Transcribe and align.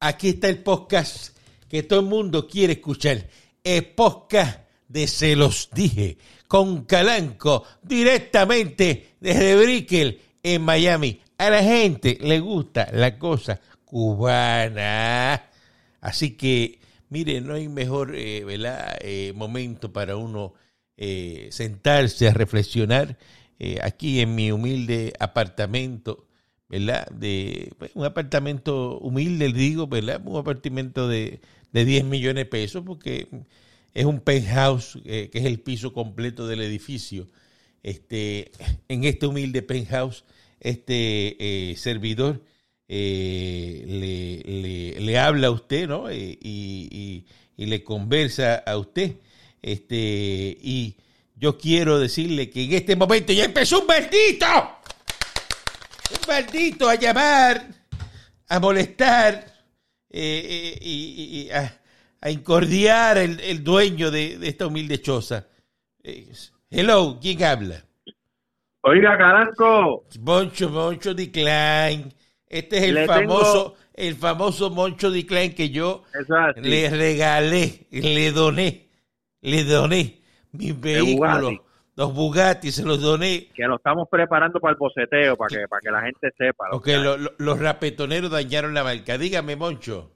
aquí 0.00 0.30
está 0.30 0.48
el 0.48 0.62
podcast 0.62 1.36
que 1.68 1.82
todo 1.82 2.00
el 2.00 2.06
mundo 2.06 2.46
quiere 2.46 2.74
escuchar. 2.74 3.28
El 3.64 3.86
podcast 3.86 4.60
de 4.86 5.06
Se 5.06 5.36
los 5.36 5.68
dije 5.72 6.16
con 6.46 6.84
Calanco 6.84 7.64
directamente 7.82 9.16
desde 9.20 9.56
Brickell 9.56 10.20
en 10.42 10.62
Miami. 10.62 11.20
A 11.36 11.50
la 11.50 11.62
gente 11.62 12.18
le 12.20 12.40
gusta 12.40 12.88
la 12.92 13.18
cosa 13.18 13.60
cubana. 13.84 15.50
Así 16.00 16.36
que, 16.36 16.78
mire, 17.10 17.40
no 17.40 17.54
hay 17.54 17.68
mejor 17.68 18.14
eh, 18.14 18.44
eh, 19.00 19.32
momento 19.34 19.92
para 19.92 20.16
uno 20.16 20.54
eh, 20.96 21.48
sentarse 21.50 22.28
a 22.28 22.34
reflexionar 22.34 23.18
aquí 23.82 24.20
en 24.20 24.36
mi 24.36 24.52
humilde 24.52 25.12
apartamento 25.18 26.27
¿verdad? 26.68 27.08
De 27.10 27.72
pues, 27.78 27.90
un 27.94 28.04
apartamento 28.04 28.98
humilde, 28.98 29.52
digo, 29.52 29.86
¿verdad? 29.86 30.20
Un 30.24 30.38
apartamento 30.38 31.08
de, 31.08 31.40
de 31.72 31.84
10 31.84 32.04
millones 32.04 32.44
de 32.44 32.46
pesos, 32.46 32.82
porque 32.84 33.28
es 33.94 34.04
un 34.04 34.20
penthouse, 34.20 34.98
eh, 35.04 35.28
que 35.32 35.38
es 35.38 35.44
el 35.44 35.60
piso 35.60 35.92
completo 35.92 36.46
del 36.46 36.60
edificio. 36.62 37.26
Este, 37.82 38.50
en 38.88 39.04
este 39.04 39.26
humilde 39.26 39.62
penthouse, 39.62 40.24
este 40.60 41.36
eh, 41.70 41.76
servidor 41.76 42.42
eh, 42.88 43.84
le, 43.86 45.00
le, 45.00 45.18
habla 45.18 45.48
a 45.48 45.50
usted, 45.50 45.88
¿no? 45.88 46.12
Y, 46.12 46.38
y, 46.40 47.24
y, 47.56 47.66
le 47.66 47.84
conversa 47.84 48.56
a 48.56 48.76
usted. 48.76 49.16
Este, 49.62 50.56
y 50.60 50.96
yo 51.36 51.58
quiero 51.58 51.98
decirle 51.98 52.50
que 52.50 52.64
en 52.64 52.72
este 52.72 52.96
momento 52.96 53.32
ya 53.32 53.44
empezó 53.44 53.80
un 53.80 53.86
maldito 53.86 54.46
un 56.10 56.18
maldito 56.26 56.88
a 56.88 56.94
llamar, 56.94 57.66
a 58.48 58.60
molestar 58.60 59.44
eh, 60.10 60.78
eh, 60.78 60.78
y, 60.80 61.50
a, 61.50 62.30
incordiar 62.30 63.18
el, 63.18 63.40
el 63.40 63.62
dueño 63.62 64.10
de, 64.10 64.38
esta 64.42 64.66
humilde 64.66 65.00
choza. 65.00 65.46
Eh, 66.02 66.32
hello, 66.70 67.18
¿quién 67.20 67.42
habla? 67.44 67.84
Oiga, 68.82 69.16
Caranco. 69.18 70.04
Moncho, 70.20 70.70
Moncho 70.70 71.14
Decline. 71.14 72.12
Este 72.46 72.78
es 72.78 72.84
el 72.84 73.06
famoso, 73.06 73.76
el 73.92 74.14
famoso 74.14 74.70
Moncho 74.70 75.10
Decline 75.10 75.54
que 75.54 75.68
yo 75.68 76.04
le 76.56 76.88
regalé, 76.88 77.86
le 77.90 78.32
doné, 78.32 78.88
le 79.42 79.64
doné 79.64 80.22
mi 80.52 80.72
vehículo 80.72 81.67
los 81.98 82.14
Bugatti, 82.14 82.70
se 82.70 82.84
los 82.84 83.02
doné. 83.02 83.48
Que 83.52 83.64
lo 83.64 83.74
estamos 83.74 84.08
preparando 84.08 84.60
para 84.60 84.70
el 84.70 84.78
boceteo, 84.78 85.36
para 85.36 85.48
que, 85.48 85.66
para 85.68 85.80
que 85.80 85.90
la 85.90 86.00
gente 86.02 86.30
sepa. 86.38 86.66
Porque 86.70 86.96
los 86.96 87.60
rapetoneros 87.60 88.30
dañaron 88.30 88.72
la 88.72 88.84
marca. 88.84 89.18
Dígame, 89.18 89.56
Moncho. 89.56 90.12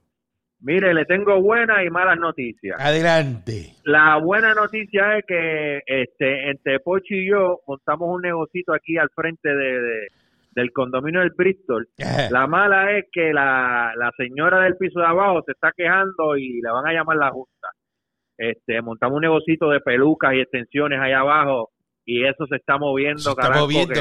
Mire, 0.60 0.94
le 0.94 1.05
tengo 1.06 1.42
buenas 1.42 1.84
y 1.84 1.91
malas 1.91 2.19
noticias. 2.20 2.78
Adelante. 2.78 3.75
La 3.83 4.16
buena 4.19 4.55
noticia 4.55 5.19
es 5.19 5.25
que 5.27 5.80
este, 5.84 6.50
entre 6.50 6.78
Pochi 6.78 7.16
y 7.16 7.30
yo 7.30 7.62
montamos 7.66 8.14
un 8.14 8.22
negocito 8.22 8.72
aquí 8.72 8.97
al 8.97 9.10
frente 9.12 9.48
de, 9.53 10.06
del 10.53 10.72
condominio 10.72 11.19
del 11.19 11.30
Bristol. 11.30 11.88
La 12.30 12.47
mala 12.47 12.97
es 12.97 13.06
que 13.10 13.33
la, 13.33 13.92
la 13.97 14.12
señora 14.16 14.60
del 14.60 14.77
piso 14.77 15.00
de 15.00 15.06
abajo 15.06 15.42
se 15.44 15.50
está 15.50 15.72
quejando 15.77 16.36
y 16.36 16.60
le 16.60 16.70
van 16.70 16.86
a 16.86 16.92
llamar 16.92 17.16
la 17.16 17.30
junta. 17.30 17.69
Este, 18.36 18.80
montamos 18.83 19.16
un 19.16 19.22
negocito 19.22 19.69
de 19.69 19.80
pelucas 19.80 20.34
y 20.34 20.41
extensiones 20.41 20.98
ahí 21.00 21.12
abajo 21.12 21.70
y 22.05 22.25
eso 22.25 22.47
se 22.47 22.56
está 22.56 22.78
moviendo. 22.78 23.20
Se 23.20 23.30
está 23.30 23.50
moviendo. 23.50 23.94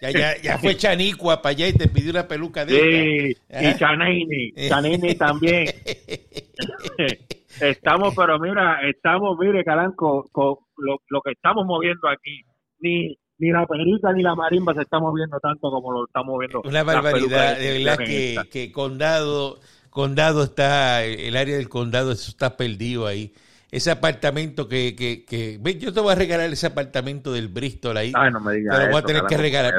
ya, 0.00 0.36
ya, 0.42 0.58
fue 0.58 0.76
Chanicua 0.76 1.40
para 1.40 1.52
allá 1.52 1.68
y 1.68 1.72
te 1.72 1.88
pidió 1.88 2.10
una 2.10 2.28
peluca 2.28 2.64
de 2.64 2.72
Sí, 2.74 3.36
y 3.50 3.74
Chanini, 3.76 4.52
Chanini 4.68 5.14
también. 5.14 5.66
estamos, 7.60 8.14
pero 8.14 8.38
mira, 8.38 8.80
estamos, 8.88 9.38
mire, 9.38 9.64
Calanco, 9.64 10.28
con 10.32 10.56
lo, 10.76 11.00
lo 11.08 11.20
que 11.22 11.32
estamos 11.32 11.64
moviendo 11.64 12.08
aquí, 12.08 12.42
ni 12.80 13.16
ni 13.38 13.50
la 13.50 13.66
perita 13.66 14.12
ni 14.12 14.22
la 14.22 14.34
marimba 14.34 14.72
se 14.74 14.82
está 14.82 14.98
moviendo 14.98 15.38
tanto 15.40 15.70
como 15.70 15.92
lo 15.92 16.06
estamos 16.06 16.34
moviendo. 16.34 16.62
Una 16.64 16.82
barbaridad, 16.82 17.58
de 17.58 17.78
verdad 17.78 17.98
que, 17.98 18.36
que 18.50 18.72
condado, 18.72 19.58
condado 19.96 20.42
está, 20.42 21.02
el 21.04 21.34
área 21.38 21.56
del 21.56 21.70
condado 21.70 22.12
está 22.12 22.54
perdido 22.58 23.06
ahí 23.06 23.32
ese 23.70 23.90
apartamento 23.90 24.68
que, 24.68 24.94
que, 24.94 25.24
que 25.24 25.58
yo 25.78 25.92
te 25.92 26.00
voy 26.00 26.12
a 26.12 26.14
regalar 26.14 26.50
ese 26.50 26.66
apartamento 26.66 27.32
del 27.32 27.48
Bristol 27.48 27.96
ahí. 27.96 28.12
Ay, 28.14 28.30
no 28.30 28.40
me 28.40 28.54
digas. 28.54 28.76
Te 28.76 28.84
lo 28.84 28.90
voy 28.90 28.98
a 29.00 29.02
tener 29.02 29.22
que 29.24 29.36
regalar. 29.38 29.74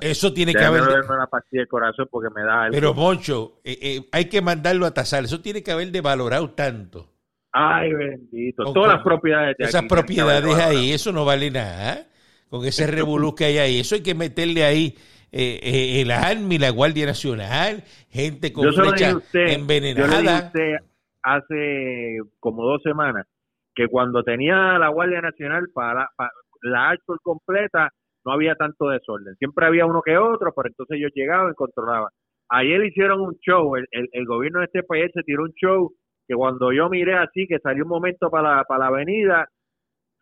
Eso, 0.00 0.32
tiene 0.32 0.54
que 0.54 0.64
haber. 0.64 0.82
una 0.82 1.26
pastilla 1.26 1.62
de 1.62 1.68
corazón 1.68 2.08
porque 2.10 2.28
me 2.34 2.42
da 2.42 2.62
algo. 2.62 2.74
Pero, 2.74 2.94
Moncho, 2.94 3.60
eh, 3.64 3.78
eh, 3.80 4.08
hay 4.12 4.24
que 4.24 4.40
mandarlo 4.40 4.86
a 4.86 4.94
tasar. 4.94 5.24
Eso 5.24 5.40
tiene 5.40 5.62
que 5.62 5.70
haber 5.70 5.92
devalorado 5.92 6.50
tanto. 6.50 7.06
Ay, 7.52 7.92
bendito. 7.92 8.72
Todas 8.72 8.94
las 8.94 9.02
propiedades 9.04 9.56
de 9.58 9.64
Esas 9.66 9.84
propiedades 9.84 10.54
ahí, 10.56 10.92
eso 10.92 11.12
no 11.12 11.26
vale 11.26 11.50
nada. 11.50 12.06
Con 12.48 12.64
ese 12.64 12.86
revolú 12.86 13.34
que 13.34 13.44
hay 13.44 13.58
ahí. 13.58 13.80
Eso 13.80 13.94
hay 13.94 14.02
que 14.02 14.14
meterle 14.14 14.64
ahí. 14.64 14.96
Eh, 15.30 16.00
el 16.00 16.10
ARMI, 16.10 16.58
la 16.58 16.70
Guardia 16.70 17.06
Nacional, 17.06 17.82
gente 18.10 18.52
con 18.52 18.72
flecha 18.72 19.18
envenenada 19.32 20.50
hace 21.22 22.18
como 22.40 22.64
dos 22.64 22.82
semanas 22.82 23.26
que 23.74 23.86
cuando 23.88 24.22
tenía 24.22 24.78
la 24.78 24.88
Guardia 24.88 25.20
Nacional 25.20 25.68
para, 25.72 26.08
la 26.62 26.90
Ashford 26.90 27.18
completa 27.22 27.90
no 28.24 28.32
había 28.32 28.54
tanto 28.56 28.88
desorden. 28.88 29.36
Siempre 29.36 29.66
había 29.66 29.86
uno 29.86 30.02
que 30.02 30.18
otro, 30.18 30.52
pero 30.54 30.68
entonces 30.68 30.96
ellos 30.98 31.12
llegaban 31.14 31.52
y 31.52 31.54
controlaban. 31.54 32.10
Ayer 32.50 32.84
hicieron 32.84 33.20
un 33.20 33.38
show, 33.38 33.76
el, 33.76 33.86
el, 33.90 34.26
gobierno 34.26 34.60
de 34.60 34.66
este 34.66 34.82
país 34.82 35.10
se 35.14 35.22
tiró 35.22 35.44
un 35.44 35.52
show 35.52 35.92
que 36.26 36.34
cuando 36.34 36.72
yo 36.72 36.88
miré 36.88 37.14
así, 37.14 37.46
que 37.46 37.58
salió 37.58 37.84
un 37.84 37.90
momento 37.90 38.30
para 38.30 38.56
la, 38.56 38.64
para 38.64 38.80
la 38.80 38.86
avenida, 38.86 39.48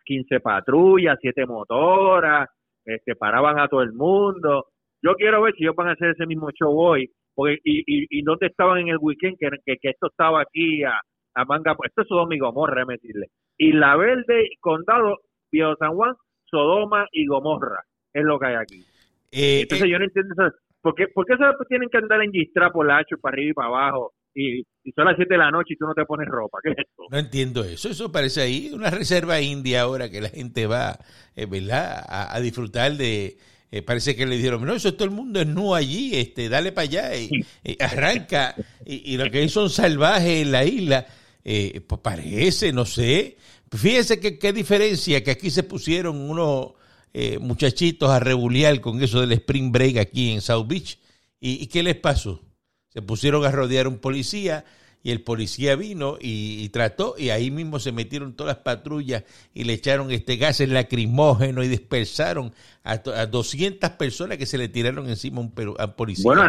15 0.05 0.41
patrullas, 0.41 1.19
7 1.21 1.47
motoras, 1.47 2.49
este, 2.85 3.17
paraban 3.17 3.59
a 3.59 3.69
todo 3.69 3.83
el 3.83 3.93
mundo. 3.93 4.67
Yo 5.03 5.15
quiero 5.15 5.43
ver 5.43 5.55
si 5.55 5.65
ellos 5.65 5.77
van 5.77 5.89
a 5.89 5.93
hacer 5.93 6.11
ese 6.11 6.27
mismo 6.27 6.51
show 6.51 6.73
hoy, 6.77 7.11
porque, 7.35 7.59
y, 7.65 7.81
y, 7.81 8.07
y 8.11 8.23
dónde 8.23 8.47
estaban 8.47 8.79
en 8.79 8.89
el 8.89 8.99
weekend, 9.01 9.37
que, 9.39 9.49
que, 9.65 9.91
esto 9.91 10.09
estaba 10.09 10.41
aquí 10.41 10.83
a, 10.85 10.99
a 11.35 11.45
manga, 11.45 11.75
pues, 11.75 11.91
esto 11.91 12.03
es 12.03 12.09
Sodoma 12.09 12.35
y 12.35 12.39
Gomorra, 12.39 12.85
decirle. 12.87 13.27
Y 13.59 13.73
la 13.73 13.97
Verde, 13.97 14.49
Condado, 14.61 15.19
Viejo 15.53 15.77
San 15.77 15.95
Juan, 15.95 16.15
Sodoma 16.47 17.07
y 17.13 17.27
Gomorra, 17.27 17.83
es 18.13 18.25
lo 18.25 18.39
que 18.39 18.47
hay 18.47 18.55
aquí. 18.55 18.85
Eh, 19.31 19.61
Entonces 19.63 19.87
eh, 19.87 19.91
yo 19.91 19.99
no 19.99 20.05
entiendo 20.05 20.33
eso. 20.33 20.57
¿Por 20.81 20.95
qué, 20.95 21.09
¿Por 21.09 21.27
qué 21.27 21.37
se 21.37 21.45
tienen 21.69 21.89
que 21.89 21.99
andar 21.99 22.23
en 22.23 22.33
Gistra 22.33 22.71
por 22.71 22.87
la 22.87 22.99
H 22.99 23.17
para 23.21 23.35
arriba 23.35 23.51
y 23.51 23.55
para 23.55 23.69
abajo? 23.69 24.13
Y, 24.35 24.61
y, 24.85 24.93
son 24.95 25.07
las 25.07 25.17
7 25.17 25.33
de 25.33 25.39
la 25.39 25.51
noche 25.51 25.75
y 25.75 25.77
tú 25.77 25.87
no 25.87 25.95
te 25.95 26.05
pones 26.05 26.29
ropa. 26.29 26.59
¿Qué 26.63 26.71
es 26.71 26.79
esto? 26.79 27.05
No 27.11 27.19
entiendo 27.19 27.65
eso. 27.65 27.89
Eso 27.89 28.13
parece 28.13 28.43
ahí 28.43 28.71
una 28.73 28.91
reserva 28.91 29.41
india 29.41 29.83
ahora 29.83 30.11
que 30.11 30.21
la 30.21 30.29
gente 30.29 30.67
va, 30.67 30.99
eh, 31.35 31.47
¿verdad?, 31.47 32.05
a 32.09 32.39
disfrutar 32.41 32.93
de, 32.93 33.37
eh, 33.77 33.83
parece 33.83 34.17
que 34.17 34.25
le 34.25 34.37
dijeron, 34.37 34.65
no, 34.65 34.75
eso 34.75 34.95
todo 34.95 35.05
el 35.05 35.11
mundo 35.11 35.41
es 35.41 35.47
nu 35.47 35.75
allí, 35.75 36.15
este, 36.15 36.49
dale 36.49 36.73
para 36.73 36.85
allá 36.85 37.17
y, 37.17 37.31
arranca. 37.79 38.55
Y, 38.85 39.17
lo 39.17 39.31
que 39.31 39.47
son 39.49 39.69
salvajes 39.69 40.43
en 40.43 40.53
la 40.53 40.65
isla, 40.65 41.07
eh, 41.45 41.83
pues 41.87 42.01
parece, 42.01 42.73
no 42.73 42.87
sé. 42.87 43.37
Fíjense 43.71 44.19
que 44.19 44.39
qué 44.39 44.53
diferencia 44.53 45.23
que 45.23 45.33
aquí 45.33 45.51
se 45.51 45.63
pusieron 45.63 46.19
unos 46.19 46.73
eh, 47.13 47.39
muchachitos 47.39 48.09
a 48.11 48.19
rebuliar 48.19 48.81
con 48.81 49.03
eso 49.03 49.21
del 49.21 49.33
spring 49.33 49.71
break 49.73 49.99
aquí 49.99 50.31
en 50.31 50.41
South 50.41 50.67
Beach. 50.67 50.99
¿Y, 51.39 51.63
¿Y 51.63 51.67
qué 51.67 51.83
les 51.83 51.97
pasó? 51.97 52.43
Se 52.89 53.03
pusieron 53.03 53.45
a 53.45 53.51
rodear 53.51 53.89
un 53.89 53.99
policía 53.99 54.65
y 55.07 55.13
el 55.13 55.23
policía 55.23 55.77
vino 55.77 56.17
y, 56.21 56.69
trató 56.71 57.15
y 57.17 57.31
ahí 57.31 57.53
mismo 57.53 57.79
se 57.79 57.93
metieron 57.93 58.35
todas 58.35 58.57
las 58.57 58.65
patrullas 58.65 59.23
y 59.55 59.63
le 59.63 59.75
echaron 59.75 60.11
este 60.11 60.37
gas 60.37 60.59
lacrimógeno 60.59 61.63
y 61.63 61.69
dispersaron 61.69 62.51
a, 62.83 62.97
200 62.97 63.91
personas 63.91 64.37
que 64.37 64.47
se 64.47 64.59
le 64.59 64.67
tiraron 64.67 65.09
encima 65.09 65.39
a 65.39 65.43
un, 65.43 65.95
policía. 65.95 66.25
Bueno, 66.25 66.43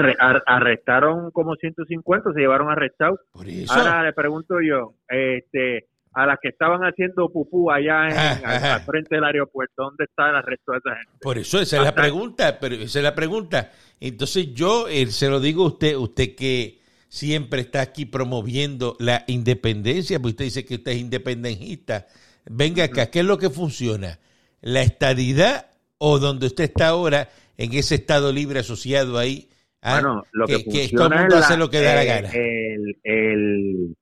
arrestaron 0.48 1.30
como 1.30 1.56
150, 1.56 2.34
se 2.34 2.40
llevaron 2.40 2.72
arrestados. 2.72 3.20
Por 3.32 3.48
eso. 3.48 3.72
Ahora 3.72 4.02
le 4.02 4.14
pregunto 4.14 4.56
yo, 4.60 4.96
este 5.08 5.86
a 6.16 6.26
las 6.26 6.40
que 6.42 6.50
estaban 6.50 6.82
haciendo 6.82 7.30
pupú 7.30 7.70
allá 7.70 8.08
en, 8.10 8.44
al, 8.44 8.82
frente 8.82 9.14
del 9.14 9.24
aeropuerto, 9.24 9.84
¿dónde 9.84 10.06
está 10.06 10.32
el 10.32 10.38
arresto 10.38 10.72
de 10.72 10.80
esa 10.80 10.96
gente? 10.96 11.12
Por 11.22 11.38
eso 11.38 11.60
esa 11.60 11.78
es 11.78 11.84
la 11.84 11.94
pregunta, 11.94 12.58
pero 12.60 12.74
esa 12.74 12.98
es 12.98 13.04
la 13.04 13.14
pregunta. 13.14 13.72
Entonces 14.00 14.52
yo 14.56 14.88
eh, 14.88 15.06
se 15.06 15.30
lo 15.30 15.40
digo 15.40 15.66
a 15.66 15.68
usted, 15.68 15.96
usted 15.96 16.36
que 16.36 16.77
siempre 17.10 17.62
está 17.62 17.82
aquí 17.82 18.06
promoviendo 18.06 18.96
la 19.00 19.24
independencia, 19.28 20.20
porque 20.20 20.32
usted 20.32 20.46
dice 20.46 20.66
que 20.66 20.76
usted 20.76 20.92
es 20.92 21.00
independentista. 21.00 22.08
Venga 22.50 22.86
acá, 22.86 23.10
¿qué 23.10 23.20
es 23.20 23.26
lo 23.26 23.38
que 23.38 23.50
funciona? 23.50 24.20
¿La 24.62 24.82
estadidad 24.82 25.68
o 25.98 26.20
donde 26.20 26.48
usted 26.48 26.66
está 26.66 26.90
ahora, 26.90 27.30
en 27.58 27.74
ese 27.74 27.96
Estado 27.96 28.32
libre 28.32 28.60
asociado 28.60 29.18
ahí? 29.18 29.50
Ah, 29.82 30.02
bueno, 30.02 30.24
lo 30.32 30.48
que, 30.48 30.64
que, 30.64 30.90
todo 30.96 31.08
el 31.08 31.20
mundo 31.20 31.38
hace 31.38 31.58
lo 31.58 31.70
que 31.70 31.82
da 31.82 31.96
la 31.96 32.04
gana. 32.04 32.30
El, 32.34 33.96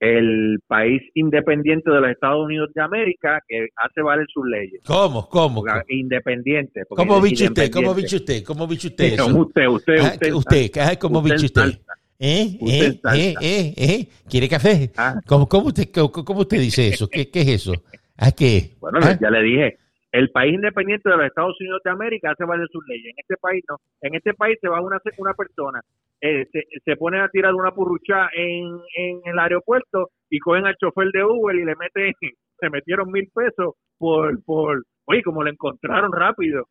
el, 0.00 0.60
país 0.66 1.02
independiente 1.14 1.90
de 1.90 2.00
los 2.00 2.10
Estados 2.10 2.44
Unidos 2.44 2.70
de 2.74 2.82
América 2.82 3.40
que 3.48 3.68
hace 3.76 4.02
valer 4.02 4.26
sus 4.32 4.44
leyes. 4.46 4.80
¿Cómo? 4.84 5.28
¿Cómo? 5.28 5.64
Independiente. 5.88 6.82
¿Cómo 6.88 7.20
bicho 7.20 7.46
usted? 7.46 7.70
¿Cómo 7.70 7.94
bicho 7.94 8.16
usted? 8.16 8.44
¿Cómo 8.44 8.66
bicho 8.66 8.88
usted? 8.88 9.18
Usted, 9.18 9.66
usted, 9.68 10.32
usted. 10.32 10.98
¿Cómo 10.98 11.22
bicho 11.22 11.46
usted? 11.46 11.80
¿Eh? 12.26 12.56
¿Eh? 12.58 13.00
¿Eh? 13.12 13.34
¿Eh? 13.38 13.74
¿Eh? 13.76 14.08
¿Quiere 14.30 14.48
café? 14.48 14.90
Ah. 14.96 15.20
¿Cómo, 15.26 15.46
cómo, 15.46 15.66
usted, 15.66 15.90
cómo, 15.92 16.24
cómo 16.24 16.40
usted 16.40 16.58
dice 16.58 16.88
eso? 16.88 17.06
¿Qué, 17.06 17.30
qué 17.30 17.42
es 17.42 17.48
eso? 17.48 17.72
¿A 18.16 18.32
qué? 18.32 18.72
Bueno, 18.80 18.98
¿Ah? 19.02 19.18
ya 19.20 19.28
le 19.28 19.42
dije, 19.42 19.76
el 20.10 20.30
país 20.30 20.54
independiente 20.54 21.10
de 21.10 21.18
los 21.18 21.26
Estados 21.26 21.54
Unidos 21.60 21.82
de 21.84 21.90
América 21.90 22.30
hace 22.30 22.46
valer 22.46 22.66
sus 22.72 22.82
leyes. 22.88 23.12
En 23.12 23.18
este 23.18 23.36
país 23.36 23.62
no. 23.68 23.76
En 24.00 24.14
este 24.14 24.32
país 24.32 24.56
se 24.62 24.68
va 24.68 24.80
una, 24.80 24.98
una 25.18 25.34
persona, 25.34 25.82
eh, 26.22 26.46
se, 26.50 26.62
se 26.82 26.96
pone 26.96 27.20
a 27.20 27.28
tirar 27.28 27.54
una 27.54 27.72
purrucha 27.72 28.30
en, 28.34 28.80
en 28.96 29.20
el 29.26 29.38
aeropuerto 29.38 30.08
y 30.30 30.38
cogen 30.38 30.64
al 30.64 30.76
chofer 30.76 31.08
de 31.12 31.24
Uber 31.24 31.54
y 31.54 31.64
le 31.66 31.76
meten, 31.76 32.14
se 32.58 32.70
metieron 32.70 33.12
mil 33.12 33.28
pesos 33.34 33.74
por, 33.98 34.42
por, 34.44 34.82
oye, 35.04 35.22
como 35.22 35.42
lo 35.42 35.50
encontraron 35.50 36.10
rápido. 36.10 36.68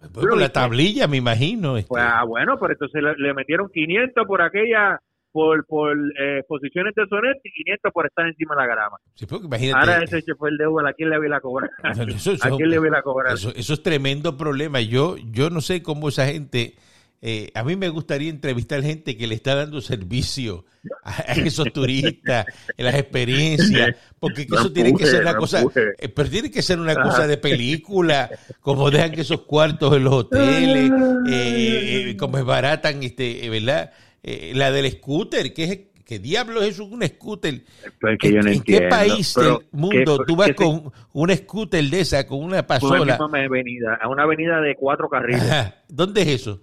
Pues 0.00 0.26
por 0.26 0.38
la 0.38 0.48
tablilla, 0.48 1.06
me 1.06 1.18
imagino. 1.18 1.76
este. 1.76 1.88
Pues 1.88 2.02
ah, 2.04 2.24
bueno, 2.24 2.58
pero 2.58 2.72
entonces 2.72 3.02
le, 3.02 3.14
le 3.16 3.34
metieron 3.34 3.68
500 3.72 4.26
por 4.26 4.42
aquella, 4.42 4.98
por, 5.32 5.64
por 5.66 5.96
eh, 6.18 6.42
posiciones 6.48 6.94
de 6.94 7.06
sonet 7.06 7.36
y 7.44 7.50
500 7.64 7.92
por 7.92 8.06
estar 8.06 8.26
encima 8.26 8.54
de 8.56 8.60
la 8.62 8.66
grama. 8.66 8.96
Sí, 9.14 9.26
porque 9.26 9.46
imagínate. 9.46 9.78
Ahora 9.78 10.02
ese 10.02 10.22
chofer 10.22 10.52
de 10.54 10.66
Uber, 10.66 10.86
¿a 10.86 10.92
quién 10.94 11.10
le 11.10 11.18
voy 11.18 11.32
a 11.32 11.40
cobrar? 11.40 11.70
Eso- 11.92 12.32
eso- 12.32 12.32
¿A 12.46 12.56
quién 12.56 12.70
le 12.70 12.78
voy 12.78 12.88
a 12.96 13.02
cobrar? 13.02 13.34
Eso, 13.34 13.52
eso 13.54 13.74
es 13.74 13.82
tremendo 13.82 14.36
problema. 14.36 14.80
Yo, 14.80 15.16
yo 15.18 15.50
no 15.50 15.60
sé 15.60 15.82
cómo 15.82 16.08
esa 16.08 16.26
gente. 16.26 16.74
Eh, 17.22 17.50
a 17.54 17.62
mí 17.64 17.76
me 17.76 17.88
gustaría 17.90 18.30
entrevistar 18.30 18.82
gente 18.82 19.16
que 19.16 19.26
le 19.26 19.34
está 19.34 19.54
dando 19.54 19.80
servicio 19.82 20.64
a, 21.04 21.32
a 21.32 21.34
esos 21.34 21.70
turistas, 21.72 22.46
en 22.76 22.84
las 22.86 22.94
experiencias, 22.94 23.96
porque 24.18 24.46
eso 24.50 24.72
tiene 24.72 24.94
que 24.94 25.04
ser 25.06 25.20
una 25.22 25.32
no 25.34 25.38
cosa, 25.40 25.62
eh, 25.98 26.08
pero 26.08 26.30
tiene 26.30 26.50
que 26.50 26.62
ser 26.62 26.80
una 26.80 26.94
cosa 26.94 27.26
de 27.26 27.36
película, 27.38 28.30
como 28.60 28.90
dejan 28.90 29.18
esos 29.18 29.42
cuartos 29.42 29.94
en 29.96 30.04
los 30.04 30.14
hoteles, 30.14 30.90
eh, 31.28 32.10
eh, 32.10 32.16
como 32.16 32.38
es 32.38 32.44
baratan, 32.44 33.02
este, 33.02 33.44
eh, 33.44 33.48
¿verdad? 33.50 33.92
Eh, 34.22 34.52
la 34.54 34.70
del 34.72 34.90
scooter, 34.90 35.52
que 35.52 35.64
es 35.64 35.78
¿Qué 36.10 36.18
diablos 36.18 36.64
es 36.64 36.80
un 36.80 37.06
scooter? 37.06 37.62
Pues 38.00 38.18
que 38.18 38.26
¿En, 38.26 38.34
yo 38.34 38.42
no 38.42 38.48
en 38.50 38.56
entiendo. 38.56 38.82
qué 38.82 38.88
país 38.88 39.32
del 39.36 39.58
mundo 39.70 40.18
¿qué- 40.18 40.24
tú 40.26 40.34
vas 40.34 40.48
se- 40.48 40.54
con 40.56 40.92
una 41.12 41.36
scooter 41.36 41.84
de 41.84 42.00
esa, 42.00 42.26
con 42.26 42.42
una 42.42 42.66
pasola? 42.66 43.16
avenida, 43.16 43.94
a 43.94 44.08
una 44.08 44.24
avenida 44.24 44.60
de 44.60 44.74
cuatro 44.74 45.08
carriles. 45.08 45.40
Ajá. 45.42 45.76
¿Dónde 45.88 46.22
es 46.22 46.28
eso? 46.28 46.62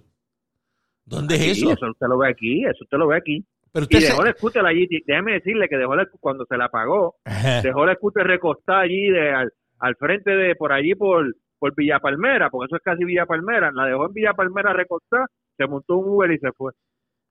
¿Dónde 1.08 1.34
es 1.36 1.58
eso? 1.58 1.72
Eso 1.72 1.90
usted 1.90 2.06
lo 2.06 2.18
ve 2.18 2.28
aquí, 2.28 2.64
eso 2.64 2.84
usted 2.84 2.98
lo 2.98 3.08
ve 3.08 3.16
aquí. 3.16 3.44
Pero 3.72 3.82
Y 3.84 3.84
usted 3.84 4.00
se- 4.00 4.06
dejó 4.12 4.24
el 4.26 4.34
scooter 4.34 4.64
allí, 4.66 4.86
déjeme 5.06 5.32
decirle 5.34 5.68
que 5.68 5.76
dejó 5.76 5.94
el, 5.94 6.08
cuando 6.20 6.44
se 6.46 6.56
la 6.56 6.68
pagó, 6.68 7.16
Ajá. 7.24 7.60
dejó 7.62 7.84
el 7.88 7.96
scooter 7.96 8.26
recostada 8.26 8.80
allí 8.80 9.08
de, 9.10 9.30
al, 9.30 9.52
al 9.80 9.96
frente 9.96 10.30
de, 10.30 10.54
por 10.56 10.72
allí 10.72 10.94
por, 10.94 11.34
por 11.58 11.74
Villa 11.74 11.98
Palmera, 11.98 12.48
porque 12.50 12.66
eso 12.66 12.76
es 12.76 12.82
casi 12.82 13.04
Villa 13.04 13.26
Palmera, 13.26 13.70
la 13.72 13.86
dejó 13.86 14.06
en 14.06 14.12
Villa 14.14 14.32
Palmera 14.32 14.72
recostada, 14.72 15.26
se 15.56 15.66
montó 15.66 15.96
un 15.96 16.08
Uber 16.14 16.30
y 16.30 16.38
se 16.38 16.50
fue. 16.52 16.72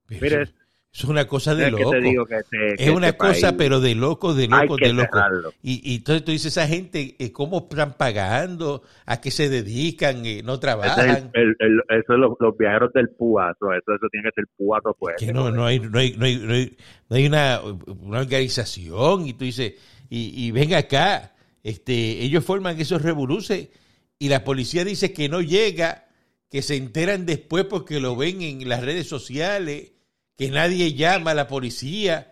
Mire, 0.10 0.48
es 0.94 1.04
una 1.04 1.28
cosa 1.28 1.54
de 1.54 1.66
Es 1.68 1.72
loco. 1.74 1.92
te 1.92 2.02
digo 2.02 2.26
que 2.26 2.40
que 2.50 2.84
es 2.84 2.90
una 2.90 3.08
este 3.10 3.18
cosa, 3.20 3.48
país 3.50 3.56
pero 3.58 3.80
de 3.80 3.94
loco, 3.94 4.34
de 4.34 4.48
loco, 4.48 4.78
de 4.78 4.94
loco. 4.94 5.20
Y, 5.62 5.92
y 5.94 5.98
entonces 5.98 6.26
tú 6.26 6.32
dices, 6.32 6.48
esa 6.58 6.68
gente, 6.68 7.16
eh, 7.20 7.32
¿cómo 7.32 7.68
están 7.70 7.94
pagando? 7.98 8.82
¿A 9.06 9.22
qué 9.22 9.30
se 9.30 9.48
dedican? 9.48 10.26
Eh, 10.26 10.42
¿No 10.44 10.56
es 10.56 10.60
trabajan? 10.60 11.30
el- 11.36 11.44
el- 11.44 11.56
el- 11.60 12.00
eso 12.00 12.14
es 12.14 12.20
los, 12.20 12.34
los 12.40 12.58
viajeros 12.58 12.92
del 12.94 13.10
puato, 13.10 13.72
eso, 13.74 13.94
eso 13.96 14.08
tiene 14.12 14.30
que 14.30 14.42
ser 14.42 14.46
puato 14.58 14.96
pues. 14.98 15.16
que 15.20 15.32
no, 15.32 15.52
no 15.52 15.66
hay, 15.68 15.80
no 15.80 16.00
hay, 16.00 16.16
no 16.18 16.26
hay, 16.26 16.36
no 16.38 16.54
hay, 16.54 16.78
no 17.10 17.16
hay 17.16 17.26
una, 17.28 17.62
una 18.02 18.20
organización 18.20 19.28
y 19.28 19.34
tú 19.34 19.46
dices, 19.46 19.74
y, 20.10 20.48
y 20.48 20.52
ven 20.52 20.74
acá, 20.74 21.36
este, 21.64 21.94
ellos 22.24 22.44
forman 22.44 22.80
esos 22.80 23.04
revoluces 23.04 23.70
y 24.18 24.30
la 24.30 24.44
policía 24.44 24.84
dice 24.84 25.14
que 25.14 25.30
no 25.30 25.42
llega, 25.42 26.06
que 26.50 26.64
se 26.64 26.76
enteran 26.76 27.28
después 27.28 27.66
porque 27.66 28.00
lo 28.00 28.16
ven 28.16 28.42
en 28.42 28.68
las 28.68 28.84
redes 28.84 29.08
sociales, 29.08 29.92
que 30.38 30.50
nadie 30.52 30.94
llama 30.94 31.32
a 31.32 31.36
la 31.36 31.48
policía, 31.48 32.28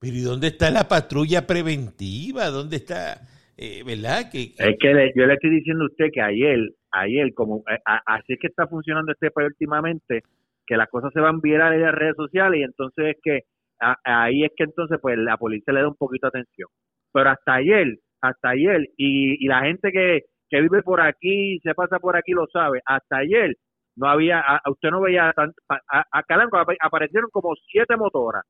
pero 0.00 0.14
¿y 0.16 0.20
dónde 0.20 0.48
está 0.48 0.70
la 0.70 0.88
patrulla 0.88 1.46
preventiva? 1.46 2.46
¿Dónde 2.46 2.76
está, 2.76 3.20
eh, 3.56 3.82
verdad? 3.84 4.30
Que, 4.30 4.54
Es 4.56 4.76
que 4.80 4.94
le- 4.94 5.12
yo 5.16 5.26
le 5.26 5.34
estoy 5.34 5.50
diciendo 5.50 5.84
a 5.84 5.88
usted 5.88 6.06
que 6.12 6.22
ayer, 6.22 6.58
ayer, 6.92 7.34
como 7.34 7.58
eh, 7.70 7.78
así 8.06 8.32
es 8.34 8.38
que 8.40 8.46
está 8.46 8.66
funcionando 8.66 9.12
este 9.12 9.30
país 9.30 9.48
últimamente, 9.48 10.22
que 10.66 10.76
las 10.76 10.88
cosas 10.88 11.12
se 11.12 11.20
van 11.20 11.40
virales 11.40 11.78
en 11.80 11.86
las 11.86 11.94
redes 11.94 12.16
sociales 12.16 12.60
y 12.60 12.62
entonces 12.62 13.16
es 13.16 13.16
que 13.22 13.40
a- 13.80 13.96
ahí 14.04 14.44
es 14.44 14.50
que 14.56 14.64
entonces 14.64 14.98
pues 15.02 15.18
la 15.18 15.36
policía 15.36 15.74
le 15.74 15.80
da 15.82 15.88
un 15.88 15.96
poquito 15.96 16.26
de 16.30 16.38
atención. 16.38 16.68
Pero 17.12 17.30
hasta 17.30 17.54
ayer, 17.54 17.96
hasta 18.20 18.50
ayer, 18.50 18.86
y, 18.96 19.44
y 19.44 19.48
la 19.48 19.62
gente 19.62 19.90
que, 19.90 20.20
que 20.48 20.60
vive 20.60 20.82
por 20.82 21.00
aquí, 21.00 21.58
se 21.62 21.74
pasa 21.74 21.98
por 21.98 22.16
aquí 22.16 22.32
lo 22.32 22.46
sabe, 22.52 22.80
hasta 22.86 23.16
ayer 23.18 23.56
no 23.96 24.08
había, 24.08 24.40
a- 24.40 24.60
a 24.64 24.70
usted 24.70 24.90
no 24.90 25.00
veía 25.00 25.32
tanto, 25.34 25.54
a, 25.68 25.78
a- 26.12 26.22
Calanco 26.24 26.56
apa- 26.58 26.74
aparecieron 26.80 27.30
como 27.30 27.54
siete 27.70 27.96
motoras, 27.96 28.44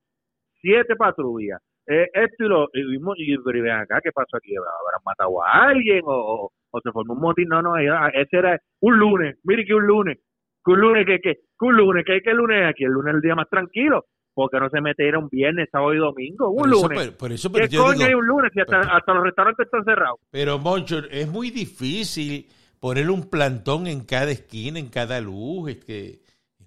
siete 0.60 0.96
patrullas, 0.96 1.60
eh, 1.86 2.06
esto 2.12 2.44
y 2.44 2.48
lo, 2.48 2.68
y, 2.72 2.84
vimos- 2.84 3.16
y, 3.18 3.32
y 3.34 3.60
ven 3.60 3.72
acá, 3.72 4.00
¿qué 4.02 4.12
pasó 4.12 4.36
aquí? 4.36 4.54
¿Habrán 4.54 5.02
matado 5.04 5.42
a 5.42 5.68
alguien 5.68 6.02
o, 6.04 6.12
o, 6.12 6.50
o 6.70 6.80
se 6.80 6.92
formó 6.92 7.14
un 7.14 7.20
motín? 7.20 7.48
No, 7.48 7.62
no, 7.62 7.76
ese 7.76 8.36
era 8.36 8.58
un 8.80 8.98
lunes, 8.98 9.38
mire 9.44 9.64
que 9.64 9.74
un 9.74 9.86
lunes, 9.86 10.18
que 10.64 10.72
un 10.72 10.80
lunes, 10.80 11.06
que, 11.06 11.18
que, 11.20 11.34
que 11.34 11.64
un 11.66 11.76
lunes, 11.76 12.04
que, 12.04 12.20
que 12.20 12.30
el 12.30 12.36
lunes 12.36 12.68
aquí, 12.68 12.84
el 12.84 12.90
lunes 12.92 13.10
es 13.12 13.16
el 13.16 13.20
día 13.22 13.34
más 13.34 13.48
tranquilo, 13.48 14.04
porque 14.34 14.60
no 14.60 14.68
se 14.70 14.80
metieron 14.80 15.28
viernes, 15.30 15.68
sábado 15.72 15.94
y 15.94 15.98
domingo, 15.98 16.50
un 16.50 16.58
por 16.58 16.68
lunes. 16.68 17.10
por 17.12 17.32
eso, 17.32 17.50
pero 17.50 17.66
¿Qué 17.66 17.74
yo 17.76 17.82
coño 17.82 17.92
digo, 17.94 18.06
hay 18.06 18.14
un 18.14 18.26
lunes 18.26 18.52
si 18.54 18.60
hasta, 18.60 18.80
pero- 18.80 18.92
hasta 18.92 19.14
los 19.14 19.24
restaurantes 19.24 19.64
están 19.66 19.84
cerrados? 19.84 20.20
Pero, 20.30 20.58
Moncho, 20.58 20.98
es 21.10 21.26
muy 21.28 21.50
difícil 21.50 22.46
poner 22.80 23.10
un 23.10 23.28
plantón 23.30 23.86
en 23.86 24.04
cada 24.04 24.30
esquina, 24.30 24.78
en 24.78 24.88
cada 24.88 25.20
luz, 25.20 25.70
es 25.70 25.84
que, 25.84 26.20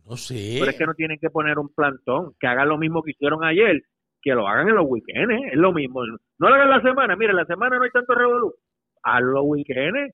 no 0.07 0.15
sé. 0.15 0.57
Pero 0.59 0.71
es 0.71 0.77
que 0.77 0.85
no 0.85 0.93
tienen 0.93 1.19
que 1.19 1.29
poner 1.29 1.57
un 1.59 1.69
plantón, 1.73 2.33
que 2.39 2.47
hagan 2.47 2.69
lo 2.69 2.77
mismo 2.77 3.01
que 3.03 3.11
hicieron 3.11 3.43
ayer, 3.43 3.81
que 4.21 4.31
lo 4.33 4.47
hagan 4.47 4.69
en 4.69 4.75
los 4.75 4.85
weekends, 4.87 5.33
es 5.51 5.57
lo 5.57 5.73
mismo. 5.73 6.01
No 6.05 6.49
lo 6.49 6.55
hagan 6.55 6.69
la 6.69 6.81
semana, 6.81 7.15
mire, 7.15 7.33
la 7.33 7.45
semana 7.45 7.77
no 7.77 7.83
hay 7.83 7.89
tanto 7.91 8.13
revolú, 8.15 8.53
a 9.03 9.19
los 9.19 9.41
weekends. 9.43 10.13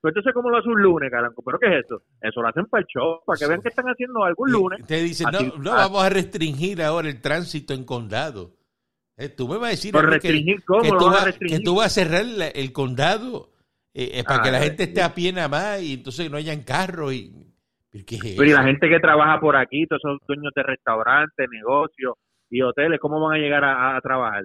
Pues 0.00 0.12
entonces, 0.12 0.34
¿cómo 0.34 0.50
lo 0.50 0.58
hace 0.58 0.68
un 0.68 0.80
lunes, 0.82 1.10
Caranco? 1.10 1.42
¿Pero 1.42 1.58
qué 1.58 1.66
es 1.78 1.84
eso? 1.84 2.02
Eso 2.20 2.40
lo 2.42 2.48
hacen 2.48 2.66
para 2.66 2.82
el 2.82 2.86
show, 2.86 3.20
para 3.26 3.38
que 3.38 3.46
vean 3.46 3.62
que 3.62 3.68
están 3.70 3.86
haciendo 3.86 4.22
algo 4.24 4.42
un 4.44 4.52
lunes. 4.52 4.86
Te 4.86 5.02
dicen, 5.02 5.26
no, 5.32 5.40
no 5.40 5.72
así- 5.72 5.82
vamos 5.92 6.04
a 6.04 6.08
restringir 6.10 6.82
ahora 6.82 7.08
el 7.08 7.20
tránsito 7.20 7.74
en 7.74 7.84
condado. 7.84 8.52
Eh, 9.16 9.30
tú 9.30 9.48
me 9.48 9.56
vas 9.56 9.68
a 9.68 9.70
decir 9.70 9.96
a 9.96 10.00
que, 10.00 10.06
restringir, 10.06 10.62
¿cómo 10.64 10.82
que 10.82 10.90
lo 10.90 10.98
tú 10.98 11.04
van 11.06 11.14
a 11.14 11.16
vas, 11.16 11.24
restringir? 11.26 11.58
que 11.58 11.64
tú 11.64 11.74
vas 11.76 11.86
a 11.86 11.90
cerrar 11.90 12.24
la- 12.26 12.48
el 12.48 12.72
condado 12.72 13.50
eh, 13.98 14.18
eh, 14.18 14.24
para 14.24 14.40
Ah, 14.40 14.42
que 14.42 14.50
la 14.50 14.60
gente 14.60 14.82
esté 14.82 15.02
a 15.02 15.14
pie 15.14 15.32
nada 15.32 15.48
más 15.48 15.80
y 15.80 15.94
entonces 15.94 16.30
no 16.30 16.36
hayan 16.36 16.62
carros. 16.64 17.14
Y, 17.14 17.32
¿pero 17.90 18.04
¿Qué 18.04 18.16
es 18.16 18.22
Pero 18.36 18.44
y 18.44 18.52
la 18.52 18.62
gente 18.62 18.90
que 18.90 19.00
trabaja 19.00 19.40
por 19.40 19.56
aquí, 19.56 19.86
todos 19.86 20.02
esos 20.04 20.18
dueños 20.28 20.52
de 20.54 20.62
restaurantes, 20.62 21.48
negocios 21.50 22.14
y 22.50 22.60
hoteles, 22.60 23.00
¿cómo 23.00 23.18
van 23.20 23.38
a 23.38 23.42
llegar 23.42 23.64
a, 23.64 23.96
a 23.96 24.00
trabajar? 24.02 24.44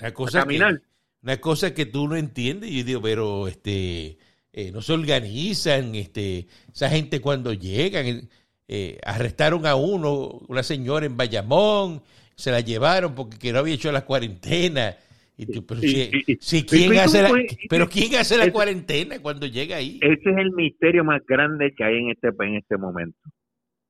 Una 0.00 0.12
cosa, 0.12 0.40
caminar. 0.40 0.80
Que, 0.80 0.84
una 1.22 1.36
cosa 1.40 1.72
que 1.72 1.86
tú 1.86 2.08
no 2.08 2.16
entiendes. 2.16 2.72
Yo 2.72 2.82
digo, 2.82 3.00
pero 3.00 3.46
este 3.46 4.18
eh, 4.52 4.72
no 4.72 4.82
se 4.82 4.94
organizan. 4.94 5.94
este 5.94 6.48
Esa 6.74 6.90
gente 6.90 7.20
cuando 7.20 7.52
llegan, 7.52 8.28
eh, 8.66 8.98
arrestaron 9.04 9.64
a 9.64 9.76
uno, 9.76 10.40
una 10.48 10.64
señora 10.64 11.06
en 11.06 11.16
Bayamón, 11.16 12.02
se 12.34 12.50
la 12.50 12.60
llevaron 12.60 13.14
porque 13.14 13.38
que 13.38 13.52
no 13.52 13.60
había 13.60 13.74
hecho 13.74 13.92
la 13.92 14.04
cuarentena. 14.04 14.96
Y 15.40 15.46
tú, 15.46 15.64
pero 15.64 15.80
si, 15.80 16.10
si 16.38 16.66
¿quién 16.66 16.98
hace 16.98 17.22
la, 17.22 17.30
pero 17.70 17.88
quién 17.88 18.14
hace 18.16 18.52
cuarentena 18.52 19.22
cuando 19.22 19.46
llega 19.46 19.76
ahí? 19.76 19.98
Ese 20.02 20.30
es 20.30 20.36
el 20.36 20.52
misterio 20.52 21.02
más 21.02 21.22
grande 21.26 21.72
que 21.74 21.82
hay 21.82 21.96
en 21.96 22.10
este 22.10 22.28
en 22.28 22.56
este 22.56 22.76
momento. 22.76 23.18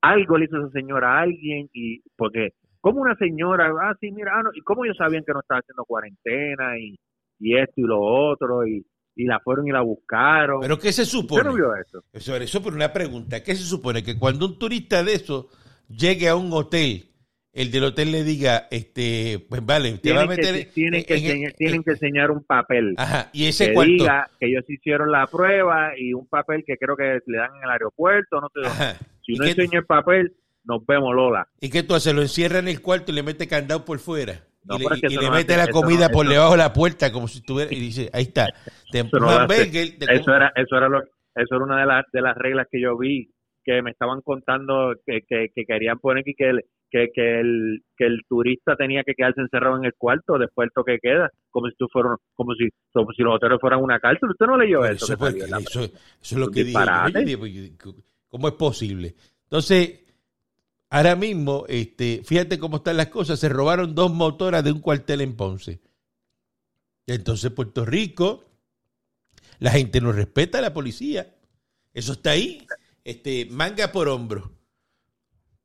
Algo 0.00 0.38
le 0.38 0.44
hizo 0.44 0.58
esa 0.58 0.70
señora 0.70 1.18
a 1.18 1.22
alguien 1.22 1.68
y 1.72 2.02
porque 2.16 2.50
como 2.80 3.00
una 3.00 3.16
señora, 3.16 3.72
ah 3.82 3.96
sí, 4.00 4.12
mira, 4.12 4.30
ah, 4.38 4.42
no, 4.44 4.50
y 4.54 4.60
cómo 4.60 4.84
ellos 4.84 4.96
sabían 4.96 5.24
que 5.24 5.32
no 5.32 5.40
estaba 5.40 5.58
haciendo 5.58 5.84
cuarentena 5.84 6.78
y, 6.78 6.96
y 7.40 7.56
esto 7.58 7.74
y 7.80 7.82
lo 7.82 8.00
otro 8.00 8.64
y, 8.64 8.86
y 9.16 9.24
la 9.24 9.40
fueron 9.40 9.66
y 9.66 9.72
la 9.72 9.80
buscaron. 9.80 10.60
¿Pero 10.60 10.78
qué 10.78 10.92
se 10.92 11.02
¿Usted 11.02 11.18
supone? 11.18 11.44
no 11.44 11.54
vio 11.54 11.74
eso? 11.74 12.04
Sobre 12.14 12.44
eso, 12.44 12.62
por 12.62 12.74
una 12.74 12.92
pregunta, 12.92 13.42
¿qué 13.42 13.56
se 13.56 13.64
supone? 13.64 14.04
Que 14.04 14.16
cuando 14.16 14.46
un 14.46 14.56
turista 14.56 15.02
de 15.02 15.14
eso 15.14 15.48
llegue 15.88 16.28
a 16.28 16.36
un 16.36 16.52
hotel, 16.52 17.10
el 17.52 17.70
del 17.72 17.84
hotel 17.84 18.12
le 18.12 18.22
diga, 18.24 18.68
este, 18.70 19.44
pues 19.48 19.64
vale, 19.64 19.98
te 19.98 20.12
va 20.12 20.22
a 20.22 20.28
Tienen, 20.28 20.28
meter... 20.28 20.54
que, 20.66 20.72
tienen, 20.72 21.04
que 21.04 21.14
en- 21.14 21.18
en- 21.20 21.26
enseñar, 21.30 21.52
tienen 21.54 21.82
que 21.82 21.90
enseñar 21.90 22.30
un 22.30 22.44
papel 22.44 22.94
Ajá, 22.96 23.28
y 23.32 23.46
ese 23.46 23.68
que 23.68 23.74
cuarto... 23.74 23.90
diga 23.92 24.30
que 24.38 24.46
ellos 24.46 24.64
hicieron 24.68 25.10
la 25.10 25.26
prueba 25.26 25.90
y 25.98 26.12
un 26.14 26.26
papel 26.28 26.62
que 26.66 26.76
creo 26.76 26.96
que 26.96 27.18
le 27.26 27.38
dan 27.38 27.50
en 27.56 27.64
el 27.64 27.70
aeropuerto, 27.70 28.40
no. 28.40 28.48
Ajá. 28.64 28.94
Si 29.26 29.32
¿Y, 29.32 29.36
no 29.36 29.44
qué, 29.44 29.50
enseña 29.50 29.78
el 29.80 29.86
papel, 29.86 30.32
nos 30.64 30.84
vemos 30.86 31.14
Lola. 31.14 31.48
¿Y 31.60 31.70
qué 31.70 31.82
tú 31.82 31.94
haces? 31.94 32.14
¿Lo 32.14 32.22
encierra 32.22 32.58
en 32.60 32.68
el 32.68 32.80
cuarto 32.80 33.10
y 33.10 33.14
le 33.14 33.22
mete 33.22 33.48
candado 33.48 33.84
por 33.84 33.98
fuera? 33.98 34.44
No, 34.62 34.76
y 34.78 34.82
y 35.06 35.16
le 35.16 35.26
no 35.26 35.32
mete 35.32 35.56
la 35.56 35.68
comida 35.68 36.06
no- 36.08 36.12
por 36.12 36.28
debajo 36.28 36.52
de 36.52 36.58
la 36.58 36.72
puerta 36.72 37.10
como 37.10 37.26
si 37.26 37.38
estuviera... 37.38 37.72
Y 37.72 37.80
dice, 37.80 38.10
ahí 38.12 38.24
está, 38.24 38.46
te 38.92 39.00
Eso 39.00 39.08
te 39.48 40.14
Eso 40.14 40.34
era, 40.34 40.52
eso 40.54 40.76
era 40.76 40.88
lo, 40.88 41.02
eso 41.02 41.54
era 41.56 41.64
una 41.64 41.80
de 41.80 41.86
las 41.86 42.04
de 42.12 42.20
las 42.20 42.36
reglas 42.36 42.66
que 42.70 42.80
yo 42.80 42.96
vi 42.98 43.30
que 43.64 43.82
me 43.82 43.90
estaban 43.90 44.20
contando 44.20 44.94
que, 45.06 45.20
que, 45.28 45.48
que 45.54 45.64
querían 45.64 45.98
poner 45.98 46.22
aquí 46.22 46.34
que 46.34 46.52
que, 46.90 47.08
que 47.14 47.40
el 47.40 47.82
que 47.96 48.06
el 48.06 48.20
turista 48.28 48.76
tenía 48.76 49.02
que 49.04 49.14
quedarse 49.14 49.40
encerrado 49.40 49.76
en 49.76 49.84
el 49.84 49.94
cuarto 49.94 50.38
después 50.38 50.66
del 50.66 50.72
toque 50.72 50.98
queda, 51.00 51.30
como 51.50 51.68
si 51.68 51.76
tú 51.76 51.86
fueras, 51.92 52.18
como 52.34 52.54
si 52.54 52.68
como 52.92 53.12
si 53.12 53.22
los 53.22 53.36
hoteles 53.36 53.58
fueran 53.60 53.82
una 53.82 53.98
cárcel. 53.98 54.30
¿Usted 54.30 54.46
no 54.46 54.56
leyó 54.56 54.84
eso? 54.84 55.06
eso, 55.06 55.16
salió 55.16 55.56
es 56.20 56.32
lo 56.32 56.48
que 56.48 56.64
pues, 57.36 57.96
¿Cómo 58.28 58.48
es 58.48 58.54
posible? 58.54 59.14
Entonces, 59.44 60.00
Ahora 60.92 61.14
mismo, 61.14 61.66
este, 61.68 62.22
fíjate 62.24 62.58
cómo 62.58 62.78
están 62.78 62.96
las 62.96 63.06
cosas, 63.08 63.38
se 63.38 63.48
robaron 63.48 63.94
dos 63.94 64.12
motoras 64.12 64.64
de 64.64 64.72
un 64.72 64.80
cuartel 64.80 65.20
en 65.20 65.36
Ponce. 65.36 65.80
Entonces 67.06 67.52
Puerto 67.52 67.84
Rico, 67.84 68.44
la 69.60 69.70
gente 69.70 70.00
no 70.00 70.10
respeta 70.10 70.58
a 70.58 70.62
la 70.62 70.74
policía. 70.74 71.32
Eso 71.94 72.14
está 72.14 72.32
ahí, 72.32 72.66
este, 73.04 73.46
manga 73.46 73.92
por 73.92 74.08
hombro. 74.08 74.50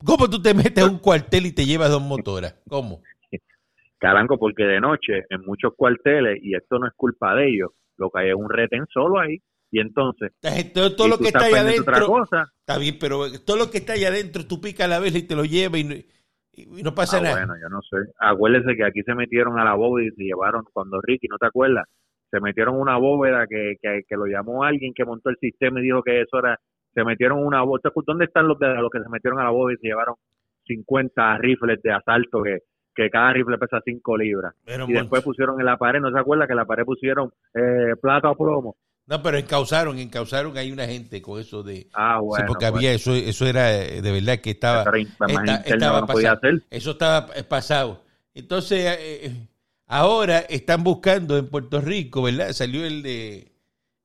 ¿Cómo 0.05 0.29
tú 0.29 0.41
te 0.41 0.53
metes 0.53 0.83
a 0.83 0.88
un 0.89 1.00
cuartel 1.00 1.47
y 1.47 1.51
te 1.53 1.65
llevas 1.65 1.89
dos 1.89 2.01
motoras? 2.01 2.62
¿Cómo? 2.69 3.01
Calanco, 3.97 4.38
porque 4.38 4.63
de 4.63 4.79
noche 4.79 5.25
en 5.29 5.41
muchos 5.45 5.74
cuarteles, 5.75 6.39
y 6.43 6.55
esto 6.55 6.77
no 6.79 6.88
es 6.88 6.93
culpa 6.95 7.33
de 7.35 7.47
ellos, 7.50 7.71
lo 7.97 8.09
que 8.09 8.19
hay 8.19 8.29
es 8.29 8.35
un 8.35 8.50
retén 8.50 8.85
solo 8.93 9.19
ahí. 9.19 9.38
Y 9.71 9.79
entonces, 9.79 10.31
todo, 10.74 10.95
todo 10.95 11.07
y 11.07 11.09
lo 11.09 11.17
que 11.17 11.27
está 11.27 11.47
otra 11.47 11.59
adentro, 11.62 12.24
está 12.59 12.77
bien, 12.77 12.97
pero 13.00 13.25
todo 13.45 13.57
lo 13.57 13.71
que 13.71 13.79
está 13.79 13.93
ahí 13.93 14.05
adentro, 14.05 14.45
tú 14.45 14.62
pica 14.62 14.85
a 14.85 14.88
la 14.88 15.00
vez 15.00 15.15
y 15.15 15.24
te 15.24 15.35
lo 15.35 15.43
lleva 15.43 15.77
y 15.77 15.83
no, 15.83 15.95
y 16.53 16.83
no 16.83 16.93
pasa 16.95 17.17
Ah, 17.17 17.21
nada. 17.21 17.35
bueno, 17.35 17.53
yo 17.62 17.67
no 17.69 17.81
sé. 17.81 17.97
Acuérdese 18.19 18.75
que 18.77 18.85
aquí 18.85 19.01
se 19.03 19.15
metieron 19.15 19.59
a 19.59 19.65
la 19.65 19.74
bóveda 19.74 20.07
y 20.07 20.12
se 20.12 20.24
llevaron, 20.24 20.63
cuando 20.71 21.01
Ricky, 21.01 21.27
¿no 21.27 21.38
te 21.38 21.47
acuerdas? 21.47 21.85
Se 22.31 22.39
metieron 22.39 22.79
una 22.79 22.95
bóveda 22.97 23.47
que, 23.47 23.75
que, 23.81 24.03
que 24.07 24.15
lo 24.15 24.27
llamó 24.27 24.63
alguien 24.63 24.93
que 24.93 25.03
montó 25.03 25.29
el 25.29 25.38
sistema 25.41 25.79
y 25.79 25.83
dijo 25.83 26.03
que 26.03 26.21
eso 26.21 26.39
era, 26.39 26.57
se 26.95 27.03
metieron 27.03 27.45
una 27.45 27.61
bóveda. 27.61 27.91
¿Dónde 28.07 28.25
están 28.25 28.47
los, 28.47 28.57
de, 28.57 28.73
los 28.75 28.89
que 28.89 29.03
se 29.03 29.09
metieron 29.09 29.39
a 29.39 29.43
la 29.43 29.49
bóveda 29.51 29.75
y 29.75 29.81
se 29.81 29.87
llevaron 29.89 30.15
50 30.65 31.37
rifles 31.37 31.81
de 31.83 31.91
asalto 31.91 32.41
que, 32.41 32.59
que 32.95 33.09
cada 33.09 33.33
rifle 33.33 33.57
pesa 33.57 33.81
5 33.83 34.17
libras? 34.17 34.55
Pero, 34.65 34.85
Y 34.87 34.93
después 34.93 35.21
pusieron 35.21 35.59
en 35.59 35.65
la 35.65 35.77
pared, 35.77 35.99
¿no 35.99 36.09
se 36.11 36.17
acuerda 36.17 36.47
que 36.47 36.53
en 36.53 36.57
la 36.57 36.65
pared 36.65 36.85
pusieron 36.85 37.31
eh, 37.53 37.95
plata 38.01 38.31
o 38.31 38.35
plomo? 38.35 38.77
No, 39.07 39.21
pero 39.21 39.37
encausaron, 39.37 39.99
encausaron 39.99 40.57
ahí 40.57 40.71
una 40.71 40.87
gente 40.87 41.21
con 41.21 41.39
eso 41.39 41.61
de... 41.61 41.85
Ah, 41.93 42.17
sí, 42.19 42.25
bueno. 42.25 42.45
porque 42.47 42.65
había 42.65 42.91
eso, 42.91 43.13
eso 43.13 43.45
era 43.45 43.71
eh, 43.71 44.01
de 44.01 44.11
verdad 44.11 44.39
que 44.39 44.51
estaba... 44.51 44.83
esta- 44.97 45.27
no 45.77 46.07
pasado. 46.07 46.39
Eso 46.71 46.91
estaba 46.91 47.27
eh, 47.35 47.43
pasado. 47.43 48.01
Entonces, 48.33 48.97
eh, 48.99 49.47
ahora 49.85 50.39
están 50.39 50.83
buscando 50.83 51.37
en 51.37 51.49
Puerto 51.49 51.81
Rico, 51.81 52.23
¿verdad? 52.23 52.51
Salió 52.53 52.83
el 52.83 53.03
de 53.03 53.54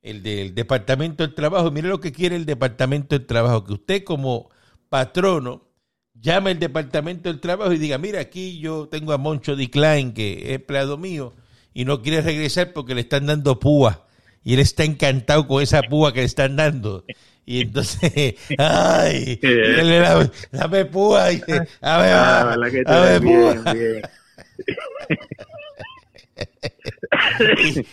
el 0.03 0.23
del 0.23 0.55
Departamento 0.55 1.25
del 1.25 1.35
Trabajo. 1.35 1.71
Mire 1.71 1.89
lo 1.89 2.01
que 2.01 2.13
quiere 2.13 2.37
el 2.37 2.47
Departamento 2.47 3.17
del 3.17 3.27
Trabajo, 3.27 3.65
que 3.65 3.73
usted 3.75 4.05
como 4.05 4.51
patrono 4.89 5.69
llame 6.15 6.51
al 6.51 6.59
Departamento 6.59 7.29
del 7.29 7.41
Trabajo 7.41 7.73
y 7.73 7.79
diga, 7.79 7.99
mira, 7.99 8.21
aquí 8.21 8.59
yo 8.61 8.89
tengo 8.89 9.13
a 9.13 9.19
Moncho 9.19 9.57
Decline, 9.57 10.13
que 10.13 10.49
es 10.49 10.57
empleado 10.57 10.97
mío, 10.99 11.35
y 11.73 11.85
no 11.85 12.03
quiere 12.03 12.21
regresar 12.21 12.73
porque 12.73 12.95
le 12.95 13.03
están 13.03 13.27
dando 13.27 13.59
púa. 13.59 14.07
Y 14.43 14.55
él 14.55 14.61
está 14.61 14.85
encantado 14.85 15.47
con 15.47 15.63
esa 15.63 15.83
púa 15.83 16.13
que 16.13 16.21
le 16.21 16.27
están 16.27 16.57
dando. 16.57 17.05
Y 17.45 17.63
entonces, 17.63 18.37
ay, 18.59 19.39
y 19.43 19.47
él 19.47 19.89
le 19.89 19.99
da, 19.99 20.31
dame 20.51 20.85
púa. 20.87 21.33
Y, 21.33 21.37
dice, 21.37 21.69
a 21.81 22.01
ver, 22.01 22.13
Ah, 22.87 23.19
bien, 23.21 23.65
bien. 23.65 24.03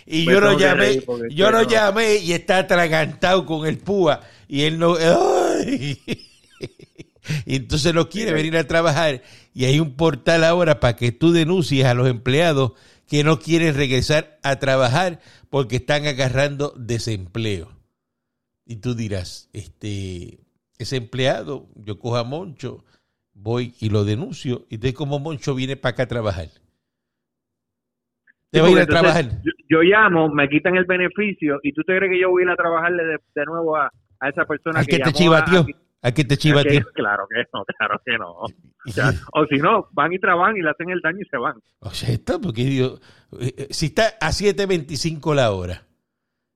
Y, 0.05 0.25
yo 0.25 0.39
lo 0.39 0.57
llamé, 0.57 1.03
yo 1.31 1.51
lo 1.51 1.63
no. 1.63 1.69
llamé 1.69 2.17
y 2.17 2.33
está 2.33 2.59
atragantado 2.59 3.45
con 3.45 3.67
el 3.67 3.77
púa. 3.77 4.21
Y 4.47 4.63
él 4.63 4.79
no, 4.79 4.95
ay. 4.95 5.99
Y 7.45 7.57
entonces 7.57 7.93
no 7.93 8.07
quiere 8.09 8.31
venir 8.31 8.55
a 8.55 8.67
trabajar. 8.67 9.21
Y 9.53 9.65
hay 9.65 9.79
un 9.79 9.95
portal 9.95 10.43
ahora 10.43 10.79
para 10.79 10.95
que 10.95 11.11
tú 11.11 11.33
denuncies 11.33 11.85
a 11.85 11.93
los 11.93 12.07
empleados 12.07 12.71
que 13.07 13.23
no 13.23 13.39
quieren 13.39 13.75
regresar 13.75 14.39
a 14.43 14.57
trabajar 14.59 15.19
porque 15.49 15.77
están 15.77 16.05
agarrando 16.07 16.73
desempleo. 16.77 17.69
Y 18.65 18.77
tú 18.77 18.95
dirás, 18.95 19.49
este, 19.53 20.39
ese 20.77 20.97
empleado, 20.97 21.67
yo 21.75 21.99
cojo 21.99 22.17
a 22.17 22.23
Moncho, 22.23 22.83
voy 23.33 23.73
y 23.79 23.89
lo 23.89 24.03
denuncio, 24.03 24.65
y 24.69 24.77
de 24.77 24.93
como 24.93 25.19
Moncho 25.19 25.55
viene 25.55 25.77
para 25.77 25.93
acá 25.93 26.03
a 26.03 26.07
trabajar. 26.07 26.49
Te 28.51 28.61
va 28.61 28.67
a 28.67 28.71
ir 28.71 28.79
a 28.79 28.85
trabajar. 28.85 29.25
Yo, 29.43 29.51
yo 29.69 29.81
llamo, 29.81 30.29
me 30.29 30.47
quitan 30.49 30.75
el 30.77 30.85
beneficio 30.85 31.59
y 31.63 31.73
tú 31.73 31.83
te 31.83 31.95
crees 31.97 32.11
que 32.11 32.19
yo 32.21 32.29
voy 32.29 32.43
a 32.43 32.45
ir 32.45 32.51
a 32.51 32.55
trabajarle 32.55 33.03
de, 33.03 33.17
de 33.35 33.45
nuevo 33.45 33.75
a, 33.75 33.91
a 34.19 34.29
esa 34.29 34.45
persona 34.45 34.79
¿A 34.79 34.85
que 34.85 34.97
que 34.97 35.03
te 35.03 35.11
chivateó? 35.13 35.61
a- 35.61 36.07
¿A 36.07 36.11
que 36.13 36.23
te 36.23 36.37
chivateó? 36.37 36.79
claro 36.93 37.27
que 37.27 37.43
no, 37.53 37.65
claro 37.65 38.01
que 38.05 38.17
no. 38.17 38.31
O, 38.87 38.91
sea, 38.91 39.11
o 39.33 39.45
si 39.47 39.57
no, 39.57 39.87
van 39.91 40.13
y 40.13 40.19
trabajan 40.19 40.55
y 40.55 40.61
le 40.61 40.69
hacen 40.69 40.89
el 40.89 41.01
daño 41.01 41.19
y 41.21 41.25
se 41.29 41.35
van. 41.35 41.57
O 41.79 41.89
sea, 41.91 42.07
está 42.09 42.39
porque 42.39 42.61
eh, 42.61 42.89
eh, 43.41 43.67
si 43.71 43.87
está 43.87 44.13
a 44.21 44.29
7.25 44.29 45.35
la 45.35 45.51
hora 45.51 45.83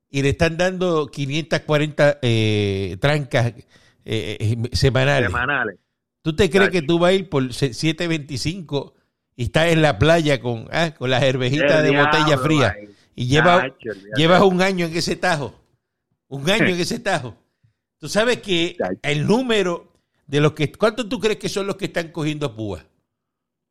y 0.10 0.22
le 0.22 0.30
están 0.30 0.56
dando 0.56 1.08
540 1.08 2.20
eh, 2.22 2.96
trancas 3.02 3.48
eh, 4.06 4.38
eh, 4.40 4.58
semanales, 4.72 5.28
Semanales. 5.30 5.78
¿tú 6.22 6.34
te 6.34 6.50
crees 6.50 6.70
que 6.70 6.82
tú 6.84 7.00
vas 7.00 7.10
a 7.10 7.14
ir 7.16 7.28
por 7.30 7.52
se- 7.54 7.72
7.25 7.72 8.94
y 9.36 9.44
estás 9.44 9.72
en 9.72 9.82
la 9.82 9.98
playa 9.98 10.40
con, 10.42 10.68
ah, 10.72 10.92
con 10.98 11.10
las 11.10 11.24
hervejitas 11.24 11.84
El 11.84 11.92
de 11.92 12.04
botella 12.04 12.38
fría 12.38 12.76
ay. 12.78 12.90
y 13.16 13.38
olvídate. 13.38 13.76
llevas 14.16 14.42
un 14.42 14.62
año 14.62 14.86
en 14.86 14.96
ese 14.96 15.16
tajo? 15.16 15.54
Un 16.28 16.50
año 16.50 16.66
en 16.66 16.80
ese 16.80 17.00
tajo. 17.00 17.36
Tú 17.98 18.08
sabes 18.08 18.42
que 18.42 18.78
el 19.04 19.28
número 19.28 19.92
de 20.28 20.42
los 20.42 20.54
que... 20.54 20.72
¿Cuántos 20.72 21.08
tú 21.08 21.20
crees 21.20 21.38
que 21.38 21.50
son 21.50 21.68
los 21.68 21.76
que 21.76 21.86
están 21.86 22.10
cogiendo 22.10 22.56
púa? 22.56 22.84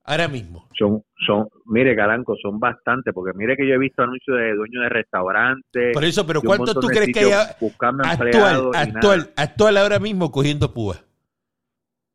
Ahora 0.05 0.29
mismo. 0.29 0.69
Son, 0.79 1.05
son, 1.27 1.49
mire, 1.67 1.95
Caranco, 1.95 2.35
son 2.41 2.59
bastantes, 2.59 3.13
porque 3.13 3.37
mire 3.37 3.57
que 3.57 3.67
yo 3.67 3.75
he 3.75 3.79
visto 3.79 4.03
anuncios 4.03 4.37
de 4.39 4.55
dueños 4.55 4.83
de 4.83 4.89
restaurantes. 4.89 5.93
Por 5.93 6.05
eso, 6.05 6.27
pero 6.27 6.41
de 6.41 6.47
un 6.47 6.49
¿cuánto 6.49 6.75
montón 6.75 6.83
tú 6.83 6.89
crees 6.89 7.13
que 7.13 7.21
hay 7.21 7.33
actual, 7.33 8.71
actual, 8.75 9.31
actual 9.37 9.77
ahora 9.77 9.99
mismo 9.99 10.31
cogiendo 10.33 10.73
púa? 10.73 10.97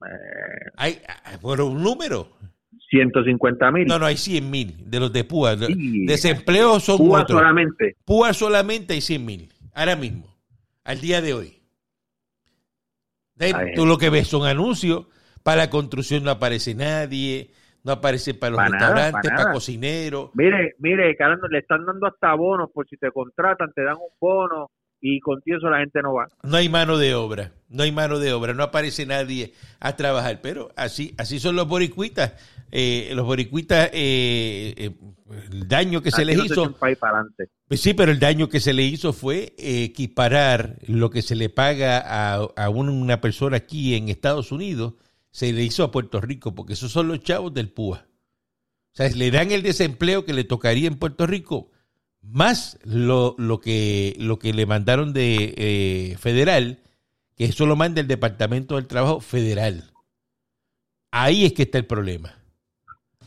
Eh, 0.02 0.72
Hay, 0.78 1.02
ah, 1.08 1.38
bueno, 1.42 1.68
un 1.68 1.82
número. 1.82 2.30
150 2.90 3.72
mil. 3.72 3.88
No, 3.88 4.00
no, 4.00 4.06
hay 4.06 4.18
100 4.18 4.50
mil 4.50 4.76
de 4.90 5.00
los 5.00 5.12
de 5.12 5.24
púa. 5.24 5.58
Sí. 5.58 6.06
Desempleo 6.06 6.80
son 6.80 6.98
otros. 7.02 7.28
solamente. 7.40 7.96
Púa 8.06 8.34
solamente 8.34 8.94
hay 8.94 9.02
100 9.02 9.26
mil. 9.26 9.54
Ahora 9.74 9.96
mismo. 9.96 10.36
Al 10.84 11.02
día 11.02 11.22
de 11.22 11.34
hoy. 11.34 11.62
Ay, 13.40 13.74
tú 13.76 13.86
lo 13.86 13.98
que 13.98 14.10
ves 14.10 14.28
son 14.28 14.48
anuncios. 14.48 15.08
Para 15.44 15.58
la 15.58 15.70
construcción 15.70 16.24
no 16.24 16.32
aparece 16.32 16.74
nadie. 16.74 17.52
No 17.84 17.92
aparece 17.92 18.34
para 18.34 18.52
los 18.52 18.58
Pa' 18.58 18.70
nada, 18.70 18.80
restaurantes, 18.80 19.14
pa' 19.14 19.22
para 19.22 19.44
nada. 19.44 19.54
cocineros. 19.54 20.32
Mire, 20.34 20.74
mire, 20.80 21.16
Carlos, 21.16 21.40
le 21.52 21.60
están 21.60 21.86
dando 21.86 22.08
hasta 22.08 22.34
bonos 22.34 22.72
por 22.74 22.88
si 22.90 22.98
te 22.98 23.12
contratan, 23.12 23.72
te 23.74 23.84
dan 23.84 23.96
un 23.98 24.10
bono 24.20 24.72
y 25.00 25.20
contigo 25.20 25.58
eso 25.58 25.70
la 25.70 25.80
gente 25.80 26.02
no 26.02 26.16
va. 26.16 26.28
No 26.42 26.58
hay 26.58 26.68
mano 26.68 26.98
de 26.98 27.14
obra, 27.14 27.52
no 27.70 27.84
hay 27.84 27.92
mano 27.92 28.18
de 28.18 28.34
obra, 28.34 28.56
no 28.56 28.64
aparece 28.64 29.06
nadie 29.06 29.54
a 29.80 29.96
trabajar, 29.96 30.40
pero 30.42 30.70
así, 30.76 31.14
así 31.20 31.40
son 31.40 31.56
los 31.56 31.68
boricuitas. 31.68 32.34
Eh, 32.72 33.12
los 33.14 33.26
boricuitas, 33.26 33.90
eh, 33.94 34.74
eh, 34.78 34.92
el 35.52 35.68
daño 35.68 36.02
que 36.02 36.12
se 36.12 36.26
les 36.26 36.38
no 36.38 36.44
un 36.44 36.52
hizo, 36.52 36.72
país 36.74 36.98
para 36.98 37.20
adelante. 37.20 37.50
pues 37.68 37.80
sí, 37.80 37.94
pero 37.94 38.12
el 38.12 38.20
daño 38.20 38.50
que 38.50 38.60
se 38.60 38.74
le 38.74 38.84
hizo 38.84 39.14
fue 39.14 39.54
equiparar 39.58 40.80
lo 40.88 41.10
que 41.10 41.22
se 41.22 41.36
le 41.36 41.50
paga 41.50 42.00
a, 42.00 42.36
a 42.36 42.70
una 42.70 43.22
persona 43.22 43.58
aquí 43.58 43.96
en 43.96 44.10
Estados 44.10 44.52
Unidos, 44.52 44.96
se 45.32 45.52
le 45.54 45.64
hizo 45.64 45.84
a 45.84 45.92
Puerto 45.92 46.22
Rico, 46.22 46.56
porque 46.56 46.74
esos 46.74 46.92
son 46.92 47.08
los 47.08 47.20
chavos 47.22 47.54
del 47.54 47.70
PUA. 47.70 48.08
O 48.96 48.96
sea, 48.96 49.10
le 49.10 49.30
dan 49.30 49.52
el 49.52 49.62
desempleo 49.62 50.24
que 50.24 50.34
le 50.34 50.46
tocaría 50.46 50.88
en 50.88 50.96
Puerto 50.96 51.28
Rico, 51.28 51.72
más 52.22 52.80
lo, 52.84 53.36
lo, 53.38 53.60
que, 53.60 54.16
lo 54.18 54.40
que 54.40 54.54
le 54.54 54.66
mandaron 54.66 55.12
de 55.12 55.54
eh, 55.58 56.18
federal, 56.18 56.80
que 57.36 57.46
eso 57.46 57.66
lo 57.66 57.76
manda 57.76 58.02
el 58.02 58.08
Departamento 58.08 58.76
del 58.76 58.88
Trabajo 58.88 59.20
Federal. 59.20 59.92
Ahí 61.12 61.46
es 61.46 61.54
que 61.54 61.64
está 61.64 61.78
el 61.78 61.86
problema. 61.86 62.45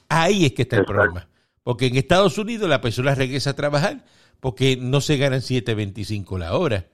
Ahí 0.09 0.47
es 0.47 0.53
que 0.53 0.63
está 0.63 0.77
el 0.77 0.83
Exacto. 0.83 1.01
problema. 1.03 1.29
Porque 1.63 1.87
en 1.87 1.97
Estados 1.97 2.39
Unidos 2.39 2.69
la 2.69 2.81
persona 2.81 3.15
regresa 3.15 3.51
a 3.51 3.57
trabajar 3.57 4.05
porque 4.41 4.77
no 4.77 5.01
se 5.01 5.17
ganan 5.17 5.41
7.25 5.41 6.39
la 6.39 6.57
hora. 6.57 6.87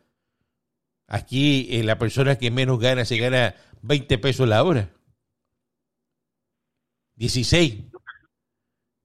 Aquí 1.06 1.68
eh, 1.70 1.84
la 1.84 1.98
persona 1.98 2.36
que 2.36 2.50
menos 2.50 2.80
gana 2.80 3.04
se 3.04 3.18
gana 3.18 3.54
20 3.82 4.18
pesos 4.18 4.48
la 4.48 4.64
hora. 4.64 4.90
16. 7.16 7.84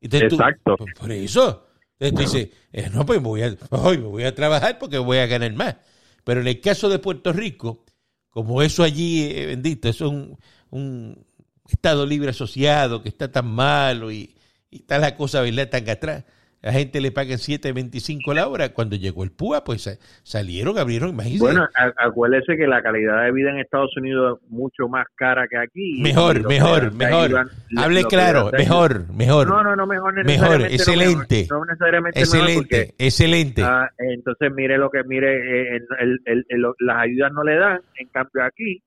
Entonces 0.01 0.29
tú- 0.29 0.35
Exacto. 0.35 0.77
por, 0.77 0.93
por 0.93 1.11
eso. 1.11 1.67
Entonces 1.99 2.13
tú 2.31 2.37
dices, 2.39 2.57
eh, 2.71 2.89
no, 2.93 3.05
pues 3.05 3.21
me 3.21 3.27
voy, 3.27 3.41
a, 3.43 3.55
ay, 3.71 3.97
me 3.97 4.07
voy 4.07 4.23
a 4.23 4.33
trabajar 4.33 4.79
porque 4.79 4.97
voy 4.97 5.17
a 5.17 5.27
ganar 5.27 5.51
más. 5.53 5.75
Pero 6.23 6.41
en 6.41 6.47
el 6.47 6.61
caso 6.61 6.89
de 6.89 6.99
Puerto 6.99 7.33
Rico, 7.33 7.85
como 8.29 8.61
eso 8.61 8.83
allí, 8.83 9.23
eh, 9.23 9.45
bendito, 9.47 9.89
es 9.89 9.99
un, 10.01 10.37
un 10.69 11.25
Estado 11.71 12.05
libre 12.05 12.29
asociado 12.29 13.01
que 13.03 13.09
está 13.09 13.31
tan 13.31 13.47
malo 13.47 14.11
y, 14.11 14.35
y 14.69 14.77
está 14.77 14.97
la 14.97 15.15
cosa, 15.15 15.41
¿verdad?, 15.41 15.69
tan 15.69 15.89
atrás. 15.89 16.25
La 16.61 16.73
gente 16.73 16.99
le 16.99 17.13
pagan 17.13 17.37
7.25 17.37 18.33
la 18.33 18.45
hora. 18.49 18.73
Cuando 18.73 18.97
llegó 18.97 19.23
el 19.23 19.31
PUA, 19.31 19.63
pues 19.63 19.83
sa- 19.83 19.97
salieron, 20.23 20.77
abrieron, 20.77 21.11
imagínense. 21.11 21.39
Bueno, 21.45 21.65
acuérdese 21.95 22.57
que 22.57 22.67
la 22.67 22.81
calidad 22.81 23.23
de 23.23 23.31
vida 23.31 23.51
en 23.51 23.59
Estados 23.59 23.95
Unidos 23.95 24.39
es 24.43 24.51
mucho 24.51 24.89
más 24.89 25.05
cara 25.15 25.47
que 25.47 25.57
aquí. 25.57 26.01
Mejor, 26.01 26.45
mejor, 26.45 26.91
mejor. 26.93 27.49
Hable 27.77 28.03
claro, 28.03 28.51
mejor, 28.51 29.07
mejor. 29.13 29.47
No, 29.47 29.63
no, 29.63 29.75
no, 29.77 29.87
mejor 29.87 30.13
Mejor, 30.25 30.59
no 30.59 30.65
excelente. 30.65 31.47
No, 31.49 31.63
necesariamente 31.63 32.19
excelente, 32.19 32.55
porque, 32.55 32.93
excelente. 32.97 33.61
ah, 33.63 33.89
entonces 33.97 34.51
mire 34.53 34.77
lo 34.77 34.89
que 34.89 35.01
mire, 35.05 35.37
eh, 35.37 35.77
el- 36.01 36.19
el- 36.25 36.45
el- 36.49 36.61
las 36.79 36.97
ayudas 36.97 37.31
no 37.31 37.43
le 37.43 37.55
dan, 37.55 37.79
en 37.97 38.07
cambio 38.09 38.43
aquí, 38.43 38.83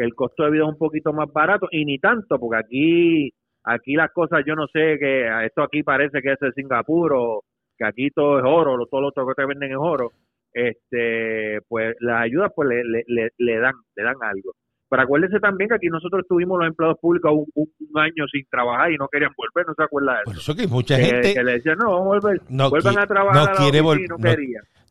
que 0.00 0.06
el 0.06 0.14
costo 0.14 0.44
de 0.44 0.50
vida 0.50 0.62
es 0.62 0.70
un 0.70 0.78
poquito 0.78 1.12
más 1.12 1.30
barato 1.30 1.68
y 1.70 1.84
ni 1.84 1.98
tanto, 1.98 2.38
porque 2.38 2.56
aquí 2.56 3.30
aquí 3.64 3.94
las 3.94 4.10
cosas 4.12 4.42
yo 4.46 4.54
no 4.54 4.66
sé 4.66 4.98
que 4.98 5.28
esto 5.44 5.62
aquí 5.62 5.82
parece 5.82 6.22
que 6.22 6.32
es 6.32 6.40
el 6.40 6.54
Singapur 6.54 7.12
o 7.14 7.44
que 7.76 7.84
aquí 7.84 8.10
todo 8.10 8.38
es 8.38 8.44
oro, 8.46 8.86
todo 8.86 9.02
lo 9.02 9.08
otro 9.08 9.26
que 9.26 9.34
te 9.34 9.44
venden 9.44 9.72
es 9.72 9.76
oro, 9.78 10.12
este 10.54 11.58
pues 11.68 11.94
las 12.00 12.22
ayudas 12.22 12.50
pues 12.56 12.70
le, 12.70 13.04
le, 13.06 13.28
le, 13.36 13.58
dan 13.58 13.74
le 13.94 14.02
dan 14.02 14.16
algo. 14.22 14.52
Pero 14.88 15.02
acuérdese 15.02 15.38
también 15.38 15.68
que 15.68 15.76
aquí 15.76 15.88
nosotros 15.88 16.24
tuvimos 16.26 16.58
los 16.58 16.68
empleados 16.68 16.98
públicos 16.98 17.32
un, 17.54 17.68
año 17.94 18.26
sin 18.32 18.44
trabajar 18.50 18.90
y 18.90 18.96
no 18.96 19.06
querían 19.06 19.32
volver, 19.36 19.66
¿no 19.66 19.74
se 19.74 19.82
acuerda 19.84 20.14
de 20.14 20.18
eso? 20.20 20.24
Por 20.24 20.36
eso 20.36 20.56
que 20.56 20.66
mucha 20.66 20.96
gente... 20.96 21.34
Que 21.34 21.44
le 21.44 21.52
decían, 21.52 21.76
no, 21.78 21.92
vamos 21.92 22.06
a 22.06 22.20
volver, 22.20 22.42
no 22.48 22.70
vuelvan 22.70 22.98
a 22.98 23.06
trabajar 23.06 23.50
no 23.50 23.56
quiere 23.56 23.80
volver, 23.82 24.08
no, 24.08 24.16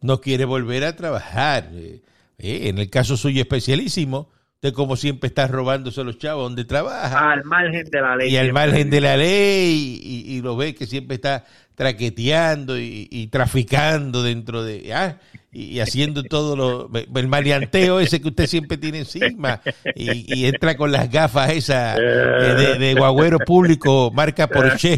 no, 0.02 0.22
quiere 0.22 0.46
volver 0.46 0.86
a 0.86 0.96
trabajar. 0.96 1.66
Eh, 1.74 2.02
eh, 2.38 2.70
en 2.70 2.78
el 2.78 2.90
caso 2.90 3.18
suyo 3.18 3.42
especialísimo, 3.42 4.30
Usted 4.62 4.74
como 4.74 4.98
siempre 4.98 5.30
está 5.30 5.48
robándose 5.48 6.02
a 6.02 6.04
los 6.04 6.18
chavos 6.18 6.44
donde 6.44 6.66
trabaja. 6.66 7.32
Al 7.32 7.46
margen 7.46 7.86
de 7.86 8.02
la 8.02 8.18
ley. 8.18 8.30
Y 8.30 8.36
al 8.36 8.52
margen 8.52 8.90
de 8.90 9.00
la 9.00 9.16
ley 9.16 10.02
y, 10.04 10.42
lo 10.42 10.58
ve 10.58 10.76
que 10.76 10.86
siempre 10.86 11.16
está 11.16 11.46
traqueteando 11.76 12.78
y, 12.78 13.30
traficando 13.32 14.22
dentro 14.22 14.62
de... 14.62 14.94
Ah, 14.94 15.18
y, 15.52 15.80
haciendo 15.80 16.24
todo 16.24 16.56
lo... 16.56 16.90
El 17.16 17.28
maleanteo 17.28 18.00
ese 18.00 18.22
que 18.22 18.30
usted 18.30 18.48
siempre 18.48 18.78
tiene 18.78 19.00
encima 19.00 19.62
y, 19.96 20.46
entra 20.46 20.76
con 20.76 20.92
las 20.92 21.10
gafas 21.12 21.52
esas 21.52 21.98
eh, 22.00 22.02
de, 22.02 22.78
de 22.78 22.94
guagüero 22.94 23.40
público 23.40 24.12
marca 24.14 24.48
Porsche. 24.48 24.96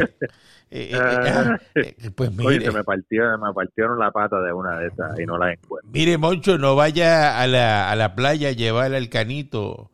Eh, 0.73 0.89
eh, 0.93 0.97
ah, 0.97 1.57
eh, 1.75 2.11
pues 2.15 2.31
mire, 2.33 2.63
se 2.63 2.71
me, 2.71 2.81
partió, 2.85 3.37
me 3.37 3.53
partieron 3.53 3.99
la 3.99 4.09
pata 4.09 4.39
de 4.39 4.53
una 4.53 4.79
de 4.79 4.87
esas 4.87 5.19
y 5.19 5.25
no 5.25 5.37
la 5.37 5.51
encuentro. 5.51 5.91
Mire, 5.91 6.17
Moncho, 6.17 6.57
no 6.57 6.77
vaya 6.77 7.41
a 7.41 7.45
la, 7.45 7.91
a 7.91 7.95
la 7.97 8.15
playa 8.15 8.47
a 8.47 8.53
llevar 8.53 8.95
al 8.95 9.09
canito 9.09 9.91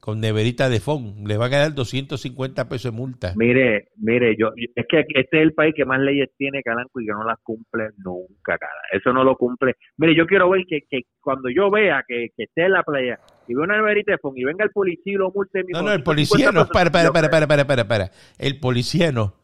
con 0.00 0.20
neverita 0.20 0.68
de 0.68 0.80
fond. 0.80 1.26
Le 1.26 1.36
va 1.36 1.46
a 1.46 1.50
quedar 1.50 1.74
250 1.74 2.68
pesos 2.68 2.92
de 2.92 2.96
multa. 2.96 3.32
Mire, 3.36 3.88
mire, 3.96 4.36
yo 4.38 4.50
es 4.56 4.86
que 4.88 5.00
este 5.00 5.38
es 5.38 5.42
el 5.42 5.54
país 5.54 5.74
que 5.74 5.84
más 5.84 6.00
leyes 6.00 6.30
tiene 6.36 6.62
Calanco 6.62 7.00
y 7.00 7.06
que 7.06 7.12
no 7.12 7.24
las 7.24 7.38
cumple 7.42 7.88
nunca, 7.98 8.58
cara. 8.58 8.72
Eso 8.92 9.12
no 9.12 9.24
lo 9.24 9.36
cumple. 9.36 9.74
Mire, 9.96 10.14
yo 10.14 10.26
quiero 10.26 10.50
ver 10.50 10.64
que, 10.68 10.80
que 10.88 11.02
cuando 11.20 11.48
yo 11.48 11.70
vea 11.70 12.04
que, 12.06 12.28
que 12.36 12.44
esté 12.44 12.66
en 12.66 12.72
la 12.72 12.82
playa 12.82 13.18
y 13.46 13.54
veo 13.54 13.64
una 13.64 13.76
neverita 13.76 14.12
de 14.12 14.18
fond 14.18 14.36
y 14.36 14.44
venga 14.44 14.64
el 14.64 14.70
policía 14.70 15.14
y 15.14 15.16
lo 15.16 15.30
multe. 15.30 15.62
No, 15.68 15.82
no, 15.82 15.92
el 15.92 16.02
policía 16.02 16.52
no, 16.52 16.66
para, 16.66 16.90
para, 16.90 17.12
para, 17.12 17.30
para, 17.30 17.46
para, 17.46 17.66
para, 17.66 17.88
para. 17.88 18.10
El 18.38 18.60
policía 18.60 19.12
no 19.12 19.34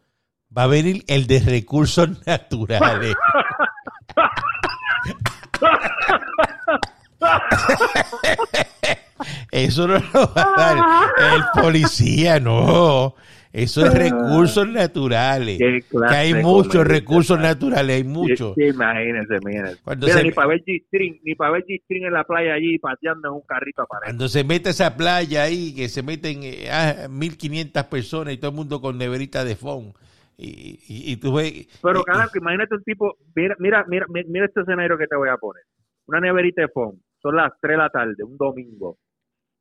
va 0.57 0.65
a 0.65 0.69
venir 0.69 1.03
el 1.09 1.27
de 1.27 1.41
recursos 1.41 2.09
naturales. 2.27 3.15
Eso 9.51 9.87
no 9.87 9.95
lo 9.95 10.33
va 10.35 10.55
a 10.57 10.75
dar 10.75 11.35
el 11.35 11.63
policía, 11.63 12.41
no. 12.41 13.15
Eso 13.53 13.87
es 13.87 13.95
recursos 13.95 14.69
naturales. 14.69 15.59
Que 15.59 15.83
hay 16.15 16.35
muchos 16.35 16.85
recursos 16.85 17.39
naturales, 17.39 17.97
hay 17.97 18.05
muchos. 18.05 18.55
Sí, 18.57 18.65
imagínense, 18.65 19.37
imagínense. 19.37 20.25
ni 20.25 20.33
para 20.33 20.49
ver 20.49 20.65
G-String, 20.65 21.21
ni 21.23 21.37
para 21.37 21.53
ver 21.53 21.65
G-String 21.65 22.05
en 22.05 22.13
la 22.13 22.25
playa 22.25 22.55
allí 22.55 22.79
pateando 22.81 23.29
en 23.29 23.35
un 23.35 23.43
carrito 23.43 23.83
a 23.83 23.87
Cuando 23.87 24.29
se 24.29 24.43
mete 24.43 24.71
esa 24.71 24.97
playa 24.97 25.45
ahí, 25.45 25.73
que 25.73 25.89
se 25.89 26.03
meten 26.03 26.41
eh, 26.43 26.69
ah, 26.69 27.07
1500 27.09 27.85
personas 27.85 28.35
y 28.35 28.39
todo 28.39 28.51
el 28.51 28.57
mundo 28.57 28.81
con 28.81 28.99
neverita 28.99 29.45
de 29.45 29.55
fondo 29.55 29.95
y, 30.37 30.81
y, 30.89 31.17
tú 31.17 31.35
ves... 31.35 31.69
Pero, 31.83 32.03
claro, 32.03 32.29
imagínate 32.35 32.75
un 32.75 32.83
tipo, 32.83 33.17
mira, 33.35 33.55
mira, 33.59 33.85
mira, 33.87 34.07
mira 34.09 34.47
este 34.47 34.63
escenario 34.63 34.99
que 34.99 35.07
te 35.07 35.17
voy 35.17 35.29
a 35.29 35.37
poner. 35.37 35.63
Una 36.07 36.21
neverita 36.21 36.63
de 36.63 36.69
fondo, 36.69 37.01
son 37.23 37.37
las 37.37 37.53
3 37.61 37.73
de 37.73 37.79
la 37.79 37.91
tarde, 37.91 38.25
un 38.25 38.37
domingo. 38.37 38.99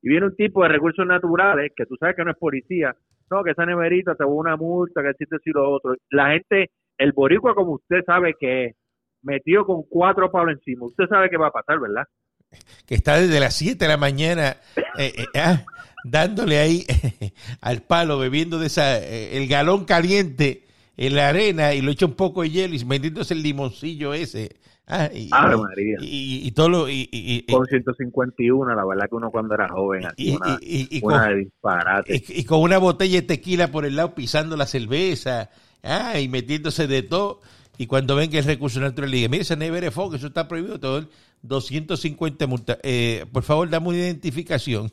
Y 0.04 0.10
viene 0.10 0.28
un 0.28 0.36
tipo 0.36 0.62
de 0.62 0.70
recursos 0.70 1.08
naturales, 1.08 1.72
que 1.76 1.86
tú 1.86 1.96
sabes 2.00 2.16
que 2.16 2.24
no 2.24 2.32
es 2.32 2.38
policía, 2.38 2.94
no, 3.32 3.44
que 3.44 3.52
esa 3.52 3.66
neverita 3.66 4.14
te 4.16 4.24
va 4.24 4.30
una 4.30 4.58
multa, 4.58 5.02
que 5.02 5.10
existe 5.10 5.38
y 5.46 5.52
lo 5.52 5.72
otro. 5.72 5.96
La 6.12 6.32
gente, 6.32 6.70
el 6.98 7.14
boricua 7.14 7.56
como 7.56 7.74
usted 7.74 8.04
sabe 8.06 8.36
que 8.40 8.66
es, 8.66 8.76
metido 9.24 9.66
con 9.66 9.84
cuatro 9.84 10.30
palos 10.30 10.58
encima, 10.58 10.86
usted 10.86 11.06
sabe 11.08 11.30
qué 11.30 11.38
va 11.38 11.48
a 11.48 11.52
pasar, 11.52 11.80
¿verdad? 11.80 12.04
Que 12.86 12.96
está 12.96 13.20
desde 13.20 13.40
las 13.40 13.56
7 13.56 13.78
de 13.80 13.88
la 13.88 13.98
mañana 13.98 14.58
eh, 14.98 15.14
eh, 15.18 15.26
ah, 15.36 15.64
dándole 16.04 16.60
ahí 16.60 16.84
al 17.62 17.82
palo, 17.82 18.20
bebiendo 18.20 18.60
de 18.60 18.68
esa, 18.68 19.00
eh, 19.00 19.38
el 19.38 19.48
galón 19.48 19.86
caliente 19.86 20.66
en 20.98 21.16
la 21.16 21.30
arena 21.30 21.74
y 21.74 21.82
lo 21.82 21.92
echa 21.92 22.06
un 22.06 22.16
poco 22.16 22.44
de 22.44 22.52
hielo 22.52 22.76
y 22.76 22.86
metiéndose 22.86 23.34
el 23.34 23.42
limoncillo 23.42 24.14
ese. 24.14 24.58
Ah, 24.88 25.10
y, 25.14 25.30
María. 25.30 25.98
Y, 26.02 26.52
todo 26.52 26.70
lo. 26.70 26.90
Y, 26.90 27.46
con 27.50 27.66
151, 27.66 28.76
la 28.76 28.86
verdad 28.86 29.08
que 29.10 29.16
uno 29.16 29.32
cuando 29.32 29.56
era 29.56 29.70
joven, 29.70 30.04
y, 30.18 30.36
una, 30.36 30.60
con, 31.02 31.40
disparate. 31.40 32.24
Y, 32.28 32.44
con 32.44 32.62
una 32.62 32.78
botella 32.78 33.22
de 33.22 33.28
tequila 33.28 33.72
por 33.72 33.86
el 33.86 33.96
lado 33.96 34.14
pisando 34.14 34.58
la 34.58 34.66
cerveza, 34.66 35.50
ah, 35.84 36.20
y 36.20 36.28
metiéndose 36.28 36.88
de 36.88 37.04
todo. 37.04 37.40
Y 37.78 37.88
cuando 37.88 38.16
ven 38.16 38.30
que 38.30 38.40
el 38.40 38.46
recurso 38.46 38.80
natural, 38.80 39.10
le 39.10 39.18
dice, 39.18 39.30
mire, 39.30 39.42
ese 39.42 39.56
never 39.56 39.92
que 39.92 40.18
eso 40.18 40.28
está 40.28 40.48
prohibido, 40.48 40.80
todo 40.80 41.08
250 41.44 42.48
multas. 42.48 42.78
Eh, 42.84 43.26
por 43.32 43.44
favor, 43.44 43.70
dame 43.70 43.90
una 43.90 43.98
identificación. 43.98 44.92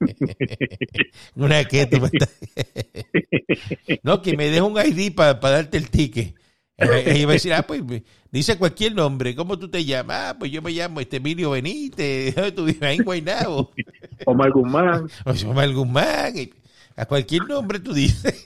una 1.34 1.64
que 1.64 1.88
No, 4.02 4.22
que 4.22 4.36
me 4.36 4.46
deje 4.46 4.62
un 4.62 4.78
ID 4.78 5.14
para 5.14 5.34
darte 5.34 5.78
el 5.78 5.88
ticket. 5.88 6.34
Ella 6.78 7.26
va 7.26 7.32
a 7.32 7.34
decir, 7.34 7.52
ah, 7.52 7.62
pues 7.62 7.82
dice 8.30 8.56
cualquier 8.56 8.94
nombre. 8.94 9.34
¿Cómo 9.34 9.58
tú 9.58 9.68
te 9.68 9.84
llamas? 9.84 10.16
Ah, 10.20 10.36
pues 10.38 10.50
yo 10.50 10.62
me 10.62 10.70
llamo 10.70 11.00
este 11.00 11.18
Emilio 11.18 11.50
Benítez. 11.50 12.34
Tú 12.54 12.64
vives 12.64 12.82
ahí 12.82 12.96
en 12.96 13.04
Guaynabo. 13.04 13.72
Omar 14.26 14.50
Guzmán. 14.50 15.08
Omar 15.46 15.72
Guzmán. 15.72 16.50
A 16.96 17.06
cualquier 17.06 17.48
nombre 17.48 17.80
tú 17.80 17.94
dices. 17.94 18.44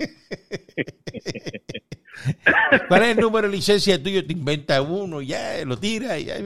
¿Cuál 2.89 3.03
es 3.03 3.09
el 3.17 3.21
número 3.21 3.49
de 3.49 3.57
licencia 3.57 4.01
tuyo? 4.01 4.25
Te 4.25 4.33
inventa 4.33 4.81
uno, 4.83 5.21
ya 5.21 5.65
lo 5.65 5.77
tira. 5.77 6.19
Ya, 6.19 6.37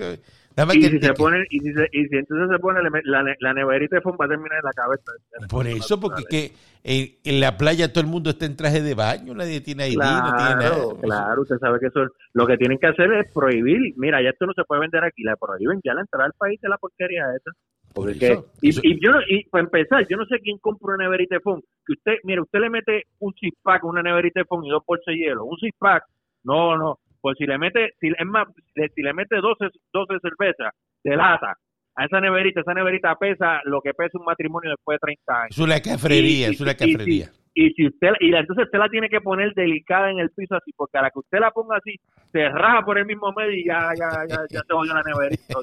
y, 0.75 0.83
si 0.83 0.99
se 1.01 1.13
pone, 1.15 1.45
y, 1.51 1.61
si 1.61 1.69
y 1.69 2.09
si 2.09 2.17
entonces 2.17 2.49
se 2.51 2.59
pone 2.59 2.81
la, 3.05 3.37
la 3.39 3.55
neverita 3.55 3.97
de 3.97 4.03
fondo 4.03 4.19
va 4.19 4.27
a 4.27 4.29
terminar 4.29 4.59
en 4.59 4.65
la 4.65 4.73
cabeza. 4.73 5.13
Por 5.49 5.67
eso, 5.67 6.01
porque 6.01 6.25
que 6.29 6.53
en, 6.83 7.41
la 7.41 7.57
playa 7.57 7.93
todo 7.93 8.03
el 8.03 8.11
mundo 8.11 8.31
está 8.31 8.47
en 8.47 8.57
traje 8.57 8.83
de 8.83 8.95
baño, 8.95 9.35
nadie 9.35 9.61
tiene 9.61 9.89
ID, 9.89 9.95
claro, 9.95 10.31
no 10.31 10.37
tiene 10.37 10.55
nada. 10.57 11.01
Claro, 11.01 11.43
usted 11.43 11.57
sabe 11.59 11.79
que 11.81 11.87
eso 11.87 12.01
lo 12.33 12.47
que 12.47 12.57
tienen 12.57 12.79
que 12.79 12.89
hacer 12.89 13.13
es 13.13 13.33
prohibir. 13.33 13.95
Mira, 13.97 14.23
ya 14.23 14.31
esto 14.31 14.47
no 14.47 14.53
se 14.55 14.65
puede 14.65 14.83
vender 14.83 15.05
aquí, 15.05 15.23
la 15.23 15.37
prohíben 15.37 15.81
ya 15.85 15.95
la 15.95 16.03
entrada 16.03 16.27
al 16.27 16.33
país 16.39 16.61
de 16.61 16.69
la 16.69 16.79
porquería 16.79 17.25
esa. 17.37 17.51
Porque 17.93 18.39
y, 18.63 18.69
y, 18.69 19.01
yo 19.05 19.11
y 19.29 19.45
para 19.49 19.65
empezar, 19.65 20.07
yo 20.09 20.17
no 20.17 20.25
sé 20.27 20.39
quién 20.41 20.59
compra 20.59 20.95
una 20.95 21.05
neverita 21.05 21.37
de 21.37 21.41
fondo. 21.41 21.65
Que 21.85 21.93
usted, 21.95 22.13
mire, 22.25 22.41
usted 22.41 22.61
le 22.61 22.71
mete 22.71 23.03
un 23.19 23.35
six 23.35 23.57
pack, 23.63 23.85
una 23.85 24.03
neverita 24.03 24.41
de 24.41 24.47
fondo 24.47 24.67
y 24.67 24.71
dos 24.71 24.85
bolsas 24.87 25.07
de 25.07 25.17
hielo. 25.17 25.45
Un 25.45 25.59
six 25.59 25.75
pack, 25.79 26.05
no, 26.45 26.77
no 26.77 26.99
pues 27.21 27.37
si 27.39 27.47
le 27.47 27.59
mete, 27.59 27.95
si, 28.01 28.09
es 28.09 28.27
más, 28.27 28.49
si 28.75 29.03
le 29.03 29.13
mete 29.13 29.37
12, 29.37 29.69
12 29.93 30.15
cervezas 30.21 30.75
de 31.05 31.17
lata 31.17 31.55
a 31.97 32.05
esa 32.05 32.21
neverita, 32.21 32.61
esa 32.61 32.75
neverita 32.75 33.15
pesa 33.17 33.61
lo 33.65 33.81
que 33.81 33.93
pesa 33.95 34.19
un 34.19 34.25
matrimonio 34.25 34.71
después 34.71 34.97
de 34.97 35.07
30 35.07 35.41
años. 35.43 35.51
Es 35.51 35.59
una 35.59 35.81
cafrería, 35.81 36.49
es 36.49 36.61
una 36.61 36.75
cafrería. 36.75 37.31
Y, 37.53 37.71
si 37.71 37.87
usted, 37.87 38.11
y 38.21 38.33
entonces 38.33 38.67
usted 38.67 38.79
la 38.79 38.89
tiene 38.89 39.09
que 39.09 39.21
poner 39.21 39.53
delicada 39.55 40.11
en 40.11 40.21
el 40.21 40.31
piso 40.31 40.55
así, 40.55 40.73
porque 40.77 40.99
a 40.99 41.03
la 41.03 41.11
que 41.11 41.19
usted 41.19 41.41
la 41.41 41.51
ponga 41.51 41.77
así, 41.77 41.97
se 42.31 42.49
raja 42.49 42.85
por 42.85 42.97
el 42.97 43.07
mismo 43.07 43.33
medio 43.33 43.53
y 43.53 43.67
ya, 43.67 43.91
ya, 43.99 44.09
ya, 44.29 44.39
ya 44.49 44.61
se 44.61 44.73
jodió 44.73 44.95
la 44.95 45.03
neverita. 45.03 45.55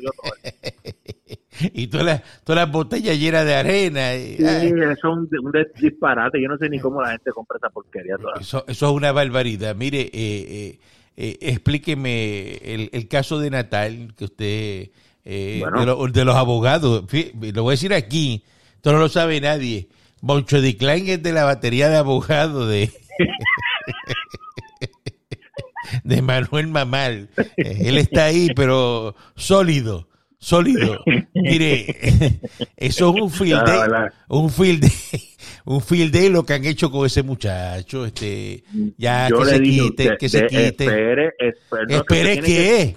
y 1.74 1.88
todas 1.88 2.06
las, 2.06 2.44
todas 2.44 2.64
las 2.64 2.72
botellas 2.72 3.18
llenas 3.18 3.46
de 3.46 3.56
arena. 3.56 4.16
Y, 4.16 4.36
sí, 4.36 4.44
eso 4.44 4.92
es 4.92 5.04
un, 5.06 5.30
disparate. 5.80 6.42
Yo 6.42 6.50
no 6.50 6.58
sé 6.58 6.70
ni 6.70 6.80
cómo 6.80 7.02
la 7.02 7.12
gente 7.12 7.32
compra 7.32 7.58
esa 7.58 7.70
porquería. 7.70 8.16
Eso, 8.40 8.66
eso 8.68 8.86
es 8.90 8.92
una 8.92 9.14
barbaridad. 9.14 9.74
Mire, 9.76 10.02
eh, 10.02 10.10
eh, 10.14 10.80
eh, 11.20 11.40
explíqueme 11.42 12.58
el, 12.58 12.92
el, 12.94 13.08
caso 13.08 13.40
de 13.40 13.50
Natal, 13.50 14.14
que 14.16 14.26
usted, 14.26 14.90
eh, 15.26 15.64
de, 16.14 16.26
los 16.26 16.36
abogados, 16.36 17.06
lo 17.12 17.64
voy 17.64 17.72
a 17.72 17.74
decir 17.74 17.92
aquí, 17.96 18.44
esto 18.76 18.92
no 18.92 19.00
lo 19.00 19.10
sabe 19.10 19.42
nadie. 19.42 19.90
Moncho 20.22 20.62
de 20.62 20.78
Klein 20.78 21.10
es 21.10 21.24
de 21.24 21.34
la 21.34 21.44
batería 21.44 21.90
de 21.90 21.98
abogados 21.98 22.70
de, 22.70 22.92
de 26.04 26.22
Manuel 26.22 26.68
Mamal. 26.68 27.30
Eh, 27.58 27.78
él 27.86 27.98
está 27.98 28.26
ahí, 28.26 28.50
pero 28.56 29.16
sólido, 29.36 30.08
sólido. 30.38 31.04
Mire, 31.34 32.40
eso 32.78 33.16
es 33.16 33.22
un 33.22 33.32
field 33.32 33.66
day, 33.66 33.90
un 34.28 34.52
field 34.52 34.82
day 34.82 35.27
un 35.68 35.82
field 35.82 36.14
day 36.14 36.30
lo 36.30 36.44
que 36.44 36.54
han 36.54 36.64
hecho 36.64 36.90
con 36.90 37.06
ese 37.06 37.24
muchacho, 37.24 38.06
este, 38.06 38.64
ya 38.98 39.28
que 39.28 39.46
se 39.46 39.62
quite, 39.62 40.18
que 40.18 40.30
se 40.30 40.48
quite. 40.48 40.86
Espere, 40.86 41.34
espere, 41.38 42.42
qué? 42.42 42.96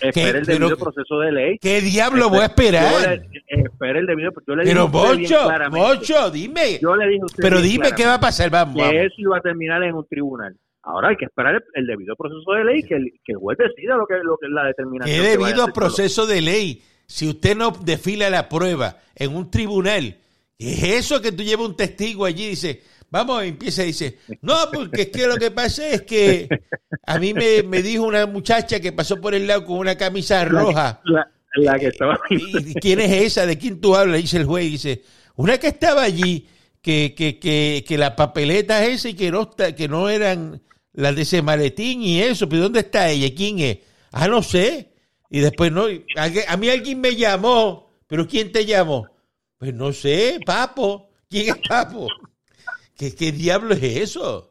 Espere, 0.00 0.38
el 0.38 0.44
debido 0.44 0.76
proceso 0.76 1.18
de 1.18 1.32
ley. 1.32 1.58
¿Qué 1.60 1.80
diablo 1.80 2.30
voy 2.30 2.40
a 2.40 2.46
esperar? 2.46 3.24
espere 3.48 3.98
el 3.98 4.06
debido, 4.06 4.30
yo 4.46 4.54
le 4.54 4.62
Pero 4.62 4.88
Mocho, 4.88 5.50
Mocho, 5.72 6.30
dime. 6.30 6.78
Yo 6.80 6.94
le 6.94 7.08
dije 7.08 7.22
Pero 7.36 7.60
dime 7.60 7.90
qué 7.96 8.06
va 8.06 8.14
a 8.14 8.20
pasar, 8.20 8.50
vamos. 8.50 8.76
Que 8.76 9.04
eso 9.04 9.14
iba 9.18 9.38
a 9.38 9.40
terminar 9.40 9.82
en 9.82 9.94
un 9.94 10.06
tribunal. 10.06 10.56
Ahora 10.84 11.08
hay 11.08 11.16
que 11.16 11.24
esperar 11.24 11.60
el, 11.74 11.86
debido 11.86 12.14
proceso 12.14 12.52
de 12.52 12.64
ley, 12.64 12.82
que 12.82 12.94
el, 12.94 13.12
que 13.24 13.32
el 13.32 13.38
juez 13.38 13.58
decida 13.58 13.96
lo 13.96 14.06
que, 14.06 14.14
lo 14.22 14.36
que 14.36 14.48
la 14.48 14.66
determinación. 14.66 15.16
¿Qué 15.16 15.28
debido 15.28 15.66
proceso 15.72 16.26
de 16.26 16.40
ley? 16.40 16.82
si 17.12 17.28
usted 17.28 17.54
no 17.54 17.72
desfila 17.72 18.30
la 18.30 18.48
prueba 18.48 18.96
en 19.14 19.36
un 19.36 19.50
tribunal, 19.50 20.16
es 20.68 20.82
eso 21.04 21.20
que 21.20 21.32
tú 21.32 21.42
llevas 21.42 21.66
un 21.66 21.76
testigo 21.76 22.24
allí 22.24 22.48
dice, 22.50 22.82
vamos, 23.10 23.42
empieza 23.44 23.82
y 23.82 23.88
dice, 23.88 24.18
no, 24.40 24.56
porque 24.72 25.02
es 25.02 25.08
que 25.08 25.26
lo 25.26 25.36
que 25.36 25.50
pasa 25.50 25.86
es 25.88 26.02
que 26.02 26.48
a 27.06 27.18
mí 27.18 27.34
me, 27.34 27.62
me 27.62 27.82
dijo 27.82 28.04
una 28.04 28.26
muchacha 28.26 28.80
que 28.80 28.92
pasó 28.92 29.20
por 29.20 29.34
el 29.34 29.46
lado 29.46 29.64
con 29.64 29.78
una 29.78 29.96
camisa 29.96 30.44
roja. 30.44 31.00
La, 31.04 31.30
la 31.56 31.78
que 31.78 31.86
estaba 31.88 32.18
¿Y 32.30 32.74
quién 32.74 33.00
es 33.00 33.12
esa? 33.12 33.46
¿De 33.46 33.58
quién 33.58 33.80
tú 33.80 33.94
hablas? 33.96 34.20
Dice 34.22 34.38
el 34.38 34.44
juez, 34.46 34.64
dice, 34.70 35.02
una 35.36 35.58
que 35.58 35.68
estaba 35.68 36.02
allí, 36.02 36.46
que, 36.80 37.14
que, 37.16 37.38
que, 37.38 37.84
que 37.86 37.98
la 37.98 38.16
papeleta 38.16 38.84
esa 38.86 39.08
y 39.08 39.14
que 39.14 39.30
no, 39.30 39.42
está- 39.42 39.74
que 39.74 39.88
no 39.88 40.08
eran 40.08 40.62
las 40.94 41.14
de 41.16 41.22
ese 41.22 41.42
maletín 41.42 42.02
y 42.02 42.20
eso, 42.20 42.48
pero 42.48 42.62
¿dónde 42.62 42.80
está 42.80 43.08
ella? 43.10 43.28
¿Quién 43.34 43.58
es? 43.60 43.78
Ah, 44.10 44.28
no 44.28 44.42
sé. 44.42 44.90
Y 45.30 45.40
después 45.40 45.72
no, 45.72 45.86
a 45.86 46.56
mí 46.58 46.68
alguien 46.68 47.00
me 47.00 47.16
llamó, 47.16 47.90
pero 48.06 48.26
¿quién 48.28 48.52
te 48.52 48.66
llamó? 48.66 49.06
Pues 49.62 49.74
no 49.74 49.92
sé, 49.92 50.40
Papo. 50.44 51.10
¿Quién 51.30 51.50
es 51.50 51.68
Papo? 51.68 52.08
¿Qué, 52.98 53.14
qué 53.14 53.30
diablo 53.30 53.74
es 53.74 53.82
eso? 53.84 54.48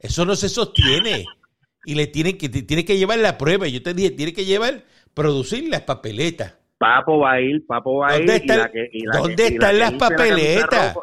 Eso 0.00 0.24
no 0.24 0.34
se 0.34 0.48
sostiene. 0.48 1.26
Y 1.84 1.94
le 1.94 2.06
tienen 2.06 2.38
que, 2.38 2.48
tiene 2.48 2.86
que 2.86 2.96
llevar 2.96 3.18
la 3.18 3.36
prueba. 3.36 3.68
Yo 3.68 3.82
te 3.82 3.92
dije, 3.92 4.12
tiene 4.12 4.32
que 4.32 4.46
llevar, 4.46 4.82
producir 5.12 5.68
las 5.68 5.82
papeletas. 5.82 6.54
Papo 6.78 7.18
va 7.18 7.32
a 7.32 7.40
ir, 7.42 7.66
Papo 7.66 7.98
va 7.98 8.12
a 8.12 8.16
ir. 8.16 8.20
¿Dónde, 8.20 8.36
están- 8.36 8.70
¿dónde 9.12 9.46
están 9.46 9.78
las 9.78 9.92
papeletas? 9.92 10.96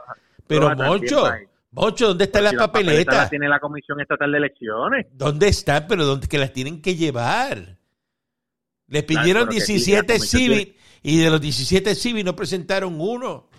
Pero 0.48 0.72
ir. 0.72 1.48
Mocho, 1.70 2.08
¿dónde 2.08 2.24
están 2.24 2.44
las 2.44 2.54
papeletas? 2.56 3.16
las 3.18 3.30
tiene 3.30 3.48
la 3.48 3.60
Comisión 3.60 4.02
Estatal 4.02 4.32
de 4.32 4.38
Elecciones. 4.40 5.06
¿Dónde 5.12 5.50
están? 5.50 5.86
Pero 5.88 6.06
¿dónde 6.06 6.28
que 6.28 6.40
las 6.40 6.52
tienen 6.54 6.82
que 6.82 6.96
llevar? 6.96 7.77
Le 8.88 9.06
Claro, 9.06 9.22
pidieron 9.22 9.44
sí, 9.52 9.56
17 9.58 9.96
la 10.14 10.18
comisión 10.20 10.42
civis 10.42 10.76
y 11.04 11.18
de 11.20 11.30
los 11.30 11.42
17 11.42 11.96
civis 11.96 12.26
no 12.26 12.36
presentaron 12.36 13.00
uno. 13.00 13.50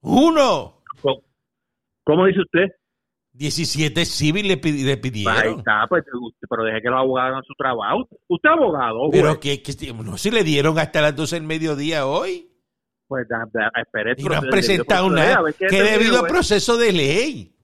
¡Uno! 0.00 0.82
¿Cómo, 1.00 1.22
cómo 2.04 2.26
dice 2.26 2.40
usted? 2.40 2.66
17 3.34 4.04
civis 4.04 4.44
le, 4.44 4.56
pi- 4.58 4.82
le 4.84 4.92
Ahí 4.92 4.96
pidieron. 4.98 5.58
está, 5.60 5.86
pues, 5.88 6.04
pero 6.50 6.64
deje 6.64 6.82
que 6.82 6.88
los 6.90 6.98
abogados 6.98 7.30
hagan 7.30 7.42
su 7.44 7.54
trabajo. 7.54 8.06
Usted 8.28 8.48
es 8.50 8.52
abogado, 8.56 9.08
Pero 9.10 9.40
que, 9.40 9.62
que 9.62 9.92
no 9.94 10.18
se 10.18 10.30
le 10.30 10.44
dieron 10.44 10.78
hasta 10.78 11.00
las 11.00 11.16
12 11.16 11.36
del 11.36 11.44
mediodía 11.44 12.06
hoy. 12.06 12.50
Pues 13.08 13.26
da- 13.28 13.48
da- 13.52 13.70
espere 13.80 14.14
Y 14.18 14.24
no 14.24 14.34
han 14.34 14.48
presentado 14.48 15.08
ley, 15.08 15.24
nada. 15.24 15.52
Que 15.52 15.82
debido 15.82 16.16
a 16.16 16.20
güey. 16.20 16.32
proceso 16.32 16.76
de 16.76 16.92
ley. 16.92 17.56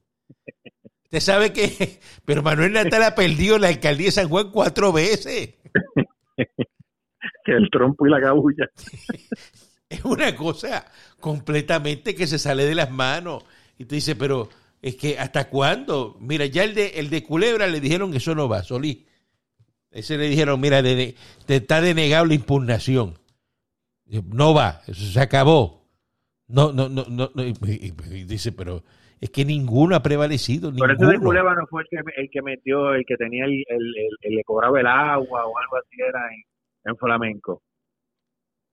Usted 1.04 1.20
sabe 1.20 1.52
que. 1.52 2.00
Pero 2.24 2.42
Manuel 2.42 2.72
Natal 2.72 3.02
ha 3.02 3.14
perdido 3.14 3.58
la 3.58 3.68
alcaldía 3.68 4.06
de 4.06 4.12
San 4.12 4.28
Juan 4.28 4.50
cuatro 4.50 4.92
veces. 4.92 5.54
Que 7.48 7.54
el 7.56 7.70
trompo 7.70 8.06
y 8.06 8.10
la 8.10 8.20
cabulla. 8.20 8.68
Es 9.90 10.04
una 10.04 10.36
cosa 10.36 10.84
completamente 11.18 12.14
que 12.14 12.26
se 12.26 12.38
sale 12.38 12.66
de 12.66 12.74
las 12.74 12.90
manos. 12.90 13.42
Y 13.78 13.86
tú 13.86 13.94
dices, 13.94 14.14
pero 14.18 14.50
es 14.82 14.96
que 14.96 15.18
¿hasta 15.18 15.48
cuándo? 15.48 16.14
Mira, 16.20 16.44
ya 16.44 16.62
el 16.64 16.74
de, 16.74 16.88
el 16.96 17.08
de 17.08 17.22
Culebra 17.24 17.66
le 17.66 17.80
dijeron 17.80 18.10
que 18.10 18.18
eso 18.18 18.34
no 18.34 18.50
va, 18.50 18.62
Solí. 18.62 19.06
Ese 19.90 20.18
le 20.18 20.28
dijeron, 20.28 20.60
mira, 20.60 20.82
de- 20.82 20.94
de- 20.94 21.14
te 21.46 21.56
está 21.56 21.80
denegado 21.80 22.26
la 22.26 22.34
impugnación. 22.34 23.14
No 24.30 24.52
va, 24.52 24.82
eso 24.86 25.06
se 25.10 25.20
acabó. 25.20 25.86
No, 26.48 26.70
no, 26.70 26.90
no, 26.90 27.06
no. 27.08 27.30
no. 27.34 27.42
Y, 27.42 27.54
y- 27.66 27.94
y 28.14 28.24
dice, 28.24 28.52
pero 28.52 28.84
es 29.22 29.30
que 29.30 29.46
ninguno 29.46 29.96
ha 29.96 30.02
prevalecido. 30.02 30.70
Pero 30.70 30.92
ese 30.92 31.02
de 31.06 31.12
ninguno. 31.12 31.30
Culebra 31.30 31.54
no 31.54 31.66
fue 31.66 31.80
el 31.84 31.88
que, 31.88 32.20
el 32.20 32.28
que 32.30 32.42
metió, 32.42 32.92
el 32.92 33.06
que 33.06 33.16
tenía 33.16 33.46
el, 33.46 33.52
el, 33.68 33.86
el- 33.96 34.18
el 34.20 34.34
le 34.34 34.44
cobraba 34.44 34.78
el 34.78 34.86
agua 34.86 35.46
o 35.46 35.58
algo 35.58 35.76
así 35.78 35.96
era 36.06 36.20
en, 36.30 36.42
en 36.84 36.96
flamenco. 36.96 37.62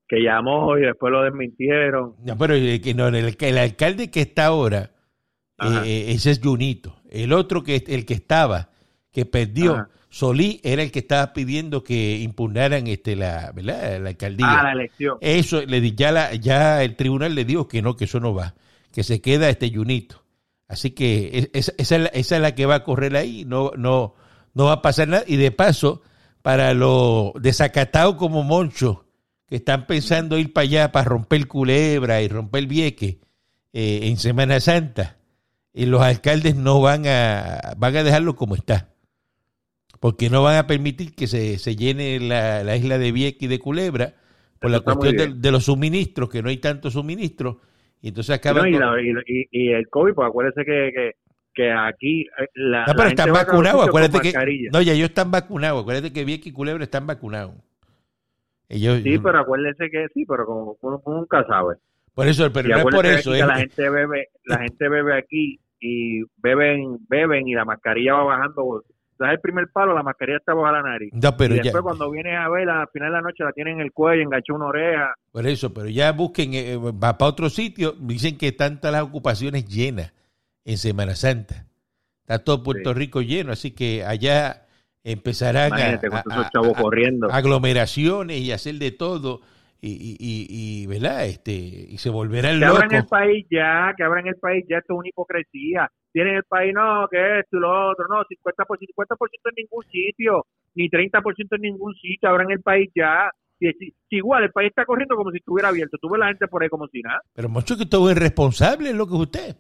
Que 0.08 0.22
llamó 0.22 0.78
y 0.78 0.82
después 0.82 1.12
lo 1.12 1.24
desmintieron. 1.24 2.16
No, 2.24 2.38
pero 2.38 2.54
el, 2.54 2.80
que 2.82 2.94
no, 2.94 3.08
el, 3.08 3.36
el 3.40 3.58
alcalde 3.58 4.12
que 4.12 4.22
está 4.22 4.46
ahora, 4.48 4.92
Ajá. 5.58 5.86
eh, 5.86 6.12
ese 6.12 6.32
es 6.32 6.40
Junito. 6.44 6.96
El 7.10 7.34
otro 7.34 7.64
que 7.64 7.84
el 7.88 8.06
que 8.06 8.14
estaba, 8.14 8.70
que 9.12 9.26
perdió, 9.26 9.74
Ajá. 9.74 9.90
Solí 10.08 10.62
era 10.64 10.82
el 10.82 10.92
que 10.94 11.00
estaba 11.00 11.34
pidiendo 11.34 11.84
que 11.84 12.20
impugnaran 12.20 12.88
este 12.88 13.18
la, 13.18 13.52
¿verdad? 13.54 14.00
la 14.00 14.10
alcaldía. 14.12 14.46
Ah, 14.50 14.64
la 14.64 14.72
elección. 14.72 15.18
Eso 15.20 15.62
le 15.66 15.82
di- 15.82 15.94
ya 15.94 16.14
la, 16.14 16.34
ya 16.36 16.84
el 16.84 16.96
tribunal 16.96 17.36
le 17.36 17.44
dijo 17.44 17.68
que 17.68 17.82
no, 17.82 17.98
que 17.98 18.06
eso 18.06 18.22
no 18.22 18.34
va, 18.34 18.56
que 18.94 19.04
se 19.04 19.20
queda 19.20 19.50
este 19.50 19.70
Junito. 19.74 20.24
Así 20.70 20.92
que 20.92 21.32
es- 21.34 21.50
es- 21.52 21.76
esa, 21.78 21.96
es 21.98 22.02
la, 22.04 22.08
esa 22.10 22.36
es 22.38 22.42
la 22.42 22.56
que 22.56 22.66
va 22.66 22.76
a 22.76 22.84
correr 22.86 23.18
ahí, 23.18 23.44
no, 23.44 23.72
no, 23.76 24.16
no 24.54 24.66
va 24.66 24.74
a 24.74 24.82
pasar 24.82 25.10
nada. 25.10 25.26
Y 25.28 25.36
de 25.36 25.52
paso, 25.52 26.02
para 26.46 26.76
los 26.76 27.34
desacatados 27.42 28.18
como 28.18 28.44
Moncho, 28.44 29.04
que 29.48 29.56
están 29.56 29.88
pensando 29.88 30.38
ir 30.38 30.54
para 30.54 30.66
allá 30.66 30.92
para 30.92 31.06
romper 31.06 31.48
culebra 31.48 32.22
y 32.22 32.28
romper 32.28 32.68
vieque 32.68 33.18
eh, 33.74 34.02
en 34.04 34.18
Semana 34.18 34.60
Santa, 34.60 35.18
y 35.74 35.88
los 35.88 36.04
alcaldes 36.04 36.56
no 36.56 36.82
van 36.82 37.08
a, 37.08 37.74
van 37.78 37.98
a 37.98 38.04
dejarlo 38.04 38.36
como 38.36 38.54
está. 38.54 38.90
Porque 40.00 40.30
no 40.30 40.44
van 40.44 40.58
a 40.58 40.68
permitir 40.68 41.16
que 41.16 41.26
se, 41.26 41.58
se 41.58 41.76
llene 41.76 42.20
la, 42.20 42.64
la 42.64 42.78
isla 42.78 43.00
de 43.00 43.12
Vieques 43.12 43.42
y 43.42 43.48
de 43.48 43.58
Culebra 43.58 44.14
por 44.60 44.70
Eso 44.70 44.78
la 44.80 44.84
cuestión 44.94 45.42
de, 45.42 45.52
los 45.52 45.66
suministros, 45.66 46.30
que 46.30 46.44
no 46.44 46.50
hay 46.50 46.58
tantos 46.58 46.94
suministros. 46.94 47.56
Y 48.04 48.10
entonces 48.10 48.36
acaban 48.36 48.64
no, 48.64 48.70
y, 48.70 48.72
con- 48.74 48.82
la- 48.82 49.24
y- 49.26 49.48
y- 49.52 49.72
el 49.72 49.90
COVID, 49.90 50.14
pues 50.14 50.28
acuérdese 50.28 50.64
que, 50.64 50.92
que, 50.94 51.12
que 51.56 51.72
aquí 51.72 52.22
eh, 52.24 52.48
la, 52.54 52.82
No, 52.82 52.86
pero 52.88 52.98
la 52.98 53.04
gente 53.10 53.22
están 53.24 53.34
vacunados, 53.34 53.88
acuérdate 53.88 54.20
que... 54.20 54.28
mascarilla. 54.28 54.70
No, 54.72 54.82
ya 54.82 54.94
ellos 54.94 55.10
están 55.10 55.32
vacunados. 55.32 55.82
Acuérdate 55.82 56.14
que 56.14 56.26
Vieques 56.26 56.48
y 56.48 56.52
Culebra 56.52 56.84
están 56.84 57.08
vacunados. 57.08 57.56
Ellos, 58.68 59.02
Sí, 59.04 59.18
pero 59.20 59.40
acuérdese 59.40 59.90
que 59.90 60.08
sí, 60.14 60.26
pero 60.26 60.46
como 60.46 60.78
uno 60.82 61.02
nunca 61.06 61.44
sabe. 61.48 61.76
Por 62.14 62.28
eso, 62.28 62.52
pero 62.52 62.70
no 62.70 62.78
es 62.78 62.84
por 62.84 63.06
eso. 63.06 63.34
es- 63.34 63.42
que 63.42 63.48
la 63.48 63.58
gente 63.58 63.90
bebe, 63.90 64.28
la 64.46 64.58
gente 64.60 64.90
bebe 64.90 65.18
aquí 65.18 65.60
y 65.80 66.24
beben, 66.38 66.98
beben 67.08 67.48
y 67.48 67.54
la 67.54 67.66
mascarilla 67.66 68.14
va 68.14 68.24
bajando. 68.24 68.84
Das 69.18 69.32
el 69.32 69.40
primer 69.40 69.70
palo, 69.72 69.94
la 69.94 70.04
mascarilla 70.04 70.40
está 70.40 70.54
bajo 70.54 70.70
la 70.74 70.82
nariz. 70.82 71.14
No, 71.14 71.38
pero 71.38 71.54
y 71.54 71.58
ya, 71.58 71.64
después 71.64 71.84
cuando 71.84 72.12
vienes 72.12 72.38
a 72.38 72.50
ver, 72.50 72.70
al 72.70 72.88
final 72.90 73.12
de 73.12 73.16
la 73.16 73.22
noche 73.22 73.46
la 73.46 73.54
tienen 73.54 73.76
en 73.76 73.82
el 73.86 73.94
cuello, 73.94 74.24
enganchó 74.24 74.56
una 74.56 74.66
oreja. 74.66 75.14
por 75.32 75.48
eso, 75.48 75.74
pero 75.74 75.88
ya 75.88 76.12
busquen, 76.12 76.54
eh, 76.54 76.76
va 76.78 77.18
para 77.18 77.30
otro 77.30 77.50
sitio, 77.50 77.94
dicen 77.98 78.38
que 78.38 78.50
están 78.50 78.78
todas 78.82 78.94
las 78.94 79.04
ocupaciones 79.04 79.66
llenas 79.68 80.12
en 80.66 80.78
SemanaAnta. 80.78 81.66
Está 82.22 82.44
todo 82.44 82.64
Puerto 82.64 82.92
Sí. 82.94 83.00
Rico 83.00 83.22
lleno, 83.22 83.52
así 83.52 83.72
que 83.72 84.04
allá 84.04 84.66
empezarán 85.04 85.74
a, 85.74 85.78
a- 85.78 86.48
a- 86.48 86.74
corriendo. 86.82 87.30
aglomeraciones 87.32 88.40
y 88.42 88.52
hacer 88.52 88.76
de 88.76 88.92
todo 88.92 89.42
y, 89.80 89.92
y, 89.92 90.18
y, 90.20 90.48
y, 90.84 90.88
¿verdad? 90.88 91.26
Este, 91.28 91.52
y 91.52 91.98
se 92.00 92.10
volverán 92.10 92.58
que 92.60 92.66
abran 92.66 92.90
el 92.92 92.98
locos. 92.98 93.10
país 93.12 93.46
ya, 93.52 93.94
que 93.96 94.04
abran 94.04 94.26
el 94.26 94.36
país 94.38 94.66
ya, 94.68 94.78
esto 94.80 94.94
es 94.94 95.00
una 95.00 95.10
hipocresía. 95.10 95.88
Tienen 96.12 96.36
el 96.38 96.44
país, 96.46 96.74
no, 96.74 97.08
que 97.12 97.40
esto 97.42 97.58
y 97.58 97.60
lo 97.60 97.92
otro, 97.92 98.06
no, 98.10 98.24
50%, 98.24 98.88
50% 98.88 99.50
en 99.50 99.54
ningún 99.58 99.84
sitio, 99.92 100.46
ni 100.74 100.90
30% 100.90 101.56
en 101.58 101.62
ningún 101.62 101.94
sitio, 101.96 102.28
abran 102.30 102.50
el 102.50 102.62
país 102.62 102.90
ya. 102.96 103.30
Si, 103.60 103.68
si- 103.74 103.94
si 104.10 104.16
igual 104.16 104.44
el 104.44 104.52
país 104.52 104.70
está 104.70 104.86
corriendo 104.86 105.16
como 105.16 105.30
si 105.32 105.38
estuviera 105.38 105.70
abierto, 105.70 105.98
tú 106.02 106.10
ves 106.10 106.20
la 106.20 106.28
gente 106.30 106.48
por 106.48 106.64
ahí 106.64 106.70
como 106.70 106.88
si 106.88 107.02
nada. 107.02 107.22
Pero 107.34 107.50
mucho 107.50 107.78
que 107.78 107.86
todo 107.86 108.10
es 108.10 108.16
irresponsable 108.18 108.90
es 108.90 108.96
lo 108.96 109.06
que 109.06 109.14
es 109.14 109.20
usted. 109.20 109.56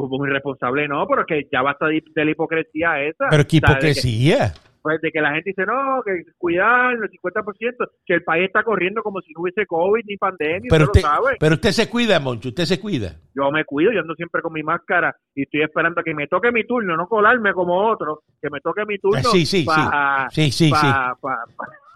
Hubo 0.00 0.16
un 0.16 0.28
irresponsable, 0.28 0.86
no, 0.86 1.06
pero 1.08 1.24
que 1.26 1.48
ya 1.52 1.60
basta 1.62 1.86
de, 1.86 2.02
de 2.14 2.24
la 2.24 2.30
hipocresía 2.30 3.02
esa. 3.02 3.26
Pero 3.30 3.44
qué 3.46 3.56
O 3.56 3.60
sea, 3.60 3.70
hipocresía. 3.72 4.54
pues 4.80 5.00
de 5.00 5.10
que 5.10 5.20
la 5.20 5.32
gente 5.32 5.50
dice, 5.50 5.66
no, 5.66 6.02
que 6.04 6.22
cuidar, 6.38 6.92
el 6.94 7.10
50%, 7.10 7.88
que 8.06 8.14
el 8.14 8.22
país 8.22 8.46
está 8.46 8.62
corriendo 8.62 9.02
como 9.02 9.20
si 9.20 9.32
no 9.32 9.42
hubiese 9.42 9.66
COVID 9.66 10.02
ni 10.06 10.16
pandemia, 10.16 10.68
Pero 10.70 10.84
usted 10.84 11.00
usted, 11.00 11.02
lo 11.02 11.16
sabe. 11.24 11.36
pero 11.40 11.54
usted 11.56 11.70
se 11.72 11.90
cuida, 11.90 12.20
Moncho, 12.20 12.50
usted 12.50 12.64
se 12.64 12.78
cuida. 12.80 13.16
Yo 13.34 13.50
me 13.50 13.64
cuido, 13.64 13.92
yo 13.92 14.00
ando 14.00 14.14
siempre 14.14 14.40
con 14.40 14.52
mi 14.52 14.62
máscara 14.62 15.14
y 15.34 15.42
estoy 15.42 15.62
esperando 15.62 16.00
a 16.00 16.04
que 16.04 16.14
me 16.14 16.26
toque 16.28 16.52
mi 16.52 16.64
turno, 16.64 16.96
no 16.96 17.06
colarme 17.08 17.52
como 17.52 17.88
otro, 17.90 18.22
que 18.40 18.48
me 18.50 18.60
toque 18.60 18.84
mi 18.86 18.98
turno. 18.98 19.18
Ah, 19.18 19.30
sí, 19.32 19.44
sí, 19.44 19.64
pa- 19.64 20.28
sí. 20.30 20.44
Sí, 20.50 20.52
sí, 20.66 20.70
pa- 20.70 20.80
sí. 20.80 21.20
pa- 21.20 21.44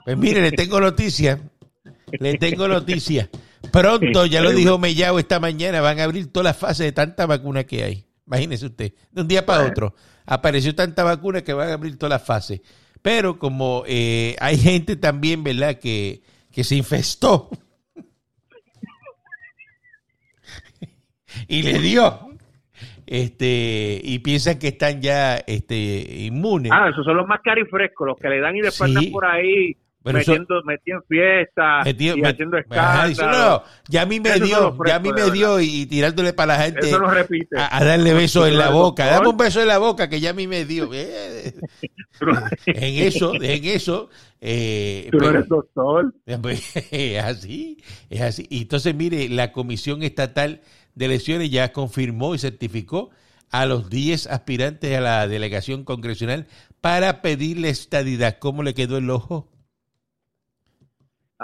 Pues 0.04 0.18
mire, 0.18 0.40
le 0.42 0.50
tengo 0.52 0.80
noticia. 0.80 1.38
Le 2.10 2.34
tengo 2.36 2.66
noticia. 2.68 3.28
Pronto, 3.70 4.26
ya 4.26 4.40
lo 4.42 4.50
dijo 4.50 4.78
Mellao 4.78 5.18
esta 5.18 5.40
mañana, 5.40 5.80
van 5.80 6.00
a 6.00 6.04
abrir 6.04 6.32
todas 6.32 6.44
las 6.44 6.56
fases 6.56 6.86
de 6.86 6.92
tanta 6.92 7.26
vacuna 7.26 7.64
que 7.64 7.84
hay. 7.84 8.06
Imagínese 8.26 8.66
usted, 8.66 8.92
de 9.10 9.22
un 9.22 9.28
día 9.28 9.44
para 9.46 9.66
otro. 9.66 9.94
Apareció 10.26 10.74
tanta 10.74 11.04
vacuna 11.04 11.42
que 11.42 11.52
van 11.52 11.68
a 11.68 11.72
abrir 11.74 11.98
todas 11.98 12.10
las 12.10 12.24
fases. 12.26 12.60
Pero 13.02 13.38
como 13.38 13.82
eh, 13.86 14.36
hay 14.40 14.56
gente 14.58 14.96
también, 14.96 15.42
¿verdad?, 15.42 15.78
que, 15.78 16.22
que 16.52 16.64
se 16.64 16.76
infestó 16.76 17.50
y 21.48 21.62
le 21.62 21.78
dio, 21.80 22.28
este, 23.06 24.00
y 24.04 24.18
piensan 24.20 24.58
que 24.58 24.68
están 24.68 25.02
ya 25.02 25.36
este, 25.36 25.74
inmunes. 26.20 26.70
Ah, 26.72 26.88
esos 26.90 27.04
son 27.04 27.16
los 27.16 27.26
más 27.26 27.40
caros 27.42 27.66
y 27.66 27.70
frescos, 27.70 28.06
los 28.06 28.16
que 28.18 28.28
le 28.28 28.40
dan 28.40 28.56
y 28.56 28.60
después 28.60 28.92
Sí. 28.98 29.06
por 29.08 29.24
ahí 29.26 29.76
Pero 30.04 30.18
eso- 30.18 30.32
metiendo, 30.32 30.62
metido 30.64 30.98
en 30.98 31.04
fiestas 31.04 31.84
Metido- 31.84 32.16
y 32.16 32.22
haciendo 32.24 32.58
escándalos. 32.58 33.18
no, 33.18 33.62
ya 33.88 34.02
a 34.02 34.06
mí 34.06 34.18
me 34.20 34.30
Eso 34.34 34.44
dio, 34.44 34.76
ya 34.86 34.96
a 34.96 34.98
mí 34.98 35.12
me 35.12 35.30
dio 35.30 35.60
y, 35.60 35.82
y 35.82 35.86
tirándole 35.86 36.32
para 36.32 36.56
la 36.56 36.64
gente 36.64 36.88
Eso 36.88 36.98
no 36.98 37.08
repite. 37.08 37.56
a, 37.58 37.76
a 37.76 37.84
darle 37.84 38.12
besos 38.14 38.48
en 38.48 38.58
la 38.58 38.70
boca. 38.70 39.06
Dame 39.06 39.28
un 39.28 39.36
beso 39.36 39.60
en 39.62 39.68
la 39.68 39.78
boca 39.78 40.08
que 40.08 40.18
ya 40.20 40.30
a 40.30 40.34
mí 40.34 40.46
me 40.48 40.64
dio. 40.64 40.90
Eh, 40.92 41.54
en 42.66 43.06
eso, 43.06 43.34
en 43.34 43.64
eso. 43.64 44.08
Eh, 44.40 45.08
Tú 45.12 45.18
no 45.18 45.24
pero- 45.26 45.38
eres 45.38 45.48
doctor. 45.48 46.14
pues, 46.42 46.72
es 46.90 47.22
así, 47.22 47.78
es 48.10 48.20
así. 48.20 48.46
Y 48.50 48.62
entonces, 48.62 48.94
mire, 48.94 49.28
la 49.28 49.52
Comisión 49.52 50.02
Estatal 50.02 50.60
de 50.94 51.04
Elecciones 51.06 51.50
ya 51.50 51.72
confirmó 51.72 52.34
y 52.34 52.38
certificó 52.38 53.10
a 53.50 53.66
los 53.66 53.88
10 53.90 54.26
aspirantes 54.28 54.96
a 54.96 55.00
la 55.00 55.28
delegación 55.28 55.84
congresional 55.84 56.46
para 56.80 57.22
pedirle 57.22 57.68
estadidad. 57.68 58.38
¿Cómo 58.38 58.62
le 58.62 58.74
quedó 58.74 58.96
el 58.96 59.10
ojo? 59.10 59.48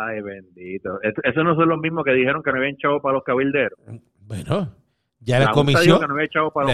Ay, 0.07 0.21
bendito. 0.23 1.01
Es- 1.03 1.15
Esos 1.25 1.45
no 1.45 1.55
son 1.57 1.69
los 1.69 1.79
mismos 1.79 2.05
que 2.05 2.13
dijeron 2.13 2.43
que 2.43 2.53
no 2.53 2.59
habían 2.59 2.77
chavo 2.77 3.01
para 3.01 3.15
los 3.15 3.25
cabilderos. 3.25 3.79
Bueno, 4.27 4.73
ya 5.21 5.39
la, 5.39 5.47
dijo 5.47 5.55
comisión... 5.55 6.01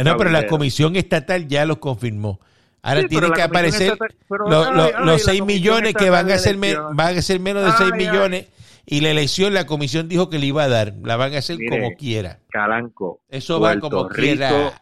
no 0.05 0.17
pero 0.17 0.31
la 0.31 0.47
comisión 0.47 0.97
estatal 0.97 1.47
ya 1.49 1.65
los 1.65 1.79
confirmó. 1.79 2.41
Ahora 2.83 3.01
Sí, 3.01 3.07
tienen 3.09 3.33
que 3.33 3.39
la 3.39 3.45
aparecer 3.47 3.93
estatal- 3.93 4.15
pero, 4.29 4.49
lo- 4.51 4.65
ay, 4.65 4.77
lo- 4.77 4.83
ay, 4.85 4.93
los 4.99 5.07
la 5.07 5.19
6 5.19 5.41
comisión 5.41 5.47
millones 5.47 5.95
que 5.95 6.11
van 6.11 6.31
a 6.31 6.37
ser 6.39 6.57
van 6.93 7.17
a 7.17 7.23
ser 7.23 7.41
menos 7.41 7.65
de 7.65 7.71
6 7.73 7.81
Ay, 7.81 7.91
ay. 8.01 8.07
millones 8.07 8.49
y 8.85 9.01
la 9.01 9.11
elección 9.11 9.55
la 9.55 9.65
comisión 9.65 10.07
dijo 10.09 10.29
que 10.29 10.39
le 10.39 10.45
iba 10.47 10.65
a 10.65 10.69
dar, 10.69 10.93
la 11.03 11.17
van 11.17 11.33
a 11.35 11.39
hacer 11.39 11.57
Mire, 11.57 11.71
como 11.81 11.97
quiera. 11.97 12.41
Calanco. 12.51 13.21
Eso 13.31 13.59
va 13.59 13.79
como 13.81 14.07
Rico, 14.11 14.15
quiera. 14.15 14.73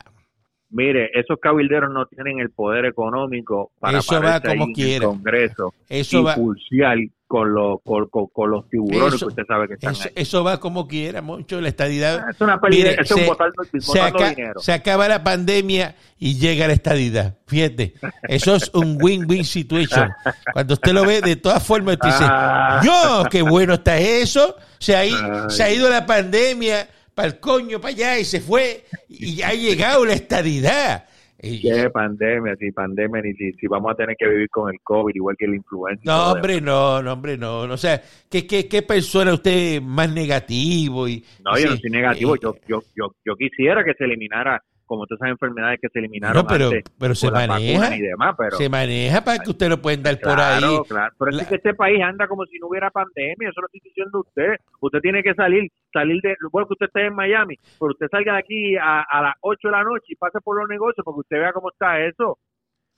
Mire, 0.74 1.10
esos 1.12 1.38
cabilderos 1.38 1.92
no 1.92 2.06
tienen 2.06 2.40
el 2.40 2.50
poder 2.50 2.86
económico 2.86 3.72
para 3.78 3.98
Eso 3.98 4.14
va 4.14 4.20
pararse 4.22 4.48
como 4.48 4.64
ahí 4.64 4.72
en 4.82 5.02
el 5.02 5.02
Congreso 5.02 5.74
Eso 5.88 6.18
y 6.20 6.22
va 6.24 6.34
pulsear 6.34 6.96
con 7.26 7.54
los 7.54 7.78
con, 7.82 8.08
con- 8.08 8.26
con 8.28 8.50
los 8.50 8.68
tiburones 8.68 9.14
Eso- 9.14 9.26
que 9.26 9.30
usted 9.30 9.42
sabe 9.46 9.68
que 9.68 9.74
están 9.74 9.92
eso, 9.92 10.04
ahí. 10.04 10.12
eso 10.16 10.44
va 10.44 10.60
como 10.60 10.86
quiera, 10.88 11.22
mucho 11.22 11.60
la 11.62 11.68
estadidad. 11.68 12.24
Ah, 12.26 12.30
Es 12.30 12.40
una 12.42 12.58
Mire, 12.68 12.90
eso 13.00 13.00
es 13.02 13.08
se- 13.08 13.80
se, 13.80 14.28
dinero. 14.34 14.60
se 14.60 14.72
acaba 14.72 15.08
la 15.08 15.22
pandemia 15.24 15.94
y 16.18 16.38
llega 16.38 16.66
la 16.66 16.74
estadidad. 16.74 17.38
Fíjate, 17.46 17.94
eso 18.28 18.56
es 18.56 18.70
un 18.74 18.98
win-win 19.00 19.44
situation. 19.44 20.10
Cuando 20.52 20.74
usted 20.74 20.92
lo 20.92 21.06
ve, 21.06 21.20
de 21.22 21.36
todas 21.36 21.66
formas, 21.66 21.94
usted 21.94 22.08
dice, 22.08 22.24
Ah. 22.26 22.80
¡No! 22.84 23.24
¡Qué 23.30 23.40
bueno 23.42 23.74
está 23.74 23.98
eso! 23.98 24.56
Ha, 24.94 25.48
se 25.50 25.62
ha 25.62 25.70
ido 25.72 25.88
la 25.88 26.04
pandemia 26.04 26.86
para 27.14 27.28
el 27.28 27.40
coño, 27.40 27.80
para 27.80 27.94
allá, 27.94 28.18
y 28.18 28.24
se 28.24 28.40
fue, 28.40 28.84
y 29.08 29.36
ya 29.36 29.48
ha 29.48 29.54
llegado 29.54 30.04
la 30.04 30.14
estadidad. 30.14 31.04
Y- 31.44 31.60
¿Qué 31.60 31.90
pandemia? 31.90 32.54
Si 32.54 32.70
pandemia, 32.70 33.20
ni 33.20 33.32
si, 33.34 33.52
si 33.54 33.66
vamos 33.66 33.90
a 33.90 33.96
tener 33.96 34.14
que 34.16 34.28
vivir 34.28 34.48
con 34.48 34.72
el 34.72 34.78
COVID, 34.80 35.12
igual 35.14 35.34
que 35.36 35.48
la 35.48 35.56
influenza. 35.56 36.02
No, 36.04 36.32
hombre, 36.32 36.60
no, 36.60 37.02
no, 37.02 37.12
hombre, 37.14 37.36
no. 37.36 37.66
no. 37.66 37.74
O 37.74 37.76
sea, 37.76 38.00
¿qué, 38.30 38.46
qué, 38.46 38.68
qué 38.68 38.82
persona 38.82 39.34
usted 39.34 39.82
más 39.82 40.08
negativo? 40.12 41.08
Y, 41.08 41.24
No, 41.44 41.58
yo 41.58 41.70
no 41.70 41.76
soy 41.78 41.90
negativo. 41.90 42.36
eh, 42.36 42.38
Yo, 42.40 42.54
yo, 42.68 42.82
yo, 42.94 43.14
yo 43.24 43.34
quisiera 43.34 43.82
que 43.82 43.92
se 43.94 44.04
eliminara, 44.04 44.62
como 44.92 45.06
todas 45.06 45.20
esas 45.22 45.30
enfermedades 45.30 45.78
que 45.80 45.88
se 45.88 45.98
eliminaron 46.00 46.36
No, 46.42 46.46
pero- 46.46 46.66
antes 46.66 46.84
pero 46.98 47.14
se 47.14 47.30
maneja. 47.30 47.96
y 47.96 48.00
demás, 48.00 48.34
pero... 48.36 48.56
se 48.58 48.68
maneja 48.68 49.24
para 49.24 49.38
que 49.38 49.50
usted 49.50 49.68
lo 49.70 49.80
pueda 49.80 49.96
andar 49.96 50.20
por 50.20 50.38
ahí. 50.38 50.60
claro. 50.86 51.14
Pero 51.18 51.30
La- 51.30 51.42
es 51.42 51.48
que 51.48 51.54
este 51.54 51.72
país 51.74 52.02
anda 52.02 52.28
como 52.28 52.44
si 52.44 52.58
no 52.58 52.66
hubiera 52.68 52.90
pandemia. 52.90 53.48
Eso 53.48 53.60
lo 53.62 53.68
estoy 53.68 53.80
diciendo 53.84 54.20
usted. 54.20 54.56
Usted 54.80 54.98
tiene 55.00 55.22
que 55.22 55.32
salir, 55.34 55.70
salir 55.92 56.20
de. 56.22 56.34
Bueno, 56.50 56.68
que 56.68 56.74
usted 56.74 56.86
esté 56.86 57.06
en 57.06 57.14
Miami, 57.14 57.56
pero 57.80 57.92
usted 57.92 58.06
salga 58.10 58.34
de 58.34 58.38
aquí 58.40 58.76
a, 58.76 59.02
a 59.02 59.22
las 59.22 59.34
8 59.40 59.68
de 59.68 59.72
la 59.72 59.82
noche 59.84 60.04
y 60.08 60.16
pase 60.16 60.38
por 60.44 60.58
los 60.60 60.68
negocios 60.68 61.02
porque 61.04 61.20
usted 61.20 61.38
vea 61.38 61.52
cómo 61.52 61.70
está 61.70 61.98
eso. 62.00 62.38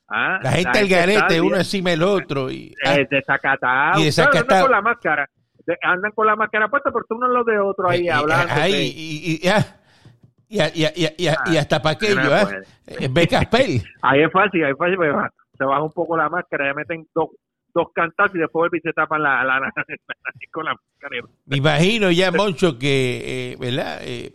Ah, 0.09 0.39
La 0.43 0.51
gente 0.53 0.79
al 0.81 0.89
garete, 0.89 1.41
uno 1.41 1.57
encima 1.57 1.91
del 1.91 2.03
otro. 2.03 2.51
Y, 2.51 2.75
ah, 2.85 2.97
eh, 2.97 3.07
desacatado. 3.11 4.01
Y 4.05 4.11
Claro. 4.11 4.33
Andan 4.39 4.63
con 4.63 4.71
la 4.71 4.83
máscara. 4.83 5.29
Andan 5.83 6.11
con 6.13 6.27
la 6.27 6.37
máscara 6.37 6.69
puesta, 6.69 6.91
pero 6.93 7.07
tú 7.09 7.15
uno 7.17 7.29
los 7.29 7.47
de 7.47 7.59
otro 7.59 7.89
ahí 7.89 8.03
eh, 8.03 8.09
eh, 8.09 8.13
hablando. 8.13 8.53
ahí, 8.53 8.93
y, 8.95 9.41
y- 9.43 9.49
ah, 9.49 9.65
y, 10.55 10.83
y- 10.83 10.85
y- 10.85 11.05
y- 11.19 11.29
y- 11.29 11.53
y 11.53 11.57
hasta 11.57 11.81
para 11.83 11.95
aquello, 11.97 12.15
no 12.17 12.33
¿ah? 12.35 12.43
puede. 12.87 13.05
Eh, 13.05 13.09
Becas 13.11 13.47
Pel. 13.47 13.83
Ahí 14.03 14.23
es 14.23 14.33
fácil, 14.33 14.65
ahí 14.65 14.73
es 14.73 14.79
fácil. 14.79 14.97
pero 14.99 15.27
Se 15.59 15.65
baja 15.65 15.83
un 15.83 15.93
poco 15.93 16.17
la 16.17 16.29
máscara, 16.29 16.67
ya 16.69 16.75
meten 16.75 17.07
dos, 17.15 17.31
dos 17.75 17.89
cantazos 17.95 18.35
y 18.37 18.39
después 18.39 18.63
vuelven 18.71 18.81
y 18.83 18.89
se 18.89 18.93
tapan 18.93 19.23
la, 19.23 19.43
la, 19.45 19.61
la- 19.61 19.73
con 20.53 20.65
la 20.65 20.73
máscara. 20.75 21.27
Me 21.47 21.57
imagino 21.57 22.11
ya, 22.11 22.31
Moncho, 22.31 22.79
que, 22.79 23.53
eh, 23.53 23.57
¿verdad? 23.59 23.99
Eh, 24.03 24.33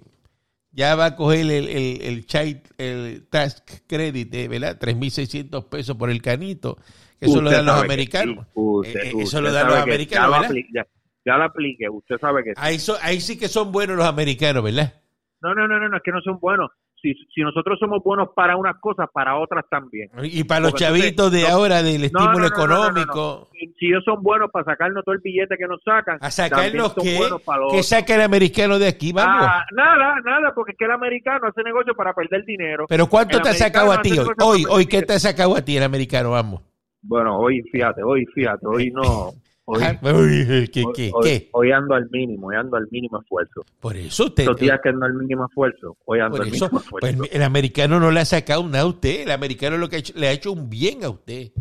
ya 0.71 0.95
va 0.95 1.05
a 1.07 1.15
coger 1.15 1.39
el, 1.41 1.67
el, 1.67 2.01
el 2.01 2.25
child 2.25 2.61
el 2.77 3.27
tax 3.29 3.63
credit, 3.87 4.33
eh, 4.35 4.47
¿verdad? 4.47 4.77
3.600 4.79 5.67
pesos 5.67 5.95
por 5.97 6.09
el 6.09 6.21
canito. 6.21 6.77
Que 7.19 7.25
eso 7.25 7.41
lo 7.41 7.49
dan 7.51 7.65
los 7.65 7.75
que 7.79 7.85
americanos. 7.85 8.45
sí, 8.45 8.51
usted- 8.55 8.95
Eh, 8.95 9.09
eh, 9.09 9.13
usted 9.15 9.23
eso 9.23 9.41
lo 9.41 9.51
dan 9.51 9.67
los 9.67 9.77
americanos, 9.77 10.29
ya 10.29 10.35
lo 10.37 10.41
¿verdad? 10.41 10.55
apli- 10.55 10.67
Ya, 10.73 10.85
ya 11.25 11.37
lo 11.37 11.43
aplique, 11.43 11.89
usted 11.89 12.15
sabe 12.19 12.43
que 12.43 12.49
sí. 12.51 12.55
Ahí, 12.57 12.79
so- 12.79 12.97
ahí 13.01 13.19
sí 13.19 13.37
que 13.37 13.47
son 13.49 13.71
buenos 13.73 13.97
los 13.97 14.05
americanos, 14.05 14.63
¿verdad? 14.63 14.93
No, 15.41 15.53
no, 15.55 15.67
no, 15.67 15.79
no, 15.79 15.89
no, 15.89 15.97
es 15.97 16.03
que 16.03 16.11
no 16.11 16.21
son 16.21 16.39
buenos. 16.39 16.69
Si, 17.01 17.13
si 17.33 17.41
nosotros 17.41 17.79
somos 17.79 18.03
buenos 18.03 18.29
para 18.35 18.57
unas 18.57 18.77
cosas, 18.81 19.07
para 19.13 19.37
otras 19.37 19.63
también. 19.69 20.09
Y 20.23 20.43
para 20.43 20.59
los 20.61 20.71
Porque 20.71 20.83
chavitos 20.83 21.31
de 21.31 21.43
no- 21.43 21.47
ahora 21.47 21.81
del 21.81 22.03
estímulo 22.03 22.33
no, 22.33 22.49
no, 22.49 22.49
no, 22.49 22.67
no, 22.67 22.67
no, 22.67 22.91
no. 22.91 23.01
económico, 23.01 23.47
Si, 23.53 23.73
si 23.79 23.85
ellos 23.87 24.03
son 24.03 24.21
buenos 24.21 24.51
para 24.51 24.65
sacarnos 24.65 25.05
todo 25.05 25.15
el 25.15 25.21
billete 25.21 25.55
que 25.57 25.65
nos 25.65 25.81
sacan, 25.83 26.17
a 26.19 26.29
sacarnos 26.29 26.93
que, 26.93 27.29
que 27.71 27.83
saque 27.83 28.15
el 28.15 28.21
americano 28.21 28.77
de 28.79 28.87
aquí, 28.89 29.13
vamos. 29.13 29.47
Ah, 29.47 29.63
nada, 29.71 30.15
nada, 30.25 30.53
porque 30.53 30.73
es 30.73 30.77
que 30.77 30.85
el 30.85 30.91
americano 30.91 31.47
hace 31.47 31.63
negocio 31.63 31.95
para 31.95 32.13
perder 32.13 32.43
dinero. 32.43 32.85
Pero 32.89 33.07
¿cuánto 33.07 33.37
el 33.37 33.43
te 33.43 33.49
ha 33.49 33.53
sacado 33.53 33.91
a 33.93 34.01
ti 34.01 34.17
hoy? 34.19 34.27
Hoy, 34.39 34.65
hoy 34.69 34.85
¿qué 34.87 35.01
te 35.03 35.13
ha 35.13 35.19
sacado 35.19 35.55
a 35.55 35.61
ti 35.63 35.77
el 35.77 35.83
americano? 35.83 36.31
Vamos. 36.31 36.61
Bueno, 37.01 37.37
hoy 37.39 37.61
fíjate, 37.71 38.03
hoy 38.03 38.25
fíjate, 38.35 38.67
hoy 38.67 38.91
no. 38.91 39.31
Hoy, 39.71 39.83
Ah, 39.83 39.99
uy, 40.01 40.69
¿Qué, 40.71 40.83
hoy- 40.83 40.93
qué, 40.95 41.11
hoy- 41.13 41.23
qué? 41.23 41.49
hoy 41.53 41.71
ando 41.71 41.93
al 41.93 42.09
mínimo, 42.09 42.47
hoy 42.47 42.55
ando 42.55 42.75
al 42.75 42.87
mínimo 42.89 43.21
esfuerzo. 43.21 43.61
Por 43.79 43.95
eso 43.95 44.25
usted... 44.25 44.43
Estos 44.43 44.59
días 44.59 44.79
que 44.81 44.89
ando 44.89 45.05
al 45.05 45.13
mínimo 45.13 45.45
esfuerzo, 45.45 45.95
hoy 46.05 46.19
ando 46.19 46.37
Por 46.37 46.47
al 46.47 46.53
eso, 46.53 46.65
mínimo 46.65 46.79
esfuerzo. 46.79 47.17
pues 47.19 47.31
el 47.31 47.43
americano 47.43 47.99
no 47.99 48.09
le 48.09 48.19
ha 48.21 48.25
sacado 48.25 48.63
nada 48.67 48.81
a 48.83 48.87
usted. 48.87 49.21
El 49.21 49.31
americano 49.31 49.77
lo 49.77 49.87
que 49.87 49.97
ha 49.97 49.99
hecho- 49.99 50.13
le 50.15 50.27
ha 50.27 50.31
hecho 50.31 50.51
un 50.51 50.69
bien 50.69 51.03
a 51.03 51.09
usted. 51.09 51.51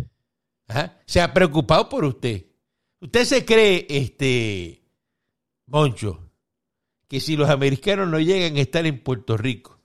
Ajá. 0.68 0.96
Se 1.06 1.20
ha 1.20 1.34
preocupado 1.34 1.88
por 1.90 2.04
usted. 2.04 2.46
Usted 3.00 3.24
se 3.24 3.44
cree, 3.44 3.86
este, 3.90 4.82
Moncho, 5.66 6.30
que 7.08 7.20
si 7.20 7.36
los 7.36 7.48
americanos 7.50 8.08
no 8.08 8.18
llegan 8.20 8.56
a 8.56 8.60
estar 8.60 8.86
en 8.86 9.02
Puerto 9.02 9.36
Rico 9.36 9.78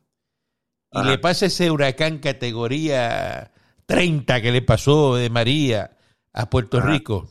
y 0.93 0.99
Ajá. 0.99 1.09
le 1.11 1.17
pasa 1.17 1.45
ese 1.47 1.69
huracán 1.71 2.19
categoría 2.19 3.51
30 3.85 4.41
que 4.41 4.51
le 4.51 4.61
pasó 4.61 5.15
de 5.17 5.29
María 5.29 5.97
a 6.31 6.49
Puerto 6.49 6.77
Ajá. 6.77 6.89
Rico, 6.91 7.29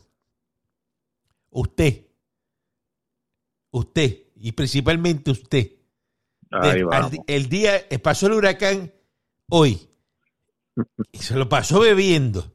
usted, 1.53 2.07
usted, 3.71 4.19
y 4.37 4.53
principalmente 4.53 5.31
usted, 5.31 5.71
Ahí 6.51 6.83
vamos. 6.83 7.13
el 7.27 7.49
día 7.49 7.77
eh, 7.89 7.99
pasó 7.99 8.27
el 8.27 8.35
huracán 8.35 8.93
hoy. 9.49 9.79
Y 11.13 11.19
se 11.19 11.35
lo 11.37 11.49
pasó 11.49 11.81
bebiendo. 11.81 12.51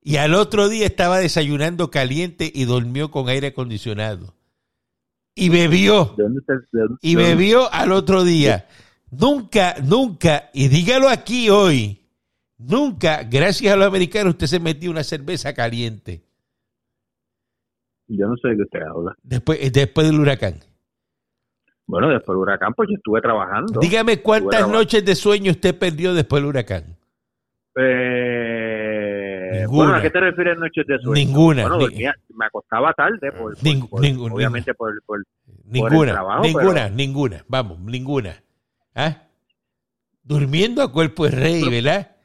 Y 0.00 0.16
al 0.16 0.34
otro 0.34 0.68
día 0.68 0.86
estaba 0.86 1.18
desayunando 1.18 1.90
caliente 1.90 2.50
y 2.54 2.64
durmió 2.64 3.10
con 3.10 3.28
aire 3.28 3.48
acondicionado. 3.48 4.34
Y 5.34 5.48
bebió. 5.48 6.14
¿De 6.16 6.22
dónde 6.22 6.38
usted- 6.40 6.54
de- 6.72 6.96
y 7.02 7.16
bebió 7.16 7.72
al 7.72 7.90
otro 7.92 8.22
día. 8.24 8.68
Nunca 9.10 9.74
nunca 9.82 10.50
y 10.52 10.68
dígalo 10.68 11.08
aquí 11.08 11.48
hoy 11.50 12.00
nunca 12.58 13.22
gracias 13.22 13.72
a 13.72 13.76
los 13.76 13.86
americanos 13.86 14.32
usted 14.34 14.46
se 14.48 14.60
metió 14.60 14.90
una 14.90 15.02
cerveza 15.02 15.54
caliente 15.54 16.24
Yo 18.08 18.26
no 18.26 18.36
sé 18.36 18.48
de 18.48 18.56
qué 18.56 18.62
usted 18.62 18.80
habla. 18.82 19.14
después 19.22 19.58
eh, 19.62 19.70
después 19.70 20.06
del 20.10 20.18
huracán 20.20 20.54
Bueno, 21.86 22.08
después 22.08 22.34
del 22.34 22.42
huracán, 22.42 22.72
pues 22.74 22.88
yo 22.90 22.96
estuve 22.96 23.20
trabajando. 23.20 23.80
dígame 23.80 24.20
cuántas 24.22 24.68
noches 24.68 25.04
de 25.04 25.14
sueño 25.14 25.50
usted 25.52 25.78
perdió 25.78 26.14
después 26.14 26.42
del 26.42 26.48
huracán 26.48 26.96
Eh, 27.80 29.60
Ninguna. 29.60 29.66
bueno, 29.84 29.94
¿a 29.96 30.02
qué 30.02 30.10
te 30.10 30.20
refieres 30.20 30.58
noches 30.58 30.86
de 30.86 30.98
sueño? 30.98 31.14
Ninguna, 31.14 31.62
Bueno, 31.62 31.76
ni- 31.78 31.84
dormía- 31.84 32.14
me 32.36 32.46
acostaba 32.46 32.92
tarde, 32.92 33.30
por, 33.32 33.54
por- 33.54 33.56
Ning- 33.62 33.88
por- 33.88 34.00
ningún- 34.00 34.32
obviamente 34.32 34.74
por, 34.74 34.92
por- 35.06 35.24
Ninguna, 35.64 36.12
trabajo, 36.12 36.42
ninguna, 36.44 36.84
pero- 36.84 36.94
ninguna, 36.96 37.44
vamos, 37.48 37.78
ninguna. 37.80 38.42
¿Ah? 38.94 39.22
Durmiendo 40.22 40.82
a 40.82 40.90
cuerpo 40.92 41.24
de 41.24 41.30
rey, 41.30 41.68
¿verdad? 41.70 42.16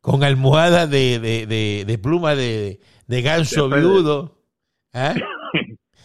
Con 0.00 0.22
almohada 0.24 0.86
de, 0.86 1.18
de, 1.18 1.46
de, 1.46 1.84
de 1.86 1.98
pluma 1.98 2.34
de, 2.34 2.80
de 3.06 3.22
ganso 3.22 3.68
viudo, 3.68 4.35
¿ah? 4.96 5.14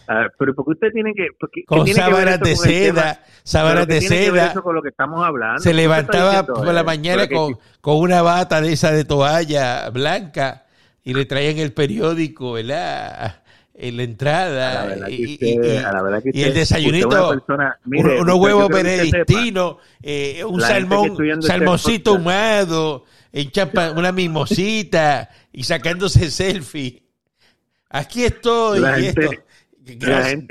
Ah, 0.08 0.26
pero 0.36 0.52
¿por 0.52 0.64
qué 0.64 0.70
usted 0.72 0.88
tiene 0.92 1.12
que...? 1.14 1.28
por 1.38 1.48
qué- 1.50 1.60
qué 1.60 1.64
con 1.64 1.84
tiene 1.84 2.00
sábanas 2.00 2.40
de 2.40 2.56
seda, 2.56 3.20
Pero 3.22 3.36
sábanas 3.44 3.86
¿qué 3.86 3.94
de 3.94 4.00
seda. 4.00 4.52
con 4.60 4.74
lo 4.74 4.82
que 4.82 4.88
estamos 4.88 5.24
hablando? 5.24 5.60
Se 5.62 5.70
¿Qué 5.70 5.76
usted 5.76 5.84
está 5.84 6.16
levantaba 6.16 6.46
por 6.46 6.74
la 6.74 6.80
eh? 6.80 6.84
mañana 6.84 7.22
Pero 7.28 7.40
con, 7.40 7.58
con 7.80 7.98
una 8.00 8.20
bata 8.20 8.60
de 8.60 8.72
esa 8.72 8.90
de 8.90 9.04
toalla 9.04 9.88
blanca 9.90 10.64
y 11.04 11.14
le 11.14 11.24
traían 11.24 11.58
el 11.58 11.72
periódico, 11.72 12.54
¿verdad? 12.54 13.42
En 13.74 13.96
la 13.96 14.02
entrada. 14.02 14.96
la 14.96 15.08
y- 15.08 15.34
usted- 15.34 15.84
y- 16.34 16.42
el 16.42 16.52
desayunito, 16.54 17.28
persona- 17.30 17.78
mire, 17.84 18.20
unos 18.20 18.36
huevos 18.38 18.68
benedictinos, 18.70 19.76
eh, 20.02 20.44
un 20.44 20.60
salmón, 20.60 21.16
este 21.22 21.46
salmoncito 21.46 22.14
podcast- 22.14 22.18
ahumado, 22.18 23.04
en 23.32 23.50
chapa, 23.52 23.92
una 23.92 24.10
mimosita 24.10 25.30
y 25.52 25.62
sacándose 25.62 26.28
selfie. 26.30 27.01
Aquí 27.92 28.24
estoy. 28.24 28.80
La 28.80 28.94
gente- 28.96 29.28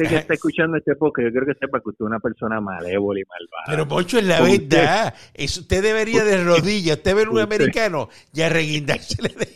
La 0.04 0.10
que 0.10 0.16
está 0.18 0.34
escuchando 0.34 0.76
este 0.78 0.94
podcast, 0.96 1.28
yo 1.28 1.32
creo 1.42 1.54
que 1.54 1.60
sepa 1.60 1.80
que 1.80 1.90
usted 1.90 2.04
es 2.04 2.08
una 2.08 2.20
persona 2.20 2.60
malévola 2.60 3.22
y 3.22 3.24
malvada. 3.24 3.64
Pero 3.68 3.86
Moncho, 3.86 4.18
es 4.20 4.26
la 4.26 4.42
Usted- 4.44 4.68
verdad. 4.70 5.16
Es- 5.34 5.58
usted 5.58 5.82
debería 5.82 6.24
de 6.26 6.44
rodillas, 6.44 6.98
usted 6.98 7.16
ve 7.16 7.22
a 7.22 7.30
un 7.30 7.30
Usted- 7.38 7.44
americano 7.44 8.10
y 8.34 8.42
arreguindársele 8.42 9.30
de, 9.30 9.48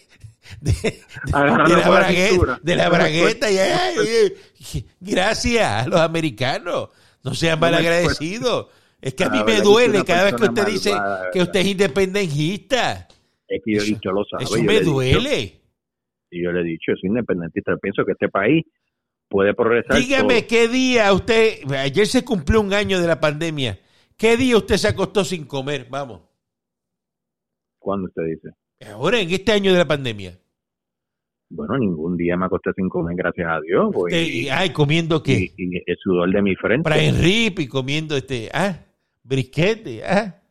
de, 0.62 1.02
la, 1.32 1.90
bragueta, 1.90 2.60
de 2.64 2.76
la 2.76 2.90
bragueta 2.90 3.52
y 3.52 3.58
ay, 3.58 3.96
ay, 4.00 4.86
gracias 5.02 5.86
a 5.86 5.88
los 5.90 6.00
americanos. 6.00 6.90
No 7.24 7.34
sean 7.34 7.60
malagradecidos. 7.60 8.68
Es 9.02 9.14
que 9.14 9.26
a 9.26 9.30
mí 9.30 9.44
me 9.46 9.60
duele 9.62 10.04
cada 10.06 10.24
vez 10.26 10.36
que 10.36 10.46
usted 10.46 10.66
dice 10.68 10.94
que 11.34 11.42
usted 11.42 11.60
es 11.60 11.66
independentista. 11.66 13.08
Es 13.48 13.62
que 13.64 13.74
yo, 13.76 13.98
yo 14.02 14.12
lo 14.12 14.24
sabe. 14.26 14.44
Eso 14.46 14.56
yo 14.58 14.64
me 14.64 14.80
duele. 14.82 15.60
Y 16.40 16.44
yo 16.44 16.52
le 16.52 16.62
he 16.62 16.64
dicho, 16.64 16.92
yo 16.92 16.96
soy 17.00 17.10
independentista. 17.10 17.76
Pienso 17.82 18.04
que 18.06 18.12
este 18.14 18.30
país 18.30 18.66
puede 19.28 19.54
progresar. 19.54 19.98
Dígame 19.98 20.40
todo. 20.42 20.48
qué 20.50 20.68
día 20.68 21.12
usted, 21.14 21.72
ayer 21.72 22.08
se 22.08 22.24
cumplió 22.26 22.62
un 22.62 22.74
año 22.74 23.00
de 23.02 23.08
la 23.08 23.20
pandemia. 23.20 23.80
¿Qué 24.18 24.38
día 24.38 24.58
usted 24.58 24.78
se 24.78 24.88
acostó 24.88 25.24
sin 25.26 25.46
comer? 25.46 25.88
Vamos. 25.90 26.22
¿Cuándo 27.80 28.08
usted 28.08 28.24
dice? 28.24 28.50
Ahora, 28.92 29.20
en 29.20 29.30
este 29.32 29.52
año 29.52 29.72
de 29.72 29.78
la 29.80 29.88
pandemia. 29.88 30.38
Bueno, 31.50 31.78
ningún 31.78 32.18
día 32.18 32.36
me 32.36 32.46
acosté 32.46 32.72
sin 32.76 32.90
comer, 32.90 33.16
gracias 33.16 33.48
a 33.48 33.62
Dios. 33.62 33.90
pues, 33.94 34.14
Usted, 34.14 34.26
y, 34.28 34.50
ay, 34.50 34.72
comiendo 34.72 35.22
qué? 35.22 35.34
y- 35.34 35.54
y 35.58 35.78
el 35.86 35.98
sudor 36.02 36.32
de 36.34 36.42
mi 36.42 36.56
frente. 36.56 36.90
Brian 36.90 37.22
Rip 37.22 37.60
y 37.60 37.68
comiendo 37.68 38.18
este, 38.18 38.50
ah, 38.54 38.80
brisquete, 39.24 40.04
ah, 40.04 40.42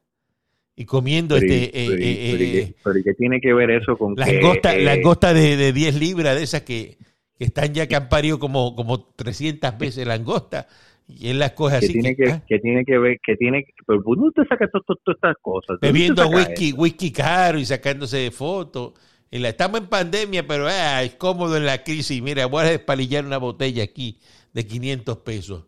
y 0.77 0.85
comiendo 0.85 1.37
Pero, 1.37 1.53
este, 1.53 1.65
eh, 1.65 1.87
pero 1.89 2.03
eh, 2.03 2.29
pero 2.33 2.45
eh, 2.45 2.75
pero 2.83 2.99
¿y 2.99 3.05
qué 3.05 3.15
tiene 3.15 3.41
que 3.41 3.53
ver 3.55 3.71
eso 3.71 3.97
con 3.97 4.15
que... 4.17 4.21
langosta, 4.21 4.75
eh, 4.75 4.83
langosta 4.83 5.35
de, 5.35 5.57
de 5.57 5.73
10 5.73 5.95
libras, 5.97 6.37
de 6.37 6.43
esas 6.43 6.63
que, 6.63 6.99
que 7.39 7.45
están 7.45 7.73
ya 7.73 7.87
que 7.87 7.97
han 7.97 8.09
parido 8.09 8.39
como, 8.39 8.75
como 8.75 9.05
300 9.15 9.79
veces 9.79 10.07
langosta, 10.07 10.67
y 11.07 11.29
él 11.29 11.39
las 11.39 11.53
coge 11.53 11.77
así, 11.77 11.93
tiene 11.93 12.17
que, 12.17 12.25
que, 12.25 12.31
ah, 12.31 12.43
que 12.47 12.59
tiene 12.59 12.85
que 12.85 12.99
ver, 12.99 13.21
que 13.25 13.37
tiene, 13.37 13.67
pero 13.87 14.03
¿por 14.03 14.17
dónde 14.17 14.29
usted 14.31 14.49
saca 14.49 14.67
to- 14.69 14.81
to- 14.81 14.97
todas 14.97 15.17
estas 15.17 15.37
cosas? 15.43 15.79
¿De 15.81 15.89
bebiendo 15.89 16.27
whisky, 16.29 16.73
whisky 16.73 17.13
caro 17.13 17.59
y 17.59 17.65
sacándose 17.67 18.31
fotos. 18.31 18.93
Y 19.31 19.39
la, 19.39 19.49
estamos 19.51 19.81
en 19.81 19.89
pandemia, 19.89 20.47
pero 20.47 20.67
ah, 20.69 21.03
es 21.03 21.15
cómodo 21.17 21.57
en 21.57 21.67
la 21.67 21.83
crisis. 21.83 22.23
Mira, 22.23 22.47
voy 22.47 22.65
a 22.65 22.71
despalillar 22.71 23.25
una 23.25 23.39
botella 23.39 23.83
aquí 23.83 24.19
de 24.53 24.67
500 24.67 25.19
pesos. 25.19 25.65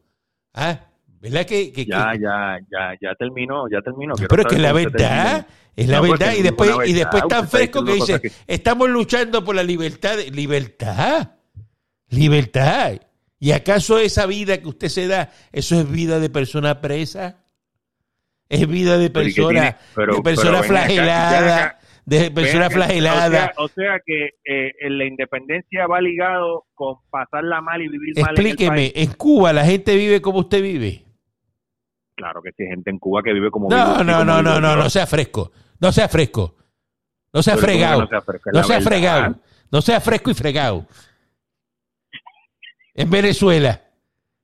Ah, 0.55 0.87
¿verdad 1.30 1.46
que, 1.46 1.72
que- 1.72 1.84
Ya, 1.86 2.12
que- 2.12 2.20
ya, 2.20 2.58
ya, 2.70 2.94
ya 3.00 3.14
terminó, 3.16 3.68
ya 3.70 3.80
terminó. 3.82 4.14
Quiero 4.14 4.28
pero 4.28 4.42
es 4.42 4.48
que 4.48 4.58
la 4.60 4.72
verdad, 4.72 5.46
es 5.76 5.88
la 5.88 5.96
No, 6.00 6.06
porque 6.06 6.24
verdad. 6.24 6.38
Y 6.38 6.42
después, 6.42 6.76
la 6.76 6.86
y 6.86 6.92
después 6.92 7.22
verdad, 7.22 7.36
tan 7.40 7.48
fresco 7.48 7.84
que 7.84 7.92
dice, 7.94 8.20
estamos 8.46 8.88
luchando 8.88 9.44
por 9.44 9.54
la 9.54 9.62
libertad. 9.62 10.16
de- 10.16 10.30
¿Libertad? 10.30 11.30
¿Libertad? 12.08 13.00
¿Y 13.38 13.52
acaso 13.52 13.98
esa 13.98 14.26
vida 14.26 14.58
que 14.58 14.68
usted 14.68 14.88
se 14.88 15.06
da, 15.06 15.30
eso 15.52 15.78
es 15.78 15.90
vida 15.90 16.18
de 16.20 16.30
persona 16.30 16.80
presa? 16.80 17.42
¿Es 18.48 18.66
vida 18.68 18.96
de 18.96 19.10
Pero 19.10 19.26
¿y 19.26 19.34
qué 19.34 19.42
persona? 19.42 19.76
Pero- 19.94 20.14
de 20.16 20.22
persona 20.22 20.50
pero 20.60 20.62
flagelada? 20.64 21.64
acá. 21.64 21.78
de 22.06 22.30
persona 22.30 22.70
flagelada. 22.70 23.26
O 23.26 23.30
sea, 23.30 23.64
o 23.64 23.68
sea 23.68 24.00
que 24.06 24.28
eh, 24.44 24.72
la 24.90 25.04
independencia 25.06 25.88
va 25.88 26.00
ligado 26.00 26.64
con 26.74 26.94
pasarla 27.10 27.60
mal 27.60 27.82
y 27.82 27.88
vivir 27.88 28.14
mal 28.14 28.22
en 28.22 28.28
el 28.40 28.46
Explíqueme, 28.46 28.92
en 28.94 29.12
Cuba 29.14 29.52
la 29.52 29.64
gente 29.64 29.96
vive 29.96 30.20
como 30.22 30.38
usted 30.38 30.62
vive. 30.62 31.02
Claro 32.16 32.40
que 32.42 32.50
sí, 32.52 32.62
hay 32.62 32.70
gente 32.70 32.90
en 32.90 32.98
Cuba 32.98 33.22
que 33.22 33.33
vive 33.33 33.50
como 33.50 33.68
No, 33.68 34.02
no, 34.02 34.24
no, 34.24 34.42
no, 34.42 34.61
no, 34.61 34.76
no 34.76 34.90
sea 34.90 35.07
fresco. 35.07 35.52
No 35.79 35.92
sea 35.92 36.09
fresco. 36.09 36.55
No 37.33 37.42
sea 37.42 37.55
Pero 37.55 37.66
¿cómo 37.66 37.72
que 37.72 37.76
fregado. 37.76 38.00
no 38.00 38.09
sea 38.09 38.20
fresco? 38.22 38.50
No 38.52 38.62
fregado. 38.81 39.37
No 39.70 39.83
sea 39.83 40.00
fresco 40.00 40.31
y 40.31 40.35
fregado. 40.35 40.87
En 42.94 43.11
Venezuela 43.11 43.83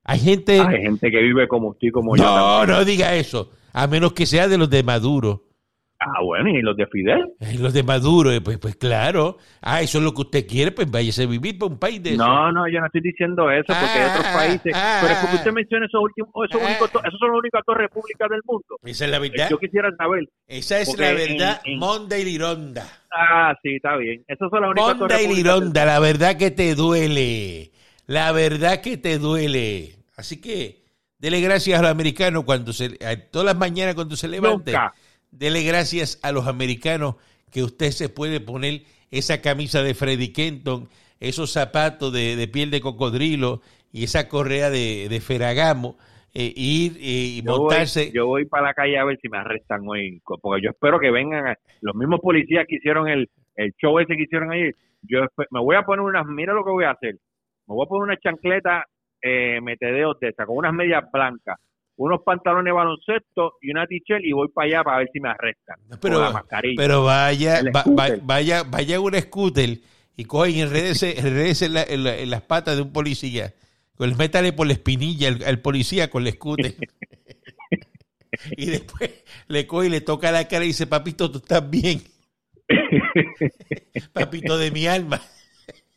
hay 0.05 0.19
gente... 0.19 0.61
Hay 0.61 0.83
gente 0.83 1.11
que 1.11 1.23
vive 1.23 1.49
como 1.49 1.69
usted 1.69 1.89
y 1.89 1.91
como 1.91 2.17
yo. 2.17 2.23
No, 2.23 2.67
no 2.67 2.85
diga 2.85 3.15
eso. 3.15 3.51
A 3.73 3.87
menos 3.87 4.13
que 4.13 4.27
sea 4.27 4.49
de 4.49 4.59
los 4.59 4.69
de 4.69 4.83
Maduro. 4.83 5.45
Ah, 6.05 6.21
bueno, 6.23 6.49
y 6.51 6.63
los 6.63 6.77
de 6.77 6.87
Fidel. 6.89 7.25
Ay, 7.41 7.59
Los 7.59 7.73
de 7.73 7.83
Maduro, 7.85 8.33
eh, 8.33 8.41
pues, 8.41 8.59
pues 8.59 8.75
claro. 8.77 9.39
Ah, 9.61 9.81
eso 9.83 9.99
es 9.99 10.05
lo 10.05 10.13
que 10.13 10.23
usted 10.23 10.47
quiere, 10.47 10.73
pues 10.73 10.91
váyase 10.91 11.23
a 11.23 11.27
vivir 11.27 11.57
para 11.59 11.71
un 11.73 11.79
país 11.79 12.03
de 12.03 12.15
eso. 12.15 12.27
No, 12.27 12.51
no, 12.51 12.67
yo 12.69 12.81
no 12.81 12.87
estoy 12.87 13.01
diciendo 13.03 13.51
eso 13.51 13.67
porque 13.69 13.99
hay 13.99 14.11
otros 14.11 14.27
Ah, 14.27 14.35
países. 14.37 14.73
ah, 14.75 14.99
pero 15.01 15.13
es 15.13 15.19
porque 15.21 15.37
ah. 15.37 15.39
usted 15.39 15.53
menciona 15.53 15.87
esos 15.87 16.01
últimos, 16.03 16.31
esos, 16.49 16.61
Ah. 16.61 16.67
únicos, 16.67 16.91
esos 16.91 17.19
son 17.21 17.29
las 17.31 17.39
únicas 17.39 17.63
dos 17.67 17.77
repúblicas 17.77 18.29
del 18.31 18.41
mundo. 18.45 18.77
Esa 18.83 19.05
es 19.05 19.11
la 19.11 19.19
verdad. 19.19 19.49
Yo 19.51 19.59
quisiera 19.59 19.89
saber. 19.97 20.29
Esa 20.49 20.81
es 20.81 20.99
la 20.99 21.13
verdad. 21.13 21.61
en- 21.65 21.79
Monda 21.79 22.19
y 22.19 22.25
Lironda. 22.25 22.87
Ah, 23.13 23.55
sí, 23.63 23.77
está 23.77 23.97
bien. 23.97 24.25
Esas 24.27 24.51
son 24.51 24.61
las 24.63 24.71
únicas 24.71 24.87
dos 24.89 24.99
Monda 24.99 25.15
y 25.15 25.19
repúblicas. 25.27 25.37
del- 25.55 25.61
Lironda, 25.61 25.85
la 25.85 25.99
verdad 26.01 26.37
que 26.37 26.51
te 26.51 26.75
duele. 26.75 27.71
La 28.07 28.33
verdad 28.33 28.81
que 28.81 28.97
te 28.97 29.19
duele. 29.19 29.97
Así 30.17 30.41
que 30.41 30.83
dele 31.19 31.41
gracias 31.41 31.79
a 31.79 31.83
los 31.83 31.91
americanos 31.91 32.45
cuando 32.45 32.73
se, 32.73 32.99
a 33.07 33.17
todas 33.31 33.47
las 33.47 33.57
mañanas 33.57 33.95
cuando 33.95 34.17
se 34.17 34.27
levante. 34.29 34.73
Nunca. 34.73 34.93
Dele 35.33 35.63
gracias 35.65 36.21
a 36.23 36.31
los 36.31 36.47
americanos 36.47 37.17
que 37.51 37.63
usted 37.65 37.91
se 37.91 38.09
puede 38.09 38.41
poner 38.41 38.83
esa 39.11 39.41
camisa 39.43 39.83
de 39.83 39.95
Freddy 39.95 40.33
Kenton, 40.33 40.89
esos 41.21 41.51
zapatos 41.53 42.13
de, 42.13 42.37
de 42.37 42.49
piel 42.49 42.71
de 42.71 42.81
cocodrilo 42.81 43.61
y 43.93 44.05
esa 44.05 44.29
correa 44.29 44.71
de, 44.71 45.09
de 45.11 45.21
Ferragamo, 45.21 45.97
eh, 46.35 46.53
ir 46.57 46.93
eh, 46.97 47.39
y 47.39 47.43
Yo 47.43 47.53
voy, 47.53 47.61
montarse. 47.61 48.11
yo 48.13 48.27
voy 48.27 48.47
para 48.47 48.69
la 48.69 48.75
calle 48.75 48.99
a 48.99 49.05
ver 49.05 49.19
si 49.21 49.29
me 49.29 49.37
arrestan 49.39 49.81
hoy, 49.87 50.21
porque 50.25 50.63
yo 50.65 50.71
espero 50.71 50.99
que 50.99 51.11
vengan 51.11 51.47
a- 51.47 51.59
los 51.83 51.95
mismos 51.95 52.21
policías 52.21 52.65
que 52.69 52.77
hicieron 52.77 53.09
el, 53.09 53.29
el 53.57 53.73
show 53.81 53.99
ese 53.99 54.17
que 54.17 54.23
hicieron 54.23 54.51
ayer. 54.53 54.75
Yo 55.03 55.21
me 55.51 55.61
voy 55.61 55.77
a 55.77 55.83
poner 55.83 56.01
unas, 56.01 56.25
mira 56.27 56.55
lo 56.55 56.65
que 56.65 56.71
voy 56.71 56.85
a 56.85 56.93
hacer. 56.93 57.15
Me 57.67 57.75
voy 57.75 57.85
a 57.85 57.89
poner 57.89 58.05
una 58.05 58.17
chancleta 58.19 58.87
eh, 59.21 59.61
metedeos 59.63 60.19
de 60.21 60.29
esa, 60.29 60.47
con 60.47 60.57
unas 60.57 60.73
medias 60.73 61.05
blancas, 61.13 61.59
unos 61.97 62.21
pantalones 62.25 62.65
de 62.67 62.73
baloncesto 62.73 63.55
y 63.61 63.71
una 63.71 63.87
t-shirt 63.87 64.23
y 64.25 64.33
voy 64.33 64.49
para 64.49 64.67
allá 64.67 64.85
para 64.85 64.99
ver 64.99 65.11
si 65.13 65.21
me 65.21 65.29
arrestan. 65.31 65.77
Pero- 66.01 66.15
con 66.17 66.25
la 66.25 66.31
mascarilla. 66.33 66.75
Pero 66.77 67.05
vaya, 67.05 67.63
va- 67.75 67.85
vaya, 68.23 68.63
vaya 68.65 68.97
a 68.97 69.01
un 69.01 69.15
scooter 69.21 69.79
y 70.17 70.25
coge 70.25 70.51
y 70.51 70.61
enredese, 70.61 71.19
enredese 71.19 71.67
en, 71.67 71.75
la- 71.75 71.83
en 71.85 72.05
la- 72.05 72.17
en 72.19 72.31
las 72.31 72.43
patas 72.43 72.77
de 72.77 72.83
un 72.83 72.93
policía. 72.93 73.55
Pues 73.97 74.17
métale 74.17 74.53
por 74.53 74.67
la 74.67 74.73
espinilla 74.73 75.29
al, 75.29 75.45
al 75.45 75.61
policía 75.61 76.09
con 76.11 76.27
el 76.27 76.33
scooter. 76.33 76.75
y 78.57 78.67
después 78.67 79.11
le 79.49 79.67
coge 79.67 79.87
y 79.87 79.91
le 79.91 80.01
toca 80.01 80.33
la 80.33 80.49
cara 80.49 80.65
y 80.65 80.69
dice, 80.69 80.87
papito, 80.87 81.31
tú 81.31 81.39
estás 81.39 81.69
bien. 81.69 82.03
Papito 84.13 84.57
de 84.59 84.71
mi 84.71 84.87
alma. 84.87 85.21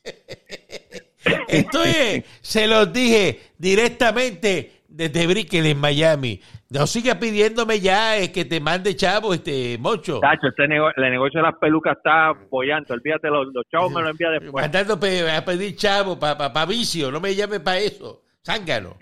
Esto 1.48 1.84
es, 1.84 2.24
se 2.42 2.68
los 2.68 2.92
dije 2.94 3.40
directamente 3.58 4.75
desde 4.96 5.28
Brickell 5.28 5.66
en 5.66 5.78
Miami. 5.80 6.40
No 6.70 6.88
siga 6.88 7.20
pidiéndome 7.20 7.80
ya 7.80 8.18
eh, 8.18 8.32
que 8.32 8.46
te 8.46 8.60
mande 8.60 8.96
chavo, 8.96 9.34
este 9.34 9.78
mocho. 9.78 10.20
Tacho, 10.20 10.48
este 10.48 10.68
nego- 10.68 10.90
el 10.96 11.12
negocio 11.12 11.40
de 11.42 11.48
las 11.48 11.56
pelucas 11.60 11.98
está 11.98 12.30
apoyando. 12.30 12.94
Olvídate, 12.94 13.28
los, 13.30 13.48
los 13.54 13.64
chavos 13.72 13.92
me 13.94 14.02
lo 14.02 14.10
envía 14.10 14.30
después. 14.30 14.64
Mandando 14.64 15.00
pe- 15.00 15.30
a 15.30 15.44
pedir 15.44 15.76
chavo 15.76 16.18
para 16.20 16.38
pa, 16.38 16.54
pa 16.54 16.66
vicio, 16.66 17.12
no 17.12 17.20
me 17.20 17.36
llame 17.36 17.60
para 17.60 17.80
eso. 17.80 18.24
Zángano. 18.46 18.98